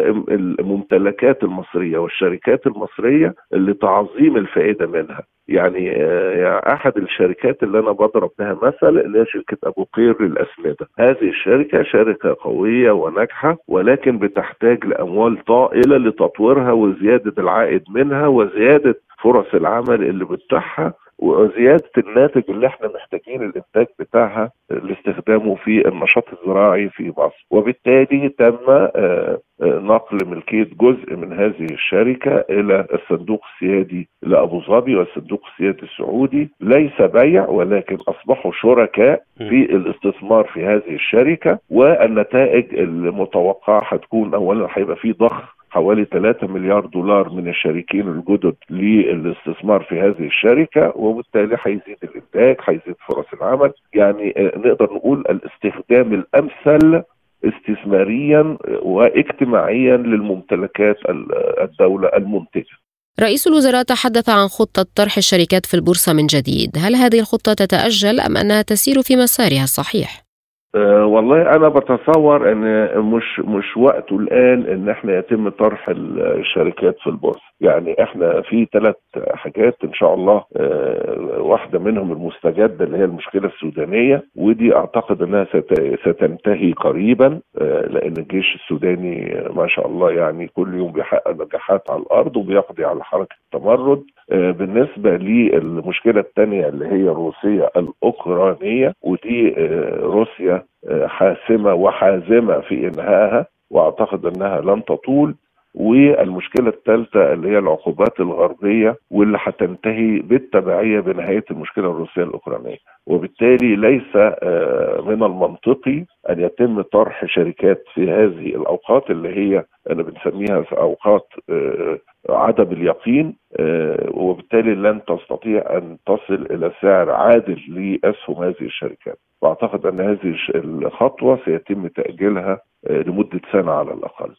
الممتلكات 0.60 1.42
المصرية 1.42 1.98
والشركات 1.98 2.66
المصرية 2.66 3.34
لتعظيم 3.52 4.36
الفائدة 4.36 4.86
منها. 4.86 5.22
يعني 5.48 5.96
آه، 5.96 6.30
يعني 6.30 6.72
أحد 6.72 6.96
الشركات 6.96 7.62
اللي 7.62 7.78
أنا 7.78 7.92
بضرب 7.92 8.30
بها 8.38 8.58
مثل 8.62 8.98
اللي 8.98 9.20
هي 9.20 9.26
شركة 9.26 9.56
أبو 9.64 9.84
قير 9.84 10.22
للأسمدة، 10.22 10.88
هذه 10.98 11.28
الشركة 11.28 11.82
شركة 11.82 12.36
قوية 12.40 12.90
وناجحة 12.90 13.56
ولكن 13.68 14.18
بتحتاج 14.18 14.84
لأموال 14.86 15.44
طائلة 15.44 15.96
لتطويرها 15.96 16.72
وزيادة 16.72 17.32
العائد 17.38 17.82
منها 17.90 18.26
وزيادة 18.26 18.94
فرص 19.22 19.54
العمل 19.54 20.02
اللي 20.04 20.24
بتتاحها. 20.24 20.94
وزيادة 21.18 21.90
الناتج 21.98 22.42
اللي 22.48 22.66
إحنا 22.66 22.88
محتاجين 22.94 23.42
الإنتاج 23.42 23.86
بتاعها 23.98 24.50
لاستخدامه 24.70 25.54
في 25.54 25.88
النشاط 25.88 26.24
الزراعي 26.32 26.88
في 26.88 27.12
مصر. 27.18 27.46
وبالتالي 27.50 28.28
تم 28.28 28.56
آه، 28.68 28.90
آه، 28.96 29.38
نقل 29.78 30.18
ملكيه 30.26 30.66
جزء 30.80 31.16
من 31.16 31.32
هذه 31.32 31.66
الشركة 31.70 32.44
إلى 32.50 32.86
الصندوق 32.92 33.40
السيادي 33.54 34.08
لأبو 34.22 34.60
ظبي 34.60 34.96
والصندوق 34.96 35.42
السيادي 35.52 35.82
السعودي. 35.82 36.48
ليس 36.60 37.02
بيع 37.02 37.48
ولكن 37.48 37.96
أصبحوا 38.08 38.52
شركاء 38.52 39.22
في 39.38 39.62
الاستثمار 39.76 40.44
في 40.44 40.64
هذه 40.66 40.94
الشركة 40.94 41.58
والنتائج 41.70 42.74
المتوقعة 42.78 43.82
هتكون 43.84 44.34
اولا 44.34 44.68
هيبقى 44.72 44.96
في 44.96 45.12
ضخ 45.12 45.57
حوالي 45.70 46.04
3 46.04 46.46
مليار 46.46 46.86
دولار 46.86 47.30
من 47.30 47.48
الشريكين 47.48 48.08
الجدد 48.08 48.54
للاستثمار 48.70 49.82
في 49.88 50.00
هذه 50.00 50.26
الشركة 50.26 50.92
وبالتالي 50.96 51.56
هيزيد 51.62 51.96
الإنتاج 52.02 52.56
هيزيد 52.68 52.94
فرص 53.08 53.26
العمل. 53.34 53.72
يعني 53.94 54.34
آه، 54.36 54.58
نقدر 54.58 54.94
نقول 54.94 55.20
الاستخدام 55.30 56.14
الأمثل 56.14 57.02
استثماريا 57.44 58.58
واجتماعيا 58.82 59.96
للممتلكات 59.96 60.96
ال- 61.08 61.60
الدولة 61.62 62.08
المنتجة. 62.16 62.76
رئيس 63.20 63.46
الوزراء 63.46 63.82
تحدث 63.82 64.28
عن 64.28 64.48
خطة 64.48 64.86
طرح 64.96 65.16
الشركات 65.16 65.66
في 65.66 65.74
البورصة 65.74 66.12
من 66.12 66.26
جديد. 66.26 66.70
هل 66.78 66.94
هذه 66.96 67.20
الخطة 67.20 67.54
تتأجل 67.54 68.20
أم 68.20 68.36
أنها 68.36 68.62
تسير 68.62 69.02
في 69.02 69.16
مسارها 69.16 69.62
الصحيح؟ 69.64 70.27
أه 70.74 71.06
والله 71.06 71.56
أنا 71.56 71.68
بتصور 71.68 72.52
إن 72.52 72.88
مش 73.00 73.40
مش 73.40 73.76
وقته 73.76 74.16
الآن 74.16 74.66
إن 74.66 74.88
إحنا 74.88 75.18
يتم 75.18 75.48
طرح 75.48 75.88
الشركات 75.88 76.96
في 77.00 77.06
البورصة. 77.06 77.47
يعني 77.60 78.02
إحنا 78.02 78.40
في 78.40 78.66
ثلاث 78.72 78.94
حاجات 79.34 79.76
ان 79.84 79.92
شاء 79.94 80.14
الله 80.14 80.44
أه 80.56 81.40
واحدة 81.42 81.78
منهم 81.78 82.12
المستجدة 82.12 82.84
اللي 82.84 82.98
هي 82.98 83.04
المشكلة 83.04 83.46
السودانية 83.48 84.22
ودي 84.36 84.74
أعتقد 84.76 85.22
إنها 85.22 85.44
ست- 85.44 85.98
ستنتهي 86.08 86.72
قريبا 86.72 87.40
أه 87.60 87.80
لأن 87.86 88.14
الجيش 88.18 88.54
السوداني 88.54 89.42
ما 89.56 89.66
شاء 89.68 89.86
الله 89.86 90.10
يعني 90.12 90.48
كل 90.48 90.74
يوم 90.74 90.92
بيحقق 90.92 91.30
نجاحات 91.42 91.90
على 91.90 92.02
الأرض 92.02 92.36
وبيقضي 92.36 92.84
على 92.84 93.04
حركة 93.04 93.36
التمرد. 93.44 94.02
آه، 94.32 94.50
بالنسبة 94.50 95.10
للمشكلة 95.16 96.20
الثانية 96.20 96.68
اللي 96.68 96.86
هي 96.86 97.10
الروسية 97.10 97.70
الأوكرانية 97.76 98.92
ودي 99.02 99.54
آه، 99.58 100.00
روسيا 100.00 100.62
آه، 100.88 101.06
حاسمة 101.06 101.74
وحازمة 101.74 102.60
في 102.60 102.88
إنهائها 102.88 103.46
وأعتقد 103.70 104.26
أنها 104.26 104.60
لن 104.60 104.84
تطول. 104.84 105.34
والمشكلة 105.74 106.68
الثالثة 106.68 107.32
اللي 107.32 107.48
هي 107.48 107.58
العقوبات 107.58 108.20
الغربية 108.20 108.96
واللي 109.10 109.38
هتنتهي 109.40 110.18
بالتبعية 110.18 111.00
بنهاية 111.00 111.44
المشكلة 111.50 111.90
الروسية 111.90 112.22
الأوكرانية. 112.22 112.76
وبالتالي 113.06 113.76
ليس 113.76 114.16
آه، 114.16 115.00
من 115.06 115.22
المنطقي 115.22 116.04
أن 116.30 116.40
يتم 116.40 116.80
طرح 116.82 117.24
شركات 117.26 117.84
في 117.94 118.10
هذه 118.10 118.56
الأوقات 118.56 119.10
اللي 119.10 119.28
هي 119.28 119.64
أنا 119.90 120.02
بنسميها 120.02 120.62
في 120.62 120.76
أوقات 120.78 121.26
آه، 121.50 121.98
عدم 122.30 122.72
اليقين 122.72 123.36
آه، 123.60 124.08
وبالتالي 124.10 124.74
لن 124.74 125.00
تستطيع 125.04 125.76
أن 125.76 125.96
تصل 126.06 126.46
إلى 126.50 126.72
سعر 126.82 127.10
عادل 127.10 127.60
لأسهم 127.68 128.44
هذه 128.44 128.62
الشركات. 128.62 129.18
وأعتقد 129.42 129.86
أن 129.86 130.00
هذه 130.00 130.36
الخطوة 130.54 131.38
سيتم 131.44 131.86
تأجيلها 131.86 132.60
آه، 132.86 133.02
لمدة 133.02 133.40
سنة 133.52 133.72
على 133.72 133.92
الأقل. 133.92 134.34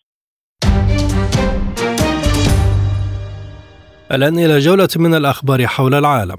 الآن 4.11 4.39
إلى 4.39 4.59
جولة 4.59 4.89
من 4.95 5.15
الأخبار 5.15 5.67
حول 5.67 5.93
العالم. 5.93 6.37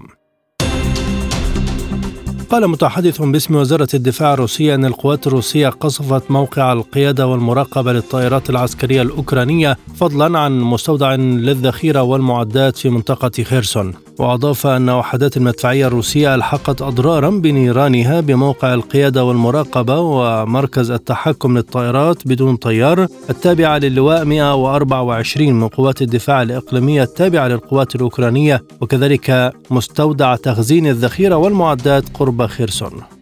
قال 2.51 2.69
متحدث 2.69 3.23
باسم 3.23 3.57
وزارة 3.57 3.89
الدفاع 3.95 4.35
الروسية 4.35 4.75
أن 4.75 4.85
القوات 4.85 5.27
الروسية 5.27 5.69
قصفت 5.69 6.31
موقع 6.31 6.73
القيادة 6.73 7.27
والمراقبة 7.27 7.93
للطائرات 7.93 8.51
العسكرية 8.51 9.03
الأوكرانية 9.03 9.77
فضلا 9.97 10.39
عن 10.39 10.61
مستودع 10.61 11.15
للذخيرة 11.15 12.03
والمعدات 12.03 12.77
في 12.77 12.91
منطقة 12.91 13.43
خيرسون. 13.43 13.95
وأضاف 14.19 14.67
أن 14.67 14.91
وحدات 14.91 15.37
المدفعية 15.37 15.87
الروسية 15.87 16.35
ألحقت 16.35 16.83
أضرارا 16.83 17.31
بنيرانها 17.31 18.21
بموقع 18.21 18.75
القيادة 18.75 19.25
والمراقبة 19.25 20.01
ومركز 20.01 20.91
التحكم 20.91 21.57
للطائرات 21.57 22.29
بدون 22.29 22.57
طيار 22.57 23.07
التابعة 23.31 23.79
للواء 23.79 24.25
124 24.25 25.53
من 25.53 25.69
قوات 25.69 26.03
الدفاع 26.03 26.43
الإقليمية 26.43 27.03
التابعة 27.03 27.49
للقوات 27.49 27.95
الأوكرانية 27.95 28.63
وكذلك 28.81 29.53
مستودع 29.71 30.37
تخزين 30.37 30.87
الذخيرة 30.87 31.37
والمعدات 31.37 32.05
قرب 32.15 32.47
خيرسون. 32.47 33.20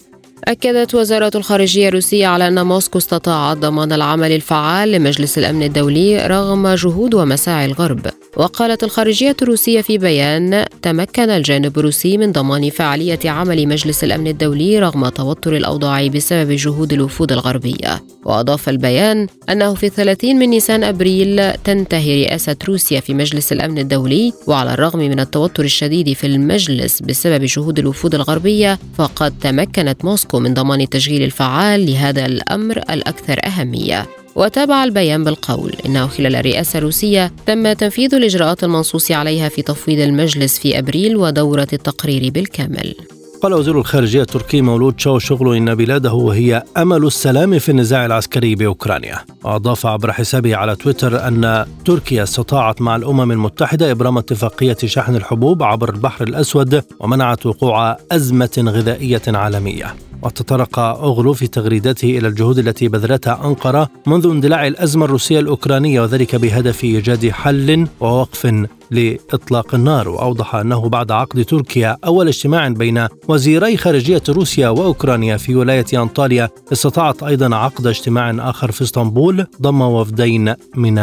أكدت 0.48 0.94
وزارة 0.94 1.30
الخارجية 1.34 1.88
الروسية 1.88 2.26
على 2.26 2.48
أن 2.48 2.66
موسكو 2.66 2.98
استطاعت 2.98 3.56
ضمان 3.56 3.92
العمل 3.92 4.32
الفعال 4.32 4.92
لمجلس 4.92 5.38
الأمن 5.38 5.62
الدولي 5.62 6.26
رغم 6.26 6.68
جهود 6.68 7.14
ومساعي 7.14 7.66
الغرب. 7.66 8.06
وقالت 8.36 8.84
الخارجية 8.84 9.36
الروسية 9.42 9.80
في 9.80 9.98
بيان 9.98 10.64
تمكن 10.82 11.30
الجانب 11.30 11.78
الروسي 11.78 12.18
من 12.18 12.32
ضمان 12.32 12.70
فعالية 12.70 13.18
عمل 13.24 13.68
مجلس 13.68 14.04
الأمن 14.04 14.26
الدولي 14.26 14.78
رغم 14.78 15.08
توتر 15.08 15.56
الأوضاع 15.56 16.06
بسبب 16.06 16.50
جهود 16.50 16.92
الوفود 16.92 17.32
الغربية. 17.32 18.02
وأضاف 18.24 18.68
البيان 18.68 19.26
أنه 19.50 19.74
في 19.74 19.88
30 19.88 20.36
من 20.36 20.48
نيسان 20.48 20.84
أبريل 20.84 21.52
تنتهي 21.52 22.24
رئاسة 22.24 22.56
روسيا 22.68 23.00
في 23.00 23.14
مجلس 23.14 23.52
الأمن 23.52 23.78
الدولي 23.78 24.32
وعلى 24.46 24.74
الرغم 24.74 24.98
من 24.98 25.20
التوتر 25.20 25.64
الشديد 25.64 26.12
في 26.12 26.26
المجلس 26.26 27.00
بسبب 27.02 27.44
جهود 27.44 27.78
الوفود 27.78 28.14
الغربية 28.14 28.78
فقد 28.98 29.34
تمكنت 29.40 30.04
موسكو 30.04 30.37
من 30.40 30.54
ضمان 30.54 30.80
التشغيل 30.80 31.22
الفعال 31.22 31.86
لهذا 31.86 32.26
الأمر 32.26 32.78
الأكثر 32.78 33.40
أهمية 33.46 34.06
وتابع 34.36 34.84
البيان 34.84 35.24
بالقول 35.24 35.72
إنه 35.86 36.06
خلال 36.06 36.36
الرئاسة 36.36 36.78
الروسية 36.78 37.32
تم 37.46 37.72
تنفيذ 37.72 38.14
الإجراءات 38.14 38.64
المنصوص 38.64 39.10
عليها 39.10 39.48
في 39.48 39.62
تفويض 39.62 40.00
المجلس 40.00 40.58
في 40.58 40.78
أبريل 40.78 41.16
ودورة 41.16 41.68
التقرير 41.72 42.30
بالكامل. 42.30 43.17
قال 43.42 43.54
وزير 43.54 43.78
الخارجية 43.78 44.22
التركي 44.22 44.62
مولود 44.62 45.00
شاو 45.00 45.18
شغلو 45.18 45.54
إن 45.54 45.74
بلاده 45.74 46.30
هي 46.32 46.62
أمل 46.76 47.06
السلام 47.06 47.58
في 47.58 47.68
النزاع 47.68 48.06
العسكري 48.06 48.54
بأوكرانيا. 48.54 49.18
وأضاف 49.44 49.86
عبر 49.86 50.12
حسابه 50.12 50.56
على 50.56 50.76
تويتر 50.76 51.28
أن 51.28 51.66
تركيا 51.84 52.22
استطاعت 52.22 52.82
مع 52.82 52.96
الأمم 52.96 53.32
المتحدة 53.32 53.90
إبرام 53.90 54.18
اتفاقية 54.18 54.76
شحن 54.84 55.16
الحبوب 55.16 55.62
عبر 55.62 55.94
البحر 55.94 56.24
الأسود 56.24 56.82
ومنعت 57.00 57.46
وقوع 57.46 57.96
أزمة 58.12 58.64
غذائية 58.68 59.22
عالمية. 59.28 59.94
وتطرق 60.22 60.78
أوغلو 60.78 61.32
في 61.32 61.46
تغريدته 61.46 62.18
إلى 62.18 62.28
الجهود 62.28 62.58
التي 62.58 62.88
بذلتها 62.88 63.40
أنقرة 63.44 63.88
منذ 64.06 64.26
اندلاع 64.26 64.66
الأزمة 64.66 65.04
الروسية 65.04 65.40
الأوكرانية 65.40 66.00
وذلك 66.00 66.36
بهدف 66.36 66.84
إيجاد 66.84 67.30
حل 67.30 67.86
ووقف 68.00 68.46
لإطلاق 68.90 69.74
النار 69.74 70.08
وأوضح 70.08 70.54
أنه 70.54 70.88
بعد 70.88 71.12
عقد 71.12 71.44
تركيا 71.44 71.96
أول 72.04 72.28
اجتماع 72.28 72.68
بين 72.68 73.06
وزيري 73.28 73.76
خارجية 73.76 74.22
روسيا 74.28 74.68
وأوكرانيا 74.68 75.36
في 75.36 75.54
ولاية 75.54 75.86
أنطاليا 75.94 76.48
استطاعت 76.72 77.22
أيضا 77.22 77.56
عقد 77.56 77.86
اجتماع 77.86 78.50
آخر 78.50 78.72
في 78.72 78.82
إسطنبول 78.82 79.46
ضم 79.62 79.80
وفدين 79.80 80.54
من 80.74 80.98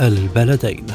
البلدين. 0.00 0.86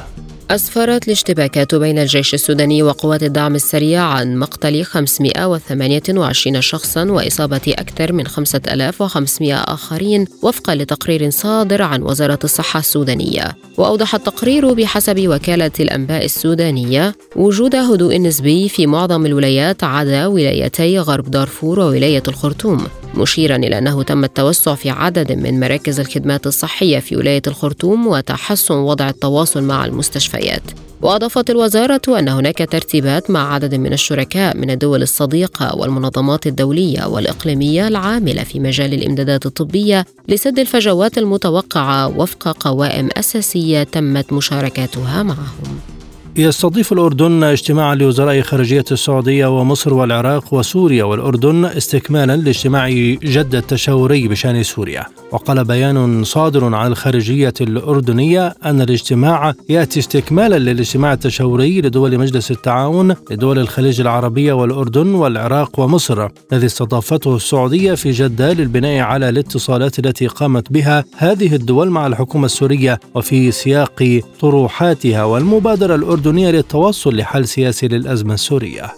أسفرت 0.51 1.07
الاشتباكات 1.07 1.75
بين 1.75 1.99
الجيش 1.99 2.33
السوداني 2.33 2.83
وقوات 2.83 3.23
الدعم 3.23 3.55
السريع 3.55 4.03
عن 4.03 4.37
مقتل 4.37 4.83
528 4.83 6.61
شخصا 6.61 7.03
وإصابة 7.11 7.61
أكثر 7.67 8.13
من 8.13 8.27
5500 8.27 9.55
آخرين 9.55 10.27
وفقا 10.41 10.75
لتقرير 10.75 11.29
صادر 11.29 11.81
عن 11.81 12.01
وزارة 12.01 12.39
الصحة 12.43 12.79
السودانية. 12.79 13.57
وأوضح 13.77 14.15
التقرير 14.15 14.73
بحسب 14.73 15.27
وكالة 15.27 15.71
الأنباء 15.79 16.25
السودانية 16.25 17.15
وجود 17.35 17.75
هدوء 17.75 18.17
نسبي 18.17 18.69
في 18.69 18.87
معظم 18.87 19.25
الولايات 19.25 19.83
عدا 19.83 20.27
ولايتي 20.27 20.99
غرب 20.99 21.31
دارفور 21.31 21.79
وولاية 21.79 22.23
الخرطوم. 22.27 22.87
مشيرا 23.15 23.55
إلى 23.55 23.77
أنه 23.77 24.03
تم 24.03 24.23
التوسع 24.23 24.75
في 24.75 24.89
عدد 24.89 25.31
من 25.31 25.59
مراكز 25.59 25.99
الخدمات 25.99 26.47
الصحية 26.47 26.99
في 26.99 27.17
ولاية 27.17 27.41
الخرطوم 27.47 28.07
وتحسن 28.07 28.75
وضع 28.75 29.09
التواصل 29.09 29.63
مع 29.63 29.85
المستشفيات 29.85 30.63
وأضافت 31.01 31.49
الوزارة 31.49 32.01
أن 32.07 32.27
هناك 32.27 32.57
ترتيبات 32.57 33.31
مع 33.31 33.53
عدد 33.53 33.75
من 33.75 33.93
الشركاء 33.93 34.57
من 34.57 34.69
الدول 34.69 35.01
الصديقة 35.01 35.75
والمنظمات 35.75 36.47
الدولية 36.47 37.05
والإقليمية 37.05 37.87
العاملة 37.87 38.43
في 38.43 38.59
مجال 38.59 38.93
الإمدادات 38.93 39.45
الطبية 39.45 40.05
لسد 40.27 40.59
الفجوات 40.59 41.17
المتوقعة 41.17 42.07
وفق 42.07 42.57
قوائم 42.59 43.09
أساسية 43.17 43.83
تمت 43.83 44.33
مشاركاتها 44.33 45.23
معهم. 45.23 45.79
يستضيف 46.37 46.93
الأردن 46.93 47.43
اجتماعا 47.43 47.95
لوزراء 47.95 48.41
خارجية 48.41 48.85
السعودية 48.91 49.59
ومصر 49.59 49.93
والعراق 49.93 50.53
وسوريا 50.53 51.03
والأردن 51.03 51.65
استكمالا 51.65 52.35
لاجتماع 52.37 52.89
جدة 53.23 53.59
التشاوري 53.59 54.27
بشأن 54.27 54.63
سوريا. 54.63 55.05
وقال 55.31 55.63
بيان 55.63 56.23
صادر 56.23 56.75
عن 56.75 56.91
الخارجية 56.91 57.53
الأردنية 57.61 58.55
أن 58.65 58.81
الاجتماع 58.81 59.53
يأتي 59.69 59.99
استكمالا 59.99 60.59
للاجتماع 60.59 61.13
التشاوري 61.13 61.81
لدول 61.81 62.17
مجلس 62.17 62.51
التعاون 62.51 63.15
لدول 63.31 63.59
الخليج 63.59 64.01
العربية 64.01 64.53
والأردن 64.53 65.07
والعراق 65.15 65.79
ومصر 65.79 66.27
الذي 66.53 66.65
استضافته 66.65 67.35
السعودية 67.35 67.93
في 67.93 68.11
جدة 68.11 68.53
للبناء 68.53 68.99
على 68.99 69.29
الاتصالات 69.29 69.99
التي 69.99 70.27
قامت 70.27 70.71
بها 70.71 71.03
هذه 71.17 71.55
الدول 71.55 71.89
مع 71.89 72.07
الحكومة 72.07 72.45
السورية 72.45 72.99
وفي 73.15 73.51
سياق 73.51 74.21
طروحاتها 74.39 75.23
والمبادرة 75.23 75.95
الأردنية 75.95 76.22
الأردنية 76.23 76.51
للتوصل 76.51 77.17
لحل 77.17 77.47
سياسي 77.47 77.87
للأزمة 77.87 78.33
السورية. 78.33 78.93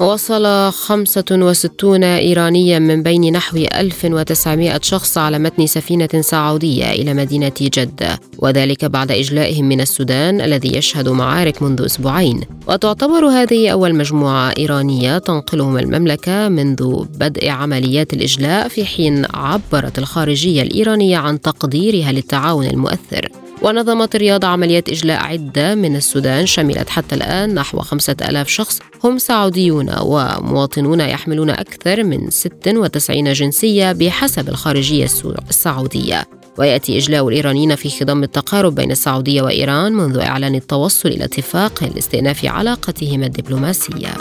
وصل 0.00 0.72
65 0.72 2.04
إيرانيا 2.04 2.78
من 2.78 3.02
بين 3.02 3.32
نحو 3.32 3.56
1900 3.56 4.80
شخص 4.82 5.18
على 5.18 5.38
متن 5.38 5.66
سفينة 5.66 6.08
سعودية 6.20 6.90
إلى 6.90 7.14
مدينة 7.14 7.52
جدة 7.60 8.20
وذلك 8.38 8.84
بعد 8.84 9.12
إجلائهم 9.12 9.64
من 9.64 9.80
السودان 9.80 10.40
الذي 10.40 10.76
يشهد 10.76 11.08
معارك 11.08 11.62
منذ 11.62 11.84
أسبوعين. 11.84 12.40
وتعتبر 12.68 13.26
هذه 13.26 13.68
أول 13.68 13.94
مجموعة 13.94 14.52
إيرانية 14.58 15.18
تنقلهم 15.18 15.78
المملكة 15.78 16.48
منذ 16.48 17.04
بدء 17.04 17.48
عمليات 17.48 18.12
الإجلاء 18.12 18.68
في 18.68 18.84
حين 18.84 19.24
عبرت 19.34 19.98
الخارجية 19.98 20.62
الإيرانية 20.62 21.16
عن 21.16 21.40
تقديرها 21.40 22.12
للتعاون 22.12 22.66
المؤثر. 22.66 23.28
ونظمت 23.62 24.14
الرياض 24.14 24.44
عمليات 24.44 24.88
إجلاء 24.88 25.22
عدة 25.22 25.74
من 25.74 25.96
السودان 25.96 26.46
شملت 26.46 26.88
حتى 26.88 27.14
الآن 27.14 27.54
نحو 27.54 27.78
خمسة 27.78 28.16
ألاف 28.22 28.48
شخص 28.48 28.80
هم 29.04 29.18
سعوديون 29.18 29.90
ومواطنون 30.02 31.00
يحملون 31.00 31.50
أكثر 31.50 32.04
من 32.04 32.30
96 32.30 33.32
جنسية 33.32 33.92
بحسب 33.92 34.48
الخارجية 34.48 35.08
السعودية. 35.50 36.24
ويأتي 36.58 36.98
إجلاء 36.98 37.28
الإيرانيين 37.28 37.74
في 37.74 37.90
خضم 37.90 38.22
التقارب 38.22 38.74
بين 38.74 38.90
السعودية 38.90 39.42
وإيران 39.42 39.92
منذ 39.92 40.18
إعلان 40.18 40.54
التوصل 40.54 41.08
إلى 41.08 41.24
اتفاق 41.24 41.84
لاستئناف 41.94 42.44
علاقتهما 42.44 43.26
الدبلوماسية. 43.26 44.14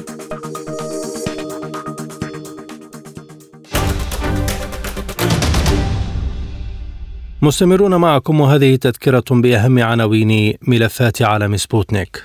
مستمرون 7.42 7.96
معكم 7.96 8.42
وهذه 8.42 8.76
تذكرة 8.76 9.24
بأهم 9.32 9.80
عناوين 9.80 10.54
ملفات 10.68 11.22
عالم 11.22 11.58
سبوتنيك. 11.58 12.24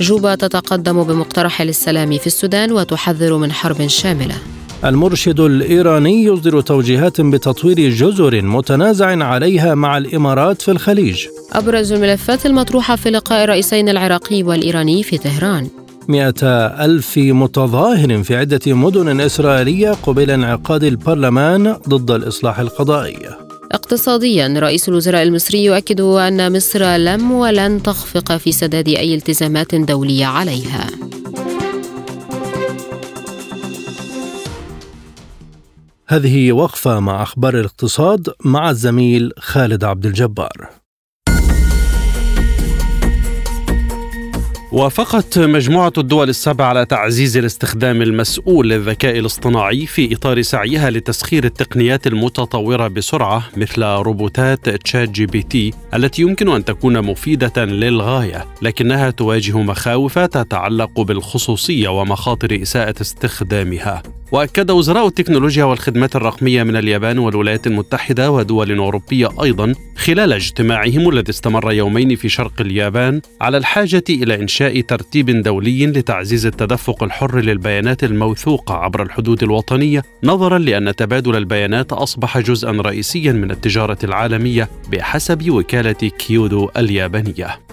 جوبا 0.00 0.34
تتقدم 0.34 1.02
بمقترح 1.02 1.62
للسلام 1.62 2.18
في 2.18 2.26
السودان 2.26 2.72
وتحذر 2.72 3.36
من 3.36 3.52
حرب 3.52 3.86
شاملة. 3.86 4.34
المرشد 4.84 5.40
الإيراني 5.40 6.24
يصدر 6.24 6.60
توجيهات 6.60 7.20
بتطوير 7.20 7.90
جزر 7.90 8.42
متنازع 8.42 9.24
عليها 9.24 9.74
مع 9.74 9.98
الإمارات 9.98 10.62
في 10.62 10.70
الخليج. 10.70 11.26
أبرز 11.52 11.92
الملفات 11.92 12.46
المطروحة 12.46 12.96
في 12.96 13.10
لقاء 13.10 13.44
الرئيسين 13.44 13.88
العراقي 13.88 14.42
والإيراني 14.42 15.02
في 15.02 15.18
طهران. 15.18 15.68
مئة 16.08 16.46
ألف 16.84 17.18
متظاهر 17.18 18.22
في 18.22 18.36
عدة 18.36 18.74
مدن 18.74 19.20
إسرائيلية 19.20 19.90
قبل 19.90 20.30
انعقاد 20.30 20.84
البرلمان 20.84 21.76
ضد 21.88 22.10
الإصلاح 22.10 22.58
القضائي. 22.58 23.28
اقتصاديا 23.72 24.54
رئيس 24.56 24.88
الوزراء 24.88 25.22
المصري 25.22 25.64
يؤكد 25.64 26.00
أن 26.00 26.56
مصر 26.56 26.96
لم 26.96 27.32
ولن 27.32 27.82
تخفق 27.82 28.36
في 28.36 28.52
سداد 28.52 28.88
أي 28.88 29.14
التزامات 29.14 29.74
دولية 29.74 30.26
عليها. 30.26 30.86
هذه 36.08 36.52
وقفة 36.52 37.00
مع 37.00 37.22
أخبار 37.22 37.60
الاقتصاد 37.60 38.28
مع 38.44 38.70
الزميل 38.70 39.32
خالد 39.38 39.84
عبد 39.84 40.06
الجبار. 40.06 40.81
وافقت 44.72 45.38
مجموعة 45.38 45.92
الدول 45.98 46.28
السبع 46.28 46.64
على 46.64 46.84
تعزيز 46.84 47.36
الاستخدام 47.36 48.02
المسؤول 48.02 48.68
للذكاء 48.68 49.18
الاصطناعي 49.18 49.86
في 49.86 50.14
إطار 50.14 50.42
سعيها 50.42 50.90
لتسخير 50.90 51.44
التقنيات 51.44 52.06
المتطورة 52.06 52.88
بسرعة 52.88 53.48
مثل 53.56 53.82
روبوتات 53.82 54.68
تشات 54.68 55.08
جي 55.08 55.26
بي 55.26 55.42
تي 55.42 55.72
التي 55.94 56.22
يمكن 56.22 56.48
أن 56.48 56.64
تكون 56.64 57.02
مفيدة 57.02 57.64
للغاية 57.64 58.46
لكنها 58.62 59.10
تواجه 59.10 59.58
مخاوف 59.58 60.18
تتعلق 60.18 61.00
بالخصوصية 61.00 61.88
ومخاطر 61.88 62.62
إساءة 62.62 62.94
استخدامها. 63.00 64.02
وأكد 64.32 64.70
وزراء 64.70 65.06
التكنولوجيا 65.06 65.64
والخدمات 65.64 66.16
الرقمية 66.16 66.62
من 66.62 66.76
اليابان 66.76 67.18
والولايات 67.18 67.66
المتحدة 67.66 68.30
ودول 68.30 68.78
أوروبية 68.78 69.28
أيضا 69.42 69.74
خلال 69.96 70.32
اجتماعهم 70.32 71.08
الذي 71.08 71.30
استمر 71.30 71.72
يومين 71.72 72.16
في 72.16 72.28
شرق 72.28 72.60
اليابان 72.60 73.20
على 73.40 73.56
الحاجة 73.56 74.04
إلى 74.10 74.34
إنشاء 74.34 74.80
ترتيب 74.80 75.42
دولي 75.42 75.86
لتعزيز 75.86 76.46
التدفق 76.46 77.02
الحر 77.02 77.40
للبيانات 77.40 78.04
الموثوقة 78.04 78.74
عبر 78.74 79.02
الحدود 79.02 79.42
الوطنية 79.42 80.02
نظرا 80.24 80.58
لأن 80.58 80.96
تبادل 80.96 81.36
البيانات 81.36 81.92
أصبح 81.92 82.38
جزءا 82.38 82.70
رئيسيا 82.72 83.32
من 83.32 83.50
التجارة 83.50 83.98
العالمية 84.04 84.68
بحسب 84.92 85.50
وكالة 85.50 85.92
كيودو 85.92 86.68
اليابانية. 86.76 87.71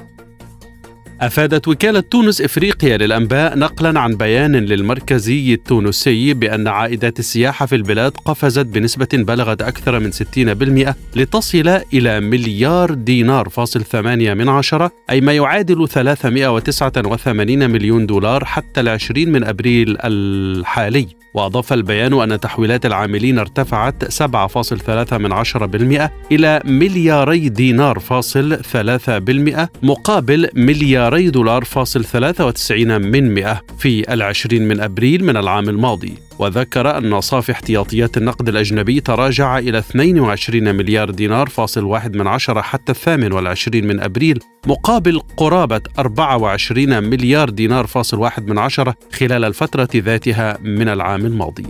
أفادت 1.21 1.67
وكالة 1.67 1.99
تونس 1.99 2.41
إفريقيا 2.41 2.97
للأنباء 2.97 3.57
نقلا 3.57 3.99
عن 3.99 4.15
بيان 4.15 4.55
للمركزي 4.55 5.53
التونسي 5.53 6.33
بأن 6.33 6.67
عائدات 6.67 7.19
السياحة 7.19 7.65
في 7.65 7.75
البلاد 7.75 8.11
قفزت 8.25 8.65
بنسبة 8.65 9.07
بلغت 9.13 9.61
أكثر 9.61 9.99
من 9.99 10.11
60% 10.11 10.93
لتصل 11.15 11.81
إلى 11.93 12.19
مليار 12.19 12.93
دينار 12.93 13.49
فاصل 13.49 13.83
ثمانية 13.83 14.33
من 14.33 14.49
عشرة 14.49 14.91
أي 15.09 15.21
ما 15.21 15.33
يعادل 15.33 15.87
389 15.87 17.69
مليون 17.69 18.05
دولار 18.05 18.45
حتى 18.45 18.81
العشرين 18.81 19.31
من 19.31 19.43
أبريل 19.43 19.97
الحالي. 20.03 21.19
وأضاف 21.33 21.73
البيان 21.73 22.31
أن 22.31 22.39
تحويلات 22.39 22.85
العاملين 22.85 23.39
ارتفعت 23.39 24.03
7.3 24.23 25.13
من 25.13 25.31
عشرة 25.31 25.65
بالمئة 25.65 26.11
إلى 26.31 26.61
ملياري 26.65 27.49
دينار 27.49 27.99
فاصل 27.99 28.59
3% 28.63 29.67
مقابل 29.83 30.49
ملياري 31.09 31.29
دولار 31.29 31.63
فاصل 31.63 32.05
93 32.05 33.01
من 33.01 33.33
مئة 33.33 33.61
في 33.79 34.13
العشرين 34.13 34.67
من 34.67 34.79
أبريل 34.79 35.23
من 35.23 35.37
العام 35.37 35.69
الماضي. 35.69 36.13
وذكر 36.39 36.97
أن 36.97 37.21
صافي 37.21 37.51
احتياطيات 37.51 38.17
النقد 38.17 38.49
الأجنبي 38.49 38.99
تراجع 38.99 39.57
إلى 39.57 39.77
22 39.79 40.75
مليار 40.75 41.09
دينار 41.09 41.49
فاصل 41.49 41.83
واحد 41.83 42.15
من 42.15 42.27
عشرة 42.27 42.61
حتى 42.61 42.91
الثامن 42.91 43.31
والعشرين 43.31 43.87
من 43.87 43.99
أبريل 43.99 44.39
مقابل 44.67 45.19
قرابة 45.37 45.81
24 45.99 47.03
مليار 47.03 47.49
دينار 47.49 47.87
فاصل 47.87 48.19
واحد 48.19 48.47
من 48.47 48.57
عشرة 48.57 48.95
خلال 49.11 49.45
الفترة 49.45 49.89
ذاتها 49.95 50.57
من 50.61 50.89
العام 50.89 51.25
الماضي. 51.25 51.65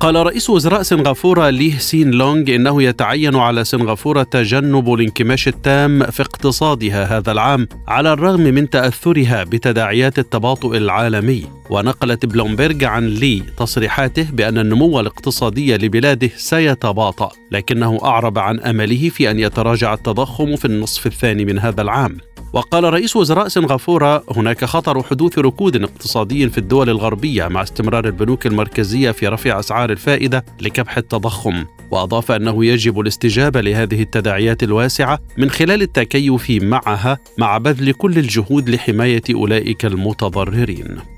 قال 0.00 0.26
رئيس 0.26 0.50
وزراء 0.50 0.82
سنغافورة 0.82 1.50
ليه 1.50 1.78
سين 1.78 2.10
لونغ 2.10 2.54
إنه 2.54 2.82
يتعين 2.82 3.36
على 3.36 3.64
سنغافورة 3.64 4.22
تجنب 4.22 4.94
الانكماش 4.94 5.48
التام 5.48 6.04
في 6.04 6.22
اقتصادها 6.22 7.18
هذا 7.18 7.32
العام 7.32 7.68
على 7.88 8.12
الرغم 8.12 8.40
من 8.40 8.70
تأثرها 8.70 9.44
بتداعيات 9.44 10.18
التباطؤ 10.18 10.76
العالمي. 10.76 11.44
ونقلت 11.74 12.26
بلومبرج 12.26 12.84
عن 12.84 13.08
لي 13.08 13.42
تصريحاته 13.56 14.26
بأن 14.32 14.58
النمو 14.58 15.00
الاقتصادي 15.00 15.76
لبلاده 15.76 16.30
سيتباطأ 16.36 17.32
لكنه 17.50 17.98
أعرب 18.04 18.38
عن 18.38 18.60
أمله 18.60 19.08
في 19.08 19.30
أن 19.30 19.38
يتراجع 19.38 19.94
التضخم 19.94 20.56
في 20.56 20.64
النصف 20.64 21.06
الثاني 21.06 21.44
من 21.44 21.58
هذا 21.58 21.82
العام. 21.82 22.18
وقال 22.52 22.84
رئيس 22.84 23.16
وزراء 23.16 23.48
سنغافورة 23.48 24.24
هناك 24.36 24.64
خطر 24.64 25.02
حدوث 25.02 25.38
ركود 25.38 25.82
اقتصادي 25.82 26.48
في 26.50 26.58
الدول 26.58 26.90
الغربية 26.90 27.48
مع 27.48 27.62
استمرار 27.62 28.06
البنوك 28.06 28.46
المركزية 28.46 29.10
في 29.10 29.28
رفع 29.28 29.58
أسعار 29.58 29.90
الفائدة 29.90 30.44
لكبح 30.60 30.96
التضخم 30.96 31.64
وأضاف 31.90 32.32
أنه 32.32 32.64
يجب 32.64 33.00
الاستجابة 33.00 33.60
لهذه 33.60 34.02
التداعيات 34.02 34.62
الواسعة 34.62 35.18
من 35.38 35.50
خلال 35.50 35.82
التكيف 35.82 36.50
معها 36.50 37.18
مع 37.38 37.58
بذل 37.58 37.92
كل 37.92 38.18
الجهود 38.18 38.70
لحماية 38.70 39.22
أولئك 39.34 39.84
المتضررين. 39.84 41.13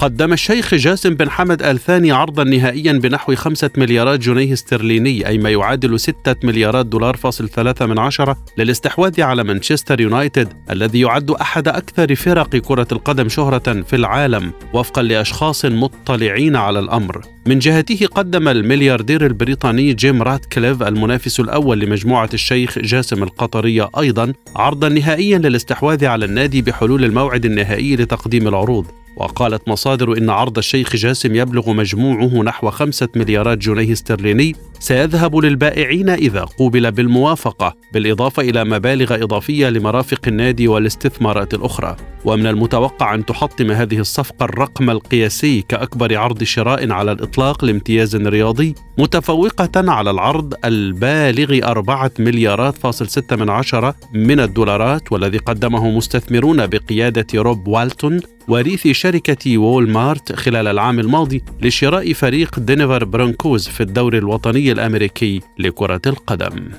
قدم 0.00 0.32
الشيخ 0.32 0.74
جاسم 0.74 1.14
بن 1.14 1.30
حمد 1.30 1.62
آل 1.62 1.78
ثاني 1.78 2.12
عرضا 2.12 2.44
نهائيا 2.44 2.92
بنحو 2.92 3.34
خمسة 3.34 3.70
مليارات 3.76 4.20
جنيه 4.20 4.52
استرليني 4.52 5.26
أي 5.26 5.38
ما 5.38 5.50
يعادل 5.50 6.00
ستة 6.00 6.36
مليارات 6.44 6.86
دولار 6.86 7.16
فاصل 7.16 7.48
ثلاثة 7.48 7.86
من 7.86 7.98
عشرة 7.98 8.36
للاستحواذ 8.58 9.22
على 9.22 9.44
مانشستر 9.44 10.00
يونايتد 10.00 10.48
الذي 10.70 11.00
يعد 11.00 11.30
أحد 11.30 11.68
أكثر 11.68 12.14
فرق 12.14 12.56
كرة 12.56 12.86
القدم 12.92 13.28
شهرة 13.28 13.82
في 13.82 13.96
العالم 13.96 14.52
وفقا 14.72 15.02
لأشخاص 15.02 15.64
مطلعين 15.64 16.56
على 16.56 16.78
الأمر. 16.78 17.20
من 17.46 17.58
جهته 17.58 18.06
قدم 18.06 18.48
الملياردير 18.48 19.26
البريطاني 19.26 19.92
جيم 19.92 20.22
راتكليف 20.22 20.82
المنافس 20.82 21.40
الأول 21.40 21.80
لمجموعة 21.80 22.30
الشيخ 22.34 22.78
جاسم 22.78 23.22
القطرية 23.22 23.88
أيضا 23.98 24.32
عرضا 24.56 24.88
نهائيا 24.88 25.38
للاستحواذ 25.38 26.04
على 26.04 26.24
النادي 26.24 26.62
بحلول 26.62 27.04
الموعد 27.04 27.44
النهائي 27.44 27.96
لتقديم 27.96 28.48
العروض. 28.48 28.99
وقالت 29.16 29.68
مصادر 29.68 30.18
إن 30.18 30.30
عرض 30.30 30.58
الشيخ 30.58 30.96
جاسم 30.96 31.34
يبلغ 31.34 31.72
مجموعه 31.72 32.42
نحو 32.42 32.70
خمسة 32.70 33.08
مليارات 33.16 33.58
جنيه 33.58 33.92
استرليني 33.92 34.56
سيذهب 34.80 35.36
للبائعين 35.36 36.08
إذا 36.08 36.40
قوبل 36.40 36.92
بالموافقة 36.92 37.74
بالإضافة 37.92 38.42
إلى 38.42 38.64
مبالغ 38.64 39.14
إضافية 39.14 39.68
لمرافق 39.68 40.20
النادي 40.28 40.68
والاستثمارات 40.68 41.54
الأخرى. 41.54 41.96
ومن 42.24 42.46
المتوقع 42.46 43.14
أن 43.14 43.26
تحطم 43.26 43.70
هذه 43.70 43.98
الصفقة 43.98 44.44
الرقم 44.44 44.90
القياسي 44.90 45.62
كأكبر 45.68 46.18
عرض 46.18 46.42
شراء 46.42 46.92
على 46.92 47.12
الإطلاق 47.12 47.64
لامتياز 47.64 48.16
رياضي 48.16 48.74
متفوقة 48.98 49.90
على 49.90 50.10
العرض 50.10 50.54
البالغ 50.64 51.70
أربعة 51.70 52.10
مليارات 52.18 52.78
فاصل 52.78 53.08
ستة 53.08 53.36
من 53.36 53.50
عشرة 53.50 53.94
من 54.14 54.40
الدولارات 54.40 55.12
والذي 55.12 55.38
قدمه 55.38 55.90
مستثمرون 55.90 56.66
بقيادة 56.66 57.26
روب 57.34 57.68
والتون 57.68 58.20
وريث 58.50 58.88
شركة 58.88 59.58
وول 59.58 59.90
مارت 59.90 60.32
خلال 60.32 60.66
العام 60.66 60.98
الماضي 60.98 61.44
لشراء 61.62 62.12
فريق 62.12 62.58
دنفر 62.58 63.04
برونكوز 63.04 63.68
في 63.68 63.82
الدوري 63.82 64.18
الوطني 64.18 64.72
الأمريكي 64.72 65.40
لكرة 65.58 66.00
القدم. 66.06 66.70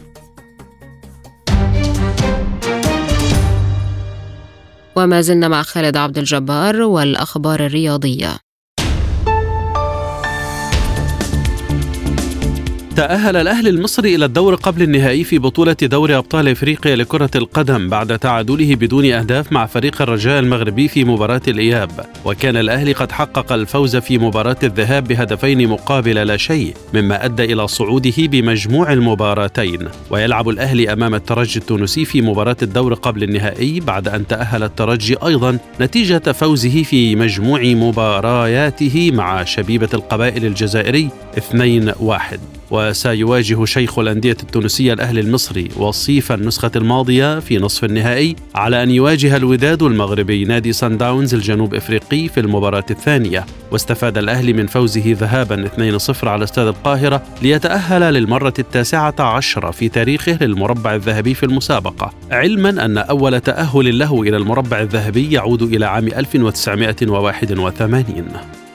وما 4.95 5.21
زلنا 5.21 5.47
مع 5.47 5.61
خالد 5.61 5.97
عبد 5.97 6.17
الجبار 6.17 6.81
والأخبار 6.81 7.65
الرياضية. 7.65 8.50
تأهل 12.95 13.35
الأهلي 13.35 13.69
المصري 13.69 14.15
إلى 14.15 14.25
الدور 14.25 14.55
قبل 14.55 14.81
النهائي 14.81 15.23
في 15.23 15.39
بطولة 15.39 15.75
دوري 15.81 16.17
أبطال 16.17 16.47
إفريقيا 16.47 16.95
لكرة 16.95 17.29
القدم 17.35 17.89
بعد 17.89 18.19
تعادله 18.19 18.75
بدون 18.75 19.05
أهداف 19.05 19.51
مع 19.51 19.65
فريق 19.65 20.01
الرجاء 20.01 20.39
المغربي 20.39 20.87
في 20.87 21.03
مباراة 21.03 21.41
الإياب. 21.47 21.91
وكان 22.25 22.57
الأهلي 22.57 22.93
قد 22.93 23.11
حقق 23.11 23.51
الفوز 23.51 23.95
في 23.95 24.17
مباراة 24.17 24.55
الذهاب 24.63 25.03
بهدفين 25.03 25.67
مقابل 25.67 26.15
لا 26.15 26.37
شيء 26.37 26.73
مما 26.93 27.25
أدى 27.25 27.53
إلى 27.53 27.67
صعوده 27.67 28.13
بمجموع 28.17 28.93
المباراتين. 28.93 29.87
ويلعب 30.09 30.49
الأهلي 30.49 30.93
أمام 30.93 31.15
الترجي 31.15 31.59
التونسي 31.59 32.05
في 32.05 32.21
مباراة 32.21 32.57
الدور 32.61 32.93
قبل 32.93 33.23
النهائي 33.23 33.79
بعد 33.79 34.07
أن 34.07 34.27
تأهل 34.27 34.63
الترجي 34.63 35.15
أيضا 35.25 35.57
نتيجة 35.81 36.31
فوزه 36.31 36.83
في 36.83 37.15
مجموع 37.15 37.61
مبارياته 37.63 39.11
مع 39.13 39.43
شبيبة 39.43 39.89
القبائل 39.93 40.45
الجزائري 40.45 41.09
2-1 41.37 42.60
وسيواجه 42.71 43.65
شيخ 43.65 43.99
الأندية 43.99 44.37
التونسية 44.43 44.93
الأهلي 44.93 45.21
المصري 45.21 45.69
وصيف 45.77 46.31
النسخة 46.31 46.71
الماضية 46.75 47.39
في 47.39 47.57
نصف 47.57 47.83
النهائي 47.83 48.35
على 48.55 48.83
أن 48.83 48.91
يواجه 48.91 49.37
الوداد 49.37 49.83
المغربي 49.83 50.45
نادي 50.45 50.73
سان 50.73 50.97
داونز 50.97 51.33
الجنوب 51.33 51.75
إفريقي 51.75 52.27
في 52.27 52.39
المباراة 52.39 52.85
الثانية. 52.91 53.45
واستفاد 53.71 54.17
الأهلي 54.17 54.53
من 54.53 54.67
فوزه 54.67 55.15
ذهابا 55.19 55.69
2-0 55.97 56.27
على 56.27 56.43
استاد 56.43 56.67
القاهرة 56.67 57.23
ليتأهل 57.41 58.13
للمرة 58.13 58.53
التاسعة 58.59 59.15
عشرة 59.19 59.71
في 59.71 59.89
تاريخه 59.89 60.37
للمربع 60.41 60.95
الذهبي 60.95 61.33
في 61.33 61.45
المسابقة. 61.45 62.13
علما 62.31 62.85
أن 62.85 62.97
أول 62.97 63.39
تأهل 63.39 63.99
له 63.99 64.21
إلى 64.21 64.37
المربع 64.37 64.81
الذهبي 64.81 65.31
يعود 65.31 65.61
إلى 65.61 65.85
عام 65.85 66.07
1981 66.07 68.70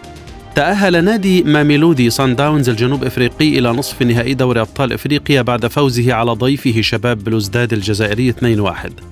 تأهل 0.57 1.05
نادي 1.05 1.43
ماميلودي 1.43 2.11
سان 2.11 2.37
داونز 2.37 2.69
الجنوب 2.69 3.05
إفريقي 3.05 3.59
إلى 3.59 3.73
نصف 3.73 4.03
نهائي 4.03 4.35
دوري 4.35 4.61
أبطال 4.61 4.93
إفريقيا 4.93 5.43
بعد 5.43 5.67
فوزه 5.67 6.15
على 6.15 6.33
ضيفه 6.33 6.81
شباب 6.81 7.25
بلوزداد 7.25 7.73
الجزائري 7.73 8.33
2-1 8.33 8.37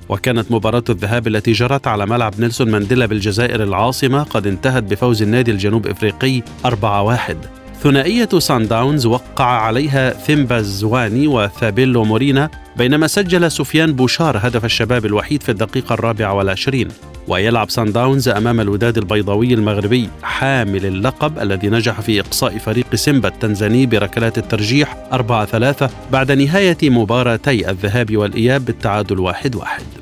وكانت 0.08 0.52
مباراة 0.52 0.84
الذهاب 0.88 1.26
التي 1.26 1.52
جرت 1.52 1.86
على 1.86 2.06
ملعب 2.06 2.40
نيلسون 2.40 2.70
مانديلا 2.70 3.06
بالجزائر 3.06 3.62
العاصمة 3.62 4.22
قد 4.22 4.46
انتهت 4.46 4.82
بفوز 4.82 5.22
النادي 5.22 5.50
الجنوب 5.50 5.86
إفريقي 5.86 6.42
4-1 6.66 7.63
ثنائية 7.84 8.28
سان 8.38 8.68
داونز 8.68 9.06
وقع 9.06 9.44
عليها 9.44 10.10
ثيمبا 10.10 10.58
الزواني 10.58 11.26
وثابيلو 11.26 12.04
مورينا 12.04 12.50
بينما 12.76 13.06
سجل 13.06 13.50
سفيان 13.50 13.92
بوشار 13.92 14.38
هدف 14.42 14.64
الشباب 14.64 15.06
الوحيد 15.06 15.42
في 15.42 15.48
الدقيقة 15.48 15.92
الرابعة 15.92 16.34
والعشرين 16.34 16.88
ويلعب 17.28 17.70
سان 17.70 17.92
داونز 17.92 18.28
أمام 18.28 18.60
الوداد 18.60 18.98
البيضاوي 18.98 19.54
المغربي 19.54 20.08
حامل 20.22 20.86
اللقب 20.86 21.38
الذي 21.38 21.68
نجح 21.68 22.00
في 22.00 22.20
إقصاء 22.20 22.58
فريق 22.58 22.94
سيمبا 22.94 23.28
التنزاني 23.28 23.86
بركلات 23.86 24.38
الترجيح 24.38 24.96
4-3 25.12 25.90
بعد 26.12 26.32
نهاية 26.32 26.90
مباراتي 26.90 27.70
الذهاب 27.70 28.16
والإياب 28.16 28.64
بالتعادل 28.64 29.16
1-1 29.16 29.20
واحد 29.20 29.56
واحد. 29.56 29.93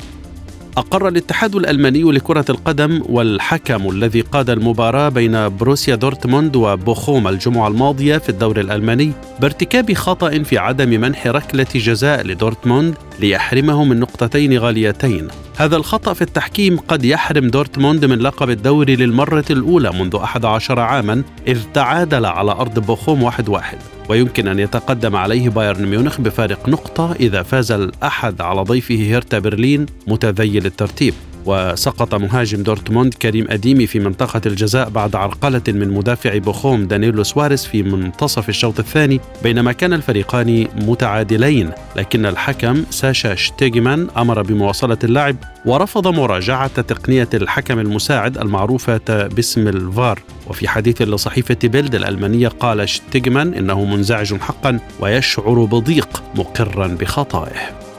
أقر 0.77 1.09
الاتحاد 1.09 1.55
الألماني 1.55 2.03
لكرة 2.03 2.45
القدم 2.51 3.03
والحكم 3.09 3.91
الذي 3.91 4.21
قاد 4.21 4.51
المباراة 4.51 5.09
بين 5.09 5.49
بروسيا 5.57 5.95
دورتموند 5.95 6.57
وبوخوم 6.57 7.29
الجمعة 7.29 7.69
الماضية 7.69 8.19
في 8.19 8.29
الدوري 8.29 8.61
الألماني 8.61 9.13
بارتكاب 9.41 9.93
خطأ 9.93 10.43
في 10.43 10.59
عدم 10.59 10.89
منح 11.01 11.27
ركلة 11.27 11.67
جزاء 11.75 12.27
لدورتموند 12.27 12.95
ليحرمه 13.23 13.85
من 13.85 14.01
نقطتين 14.01 14.59
غاليتين. 14.59 15.29
هذا 15.57 15.77
الخطأ 15.77 16.13
في 16.13 16.23
التحكيم 16.23 16.79
قد 16.79 17.05
يحرم 17.05 17.49
دورتموند 17.49 18.05
من 18.05 18.19
لقب 18.19 18.51
الدوري 18.51 18.97
للمرة 18.97 19.45
الأولى 19.51 19.93
منذ 19.93 20.17
11 20.17 20.81
عاما 20.81 21.23
إذ 21.47 21.61
تعادل 21.75 22.27
على 22.27 22.51
أرض 22.51 22.79
بوخوم 22.79 23.23
واحد 23.23 23.49
واحد. 23.49 23.79
ويمكن 24.09 24.49
أن 24.49 24.59
يتقدم 24.59 25.17
عليه 25.17 25.49
بايرن 25.49 25.87
ميونخ 25.87 26.21
بفارق 26.21 26.69
نقطة 26.69 27.13
إذا 27.13 27.43
فاز 27.43 27.73
الأحد 27.73 28.41
على 28.41 28.63
ضيفه 28.63 28.95
هيرتا 28.95 29.39
برلين 29.39 29.87
متذيل 30.07 30.67
الترتيب. 30.67 31.15
وسقط 31.47 32.15
مهاجم 32.15 32.63
دورتموند 32.63 33.15
كريم 33.15 33.47
أديمي 33.51 33.87
في 33.87 33.99
منطقة 34.01 34.41
الجزاء 34.47 34.89
بعد 34.89 35.17
عرقلة 35.17 35.63
من 35.69 35.89
مدافع 35.89 36.39
بوخوم 36.39 36.87
دانيلو 36.87 37.23
سواريز 37.23 37.65
في 37.65 37.83
منتصف 37.83 38.49
الشوط 38.49 38.79
الثاني 38.79 39.21
بينما 39.43 39.73
كان 39.73 39.93
الفريقان 39.93 40.67
متعادلين. 40.75 41.71
لكن 41.97 42.27
الحكم 42.27 42.85
ساشا 42.91 43.35
شتيجمان 43.35 44.09
أمر 44.17 44.43
بمواصلة 44.43 44.99
اللعب 45.05 45.37
ورفض 45.67 46.09
مراجعة 46.09 46.83
تقنية 46.83 47.29
الحكم 47.35 47.79
المساعد 47.79 48.39
المعروفة 48.39 49.27
باسم 49.27 49.69
الفار. 49.69 50.21
وفي 50.47 50.69
حديث 50.69 51.03
لصحيفة 51.03 51.57
بيلد 51.65 51.95
الألمانية 51.95 52.49
قال 52.49 52.89
شتيجمان 52.89 53.55
إنه 53.55 53.85
منزعج 53.85 54.35
حقا 54.35 54.79
ويشعر 55.01 55.65
بضيق 55.65 56.23
مقرا 56.35 56.87
بخطئه 56.87 57.92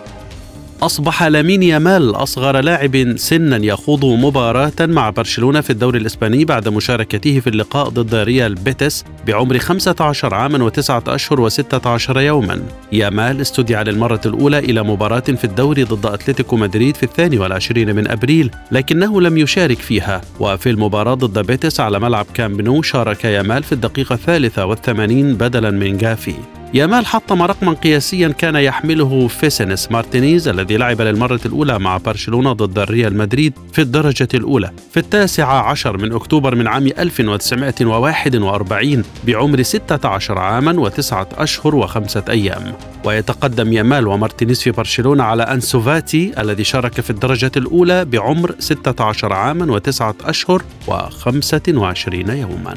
أصبح 0.86 1.23
لامين 1.23 1.63
يامال 1.63 2.15
أصغر 2.15 2.59
لاعب 2.61 3.13
سنا 3.17 3.65
يخوض 3.65 4.05
مباراة 4.05 4.71
مع 4.79 5.09
برشلونة 5.09 5.61
في 5.61 5.69
الدوري 5.69 5.99
الإسباني 5.99 6.45
بعد 6.45 6.69
مشاركته 6.69 7.39
في 7.39 7.47
اللقاء 7.47 7.89
ضد 7.89 8.15
ريال 8.15 8.55
بيتيس 8.55 9.05
بعمر 9.27 9.57
15 9.57 10.34
عاما 10.34 10.63
وتسعة 10.63 11.03
أشهر 11.07 11.49
و16 11.49 12.17
يوما. 12.17 12.61
يامال 12.91 13.41
استدعي 13.41 13.84
للمرة 13.84 14.21
الأولى 14.25 14.59
إلى 14.59 14.84
مباراة 14.84 15.19
في 15.19 15.43
الدوري 15.43 15.84
ضد 15.84 16.05
أتلتيكو 16.05 16.57
مدريد 16.57 16.95
في 16.95 17.03
الثاني 17.03 17.38
والعشرين 17.38 17.95
من 17.95 18.11
أبريل 18.11 18.51
لكنه 18.71 19.21
لم 19.21 19.38
يشارك 19.38 19.77
فيها. 19.77 20.21
وفي 20.39 20.69
المباراة 20.69 21.13
ضد 21.13 21.45
بيتيس 21.45 21.80
على 21.79 21.99
ملعب 21.99 22.25
كامب 22.34 22.62
نو 22.62 22.82
شارك 22.81 23.25
يامال 23.25 23.63
في 23.63 23.71
الدقيقة 23.71 24.13
الثالثة 24.13 24.65
والثمانين 24.65 25.36
بدلا 25.36 25.71
من 25.71 25.97
جافي. 25.97 26.62
يامال 26.74 27.05
حطم 27.05 27.41
رقما 27.41 27.74
قياسيا 27.74 28.28
كان 28.28 28.55
يحمله 28.55 29.28
فيسنس 29.28 29.91
مارتينيز 29.91 30.47
الذي 30.47 30.78
لعب 30.78 31.01
للمرة 31.01 31.39
الأولى 31.45 31.80
مع 31.80 31.97
برشلونة 31.97 32.53
ضد 32.53 32.80
الريال 32.80 33.17
مدريد 33.17 33.53
في 33.74 33.82
الدرجة 33.82 34.28
الأولى. 34.34 34.71
في 34.91 34.99
التاسع 34.99 35.69
عشر 35.69 35.97
من 35.97 36.13
أكتوبر 36.13 36.55
من 36.55 36.67
عام 36.67 36.88
1941 36.88 39.03
بعمر 39.28 39.61
16 39.61 40.39
عاما 40.39 40.80
وتسعة 40.80 41.30
أشهر 41.38 41.76
وخمسة 41.76 42.24
أيام. 42.30 42.74
ويتقدم 43.05 43.74
يامال 43.74 44.07
ومارتينيز 44.07 44.61
في 44.61 44.71
برشلونة 44.71 45.24
على 45.24 45.43
أنسو 45.43 45.99
فاتي 45.99 46.41
الذي 46.41 46.63
شارك 46.63 47.01
في 47.01 47.09
الدرجة 47.09 47.51
الأولى 47.57 48.05
بعمر 48.05 48.55
16 48.59 49.34
عاما 49.34 49.74
وتسعة 49.74 50.15
أشهر 50.24 50.63
وخمسة 50.88 51.61
وعشرين 51.69 52.30
يوما. 52.30 52.74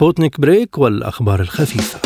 سبوتنيك 0.00 0.40
بريك 0.40 0.78
والأخبار 0.78 1.40
الخفيفة. 1.40 2.00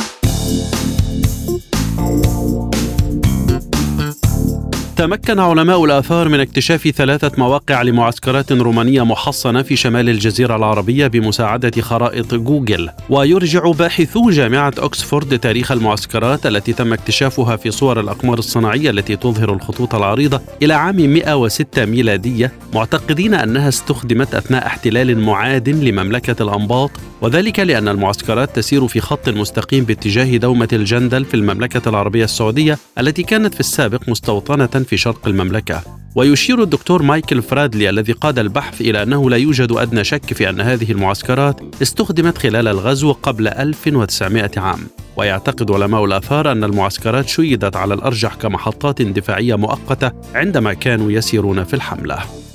تمكن 5.01 5.39
علماء 5.39 5.85
الآثار 5.85 6.29
من 6.29 6.41
اكتشاف 6.41 6.89
ثلاثة 6.89 7.33
مواقع 7.39 7.83
لمعسكرات 7.83 8.53
رومانية 8.53 9.05
محصنة 9.05 9.63
في 9.63 9.77
شمال 9.77 10.09
الجزيرة 10.09 10.57
العربية 10.57 11.07
بمساعدة 11.07 11.83
خرائط 11.83 12.35
جوجل. 12.35 12.91
ويرجع 13.11 13.71
باحثو 13.71 14.31
جامعة 14.31 14.73
أكسفورد 14.79 15.39
تاريخ 15.39 15.73
المعسكرات 15.73 16.47
التي 16.47 16.73
تم 16.73 16.93
اكتشافها 16.93 17.57
في 17.57 17.71
صور 17.71 18.01
الأقمار 18.01 18.39
الصناعية 18.39 18.91
التي 18.91 19.17
تظهر 19.17 19.55
الخطوط 19.55 19.95
العريضة 19.95 20.41
إلى 20.63 20.75
عام 20.75 20.97
106 20.97 21.85
ميلادية 21.85 22.53
معتقدين 22.75 23.35
أنها 23.35 23.69
استخدمت 23.69 24.35
أثناء 24.35 24.67
احتلال 24.67 25.19
معاد 25.19 25.69
لمملكة 25.69 26.43
الأنباط 26.43 26.91
وذلك 27.21 27.61
لأن 27.61 27.89
المعسكرات 27.89 28.57
تسير 28.57 28.87
في 28.87 29.01
خط 29.01 29.29
مستقيم 29.29 29.85
باتجاه 29.85 30.37
دومة 30.37 30.69
الجندل 30.73 31.25
في 31.25 31.35
المملكة 31.35 31.89
العربية 31.89 32.25
السعودية 32.25 32.79
التي 32.99 33.23
كانت 33.23 33.55
في 33.55 33.61
السابق 33.61 34.09
مستوطنة 34.09 34.67
في 34.91 34.97
شرق 34.97 35.29
المملكة. 35.29 35.83
ويشير 36.15 36.63
الدكتور 36.63 37.03
مايكل 37.03 37.43
فرادلي 37.43 37.91
الذي 37.91 38.13
قاد 38.13 38.39
البحث 38.39 38.81
إلى 38.81 39.03
أنه 39.03 39.31
لا 39.31 39.37
يوجد 39.37 39.73
أدنى 39.73 40.05
شك 40.05 40.33
في 40.33 40.51
أن 40.51 40.61
هذه 40.61 40.93
المعسكرات 40.93 41.61
استخدمت 41.83 42.39
خلال 42.39 42.69
الغزو 42.69 43.13
قبل 43.13 43.49
1900 43.49 44.51
عام. 44.57 44.79
ويعتقد 45.17 45.71
علماء 45.71 46.05
الآثار 46.05 46.53
أن 46.53 46.65
المعسكرات 46.65 47.29
شيدت 47.29 47.77
على 47.77 47.95
الأرجح 47.95 48.35
كمحطات 48.35 49.03
دفاعية 49.03 49.55
مؤقتة 49.55 50.13
عندما 50.35 50.73
كانوا 50.73 51.13
يسيرون 51.13 51.65
في 51.65 51.75
الحملة. 51.75 52.50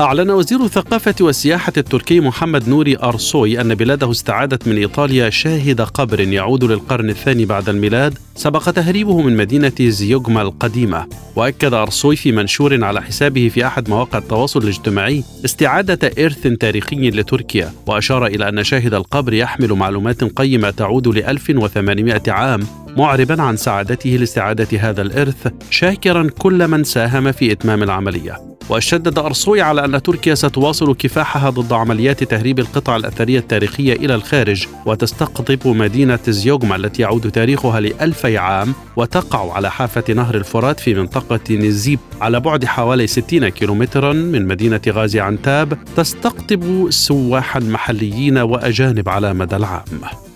أعلن 0.00 0.30
وزير 0.30 0.64
الثقافة 0.64 1.14
والسياحة 1.20 1.72
التركي 1.76 2.20
محمد 2.20 2.68
نوري 2.68 2.96
أرسوي 2.98 3.60
أن 3.60 3.74
بلاده 3.74 4.10
استعادت 4.10 4.68
من 4.68 4.76
إيطاليا 4.76 5.30
شاهد 5.30 5.80
قبر 5.80 6.20
يعود 6.20 6.64
للقرن 6.64 7.10
الثاني 7.10 7.44
بعد 7.44 7.68
الميلاد 7.68 8.18
سبق 8.34 8.70
تهريبه 8.70 9.22
من 9.22 9.36
مدينة 9.36 9.72
زيوغما 9.80 10.42
القديمة. 10.42 11.06
وأكد 11.36 11.74
أرسوي 11.74 12.16
في 12.16 12.32
منشور 12.32 12.84
على 12.84 13.02
حسابه 13.02 13.48
في 13.54 13.66
أحد 13.66 13.90
مواقع 13.90 14.18
التواصل 14.18 14.62
الاجتماعي 14.62 15.24
استعادة 15.44 16.24
إرث 16.24 16.46
تاريخي 16.46 17.10
لتركيا 17.10 17.72
وأشار 17.86 18.26
إلى 18.26 18.48
أن 18.48 18.64
شاهد 18.64 18.94
القبر 18.94 19.34
يحمل 19.34 19.72
معلومات 19.72 20.24
قيمة 20.24 20.70
تعود 20.70 21.08
ل 21.08 21.24
1800 21.24 22.22
عام 22.28 22.66
معربا 22.96 23.42
عن 23.42 23.56
سعادته 23.56 24.10
لاستعادة 24.10 24.78
هذا 24.78 25.02
الإرث 25.02 25.52
شاكرا 25.70 26.30
كل 26.38 26.68
من 26.68 26.84
ساهم 26.84 27.32
في 27.32 27.52
إتمام 27.52 27.82
العملية. 27.82 28.47
وشدد 28.70 29.18
أرسوي 29.18 29.60
على 29.60 29.84
أن 29.84 30.02
تركيا 30.02 30.34
ستواصل 30.34 30.94
كفاحها 30.94 31.50
ضد 31.50 31.72
عمليات 31.72 32.24
تهريب 32.24 32.58
القطع 32.58 32.96
الأثرية 32.96 33.38
التاريخية 33.38 33.92
إلى 33.92 34.14
الخارج 34.14 34.66
وتستقطب 34.86 35.68
مدينة 35.68 36.18
زيوغما 36.28 36.76
التي 36.76 37.02
يعود 37.02 37.30
تاريخها 37.30 37.80
لألفي 37.80 38.38
عام 38.38 38.74
وتقع 38.96 39.52
على 39.52 39.70
حافة 39.70 40.14
نهر 40.14 40.34
الفرات 40.34 40.80
في 40.80 40.94
منطقة 40.94 41.54
نزيب 41.54 41.98
على 42.20 42.40
بعد 42.40 42.64
حوالي 42.64 43.06
60 43.06 43.48
كيلومترا 43.48 44.12
من 44.12 44.46
مدينة 44.46 44.80
غازي 44.88 45.20
عنتاب 45.20 45.78
تستقطب 45.96 46.90
سواحا 46.90 47.60
محليين 47.60 48.38
وأجانب 48.38 49.08
على 49.08 49.34
مدى 49.34 49.56
العام. 49.56 50.27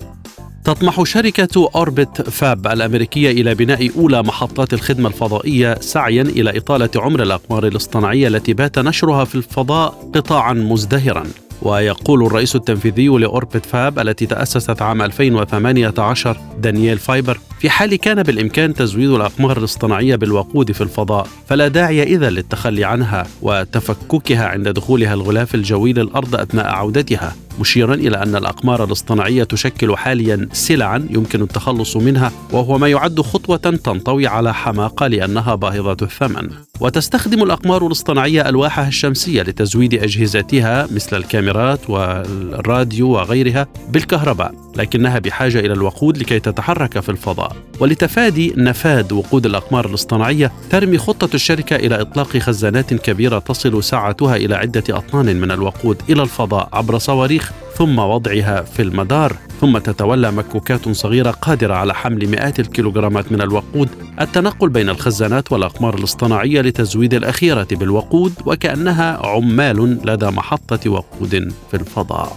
تطمح 0.64 1.02
شركة 1.02 1.70
Orbit 1.74 2.30
Fab 2.30 2.66
الأمريكية 2.66 3.30
إلى 3.30 3.54
بناء 3.54 3.90
أولى 3.98 4.22
محطات 4.22 4.74
الخدمة 4.74 5.08
الفضائية 5.08 5.74
سعيا 5.80 6.22
إلى 6.22 6.58
إطالة 6.58 6.90
عمر 6.96 7.22
الأقمار 7.22 7.66
الاصطناعية 7.66 8.28
التي 8.28 8.52
بات 8.52 8.78
نشرها 8.78 9.24
في 9.24 9.34
الفضاء 9.34 10.10
قطاعا 10.14 10.52
مزدهرا. 10.52 11.24
ويقول 11.62 12.26
الرئيس 12.26 12.56
التنفيذي 12.56 13.08
ل 13.08 13.18
Orbit 13.18 13.66
Fab 13.66 13.98
التي 13.98 14.26
تأسست 14.26 14.82
عام 14.82 15.02
2018 15.02 16.36
دانييل 16.58 16.98
فايبر 16.98 17.38
في 17.60 17.70
حال 17.70 17.94
كان 17.94 18.22
بالإمكان 18.22 18.74
تزويد 18.74 19.10
الأقمار 19.10 19.58
الاصطناعية 19.58 20.16
بالوقود 20.16 20.72
في 20.72 20.80
الفضاء 20.80 21.26
فلا 21.48 21.68
داعي 21.68 22.02
إذا 22.02 22.30
للتخلي 22.30 22.84
عنها 22.84 23.26
وتفككها 23.42 24.46
عند 24.46 24.68
دخولها 24.68 25.14
الغلاف 25.14 25.54
الجوي 25.54 25.92
للأرض 25.92 26.34
أثناء 26.34 26.66
عودتها. 26.66 27.36
مشيرا 27.60 27.94
إلى 27.94 28.22
أن 28.22 28.36
الأقمار 28.36 28.84
الاصطناعية 28.84 29.44
تشكل 29.44 29.96
حاليا 29.96 30.48
سلعا 30.52 31.06
يمكن 31.10 31.42
التخلص 31.42 31.96
منها 31.96 32.32
وهو 32.52 32.78
ما 32.78 32.88
يعد 32.88 33.20
خطوة 33.20 33.56
تنطوي 33.56 34.26
على 34.26 34.54
حماقة 34.54 35.06
لأنها 35.06 35.54
باهظة 35.54 35.96
الثمن. 36.02 36.50
وتستخدم 36.80 37.42
الأقمار 37.42 37.86
الاصطناعية 37.86 38.48
ألواحها 38.48 38.88
الشمسية 38.88 39.42
لتزويد 39.42 39.94
أجهزتها 39.94 40.88
مثل 40.94 41.16
الكاميرات 41.16 41.90
والراديو 41.90 43.10
وغيرها 43.10 43.66
بالكهرباء 43.88 44.54
لكنها 44.76 45.18
بحاجة 45.18 45.58
إلى 45.58 45.72
الوقود 45.72 46.18
لكي 46.18 46.40
تتحرك 46.40 47.00
في 47.00 47.08
الفضاء. 47.08 47.56
ولتفادي 47.80 48.54
نفاد 48.56 49.12
وقود 49.12 49.46
الأقمار 49.46 49.86
الاصطناعية 49.86 50.52
ترمي 50.70 50.98
خطة 50.98 51.28
الشركة 51.34 51.76
إلى 51.76 52.00
إطلاق 52.00 52.36
خزانات 52.38 52.94
كبيرة 52.94 53.38
تصل 53.38 53.84
سعتها 53.84 54.36
إلى 54.36 54.54
عدة 54.54 54.84
أطنان 54.90 55.36
من 55.36 55.50
الوقود 55.50 56.02
إلى 56.10 56.22
الفضاء 56.22 56.68
عبر 56.72 56.98
صواريخ 56.98 57.41
ثم 57.74 57.98
وضعها 57.98 58.62
في 58.62 58.82
المدار. 58.82 59.36
ثم 59.60 59.78
تتولى 59.78 60.30
مكوكات 60.32 60.88
صغيرة 60.88 61.30
قادرة 61.30 61.74
على 61.74 61.94
حمل 61.94 62.28
مئات 62.28 62.60
الكيلوغرامات 62.60 63.32
من 63.32 63.40
الوقود. 63.40 63.88
التنقل 64.20 64.68
بين 64.68 64.88
الخزانات 64.88 65.52
والأقمار 65.52 65.94
الاصطناعية 65.94 66.60
لتزويد 66.60 67.14
الأخيرة 67.14 67.66
بالوقود 67.70 68.32
وكأنها 68.46 69.26
عمال 69.26 69.98
لدى 70.04 70.26
محطة 70.26 70.90
وقود 70.90 71.52
في 71.70 71.76
الفضاء. 71.76 72.36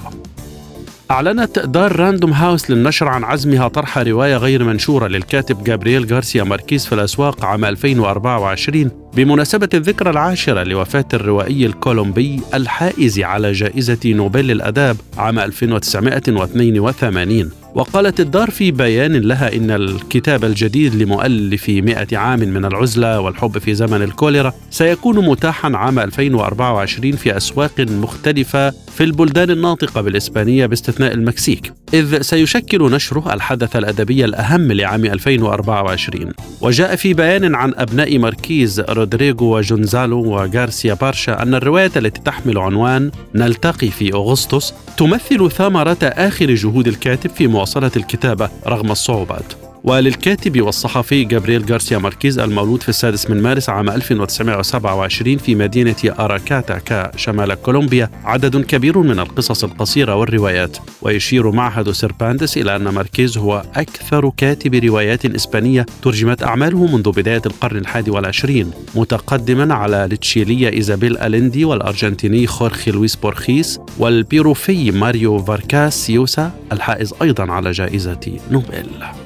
أعلنت 1.11 1.59
دار 1.59 1.95
Random 1.95 2.33
House 2.33 2.71
للنشر 2.71 3.07
عن 3.07 3.23
عزمها 3.23 3.67
طرح 3.67 3.97
رواية 3.97 4.37
غير 4.37 4.63
منشورة 4.63 5.07
للكاتب 5.07 5.63
جابرييل 5.63 6.13
غارسيا 6.13 6.43
ماركيز 6.43 6.85
في 6.85 6.95
الأسواق 6.95 7.45
عام 7.45 7.65
2024 7.65 8.91
بمناسبة 9.15 9.69
الذكرى 9.73 10.09
العاشرة 10.09 10.63
لوفاة 10.63 11.05
الروائي 11.13 11.65
الكولومبي 11.65 12.41
الحائز 12.53 13.19
على 13.19 13.51
جائزة 13.51 13.99
نوبل 14.05 14.47
للأداب 14.47 14.97
عام 15.17 15.39
1982 15.39 17.64
وقالت 17.75 18.19
الدار 18.19 18.51
في 18.51 18.71
بيان 18.71 19.15
لها 19.15 19.55
إن 19.55 19.71
الكتاب 19.71 20.45
الجديد 20.45 20.95
لمؤلف 20.95 21.69
مئة 21.69 22.17
عام 22.17 22.39
من 22.39 22.65
العزلة 22.65 23.19
والحب 23.19 23.57
في 23.57 23.73
زمن 23.73 24.01
الكوليرا 24.01 24.53
سيكون 24.69 25.25
متاحا 25.25 25.71
عام 25.75 25.99
2024 25.99 27.11
في 27.11 27.37
أسواق 27.37 27.79
مختلفة 27.79 28.69
في 28.69 29.03
البلدان 29.03 29.49
الناطقة 29.49 30.01
بالإسبانية 30.01 30.65
باستثناء 30.65 31.13
المكسيك 31.13 31.73
إذ 31.93 32.21
سيشكل 32.21 32.91
نشره 32.91 33.33
الحدث 33.33 33.75
الأدبي 33.75 34.25
الأهم 34.25 34.71
لعام 34.71 35.05
2024 35.05 36.31
وجاء 36.61 36.95
في 36.95 37.13
بيان 37.13 37.55
عن 37.55 37.73
أبناء 37.75 38.17
ماركيز 38.17 38.79
رودريغو 38.79 39.57
وجونزالو 39.57 40.23
غارسيا 40.23 40.93
بارشا 40.93 41.41
أن 41.41 41.55
الرواية 41.55 41.91
التي 41.95 42.21
تحمل 42.21 42.57
عنوان 42.57 43.11
نلتقي 43.35 43.87
في 43.89 44.13
أغسطس 44.13 44.73
تمثل 44.97 45.51
ثمرة 45.51 45.97
آخر 46.03 46.53
جهود 46.53 46.87
الكاتب 46.87 47.29
في 47.29 47.47
مواصلة 47.47 47.64
الكتابة 47.97 48.49
رغم 48.67 48.91
الصعوبات. 48.91 49.64
وللكاتب 49.85 50.61
والصحفي 50.61 51.23
جابرييل 51.23 51.65
غارسيا 51.71 51.97
ماركيز 51.97 52.39
المولود 52.39 52.81
في 52.83 52.89
السادس 52.89 53.29
من 53.29 53.41
مارس 53.41 53.69
عام 53.69 53.89
1927 53.89 55.37
في 55.37 55.55
مدينة 55.55 55.95
أراكاتاكا 56.19 56.79
شمال 56.85 57.53
كولومبيا. 57.53 58.09
عدد 58.23 58.65
كبير 58.65 58.97
من 58.97 59.19
القصص 59.19 59.63
القصيرة 59.63 60.15
والروايات. 60.15 60.77
ويشير 61.01 61.51
معهد 61.51 61.91
سيرفانتس 61.91 62.57
إلى 62.57 62.75
أن 62.75 62.83
ماركيز 62.83 63.37
هو 63.37 63.63
أكثر 63.75 64.31
كاتب 64.37 64.75
روايات 64.75 65.25
إسبانية 65.25 65.85
ترجمت 66.01 66.43
أعماله 66.43 66.87
منذ 66.87 67.11
بداية 67.11 67.41
القرن 67.45 67.77
الحادي 67.77 68.11
والعشرين 68.11 68.71
متقدما 68.95 69.73
على 69.73 70.05
التشيلية 70.05 70.69
إيزابيل 70.69 71.17
أليندي 71.17 71.65
والأرجنتيني 71.65 72.47
خورخي 72.47 72.91
لويس 72.91 73.15
بورخيس 73.15 73.79
والبيروفي 73.97 74.91
ماريو 74.91 75.39
فاركاس 75.39 76.09
يوسا 76.09 76.51
الحائز 76.71 77.13
أيضا 77.21 77.51
على 77.51 77.71
جائزة 77.71 78.39
نوبل. 78.51 79.24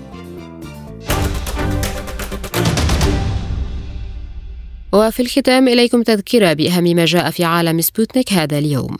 وفي 4.93 5.21
الختام 5.21 5.67
إليكم 5.67 6.01
تذكرة 6.03 6.53
بأهم 6.53 6.83
ما 6.83 7.05
جاء 7.05 7.29
في 7.31 7.43
عالم 7.43 7.81
سبوتنيك 7.81 8.33
هذا 8.33 8.57
اليوم. 8.57 8.97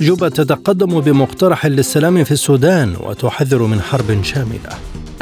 جوبا 0.00 0.28
تتقدم 0.28 1.00
بمقترح 1.00 1.66
للسلام 1.66 2.24
في 2.24 2.32
السودان 2.32 2.96
وتحذر 3.00 3.62
من 3.62 3.80
حرب 3.80 4.22
شاملة. 4.22 4.70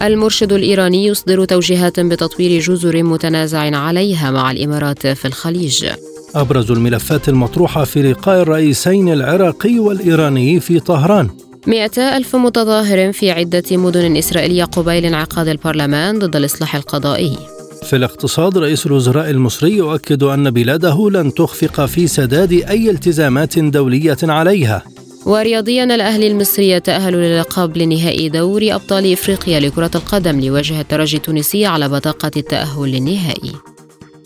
المرشد 0.03 0.53
الإيراني 0.53 1.07
يصدر 1.07 1.45
توجيهات 1.45 2.01
بتطوير 2.01 2.61
جزر 2.61 3.03
متنازع 3.03 3.77
عليها 3.77 4.31
مع 4.31 4.51
الإمارات 4.51 5.07
في 5.07 5.25
الخليج. 5.25 5.87
أبرز 6.35 6.71
الملفات 6.71 7.29
المطروحة 7.29 7.85
في 7.85 8.03
لقاء 8.03 8.43
الرئيسين 8.43 9.13
العراقي 9.13 9.79
والإيراني 9.79 10.61
في 10.61 10.81
طهران. 10.81 11.31
200 11.67 12.17
ألف 12.17 12.37
متظاهر 12.37 13.13
في 13.13 13.31
عدة 13.31 13.63
مدن 13.71 14.17
إسرائيلية 14.17 14.65
قبيل 14.65 15.05
انعقاد 15.05 15.49
البرلمان 15.49 16.19
ضد 16.19 16.37
الإصلاح 16.37 16.75
القضائي. 16.75 17.39
في 17.83 17.97
الاقتصاد 17.97 18.59
رئيس 18.59 18.87
الوزراء 18.87 19.31
المصري 19.31 19.73
يؤكد 19.73 20.23
أن 20.23 20.51
بلاده 20.51 21.11
لن 21.11 21.35
تخفق 21.35 21.87
في 21.87 22.07
سداد 22.07 22.53
أي 22.53 22.91
التزامات 22.91 23.59
دولية 23.59 24.17
عليها. 24.23 24.83
ورياضيا 25.27 25.85
الأهلي 25.85 26.27
المصري 26.27 26.71
يتأهل 26.71 27.13
للقب 27.13 27.77
لنهائي 27.77 28.29
دوري 28.29 28.75
أبطال 28.75 29.13
إفريقيا 29.13 29.61
لكرة 29.61 29.91
القدم 29.95 30.41
ليواجه 30.41 30.81
الترجي 30.81 31.17
التونسي 31.17 31.67
على 31.67 31.89
بطاقة 31.89 32.31
التأهل 32.37 32.89
للنهائي. 32.89 33.53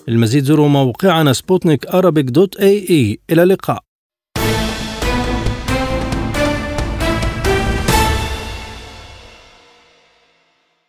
المزيد 0.08 0.44
زوروا 0.44 0.68
موقعنا 0.68 1.32
سبوتنيك 1.32 1.86
dot 2.30 2.56
AE. 2.56 3.18
إلى 3.30 3.42
اللقاء. 3.42 3.85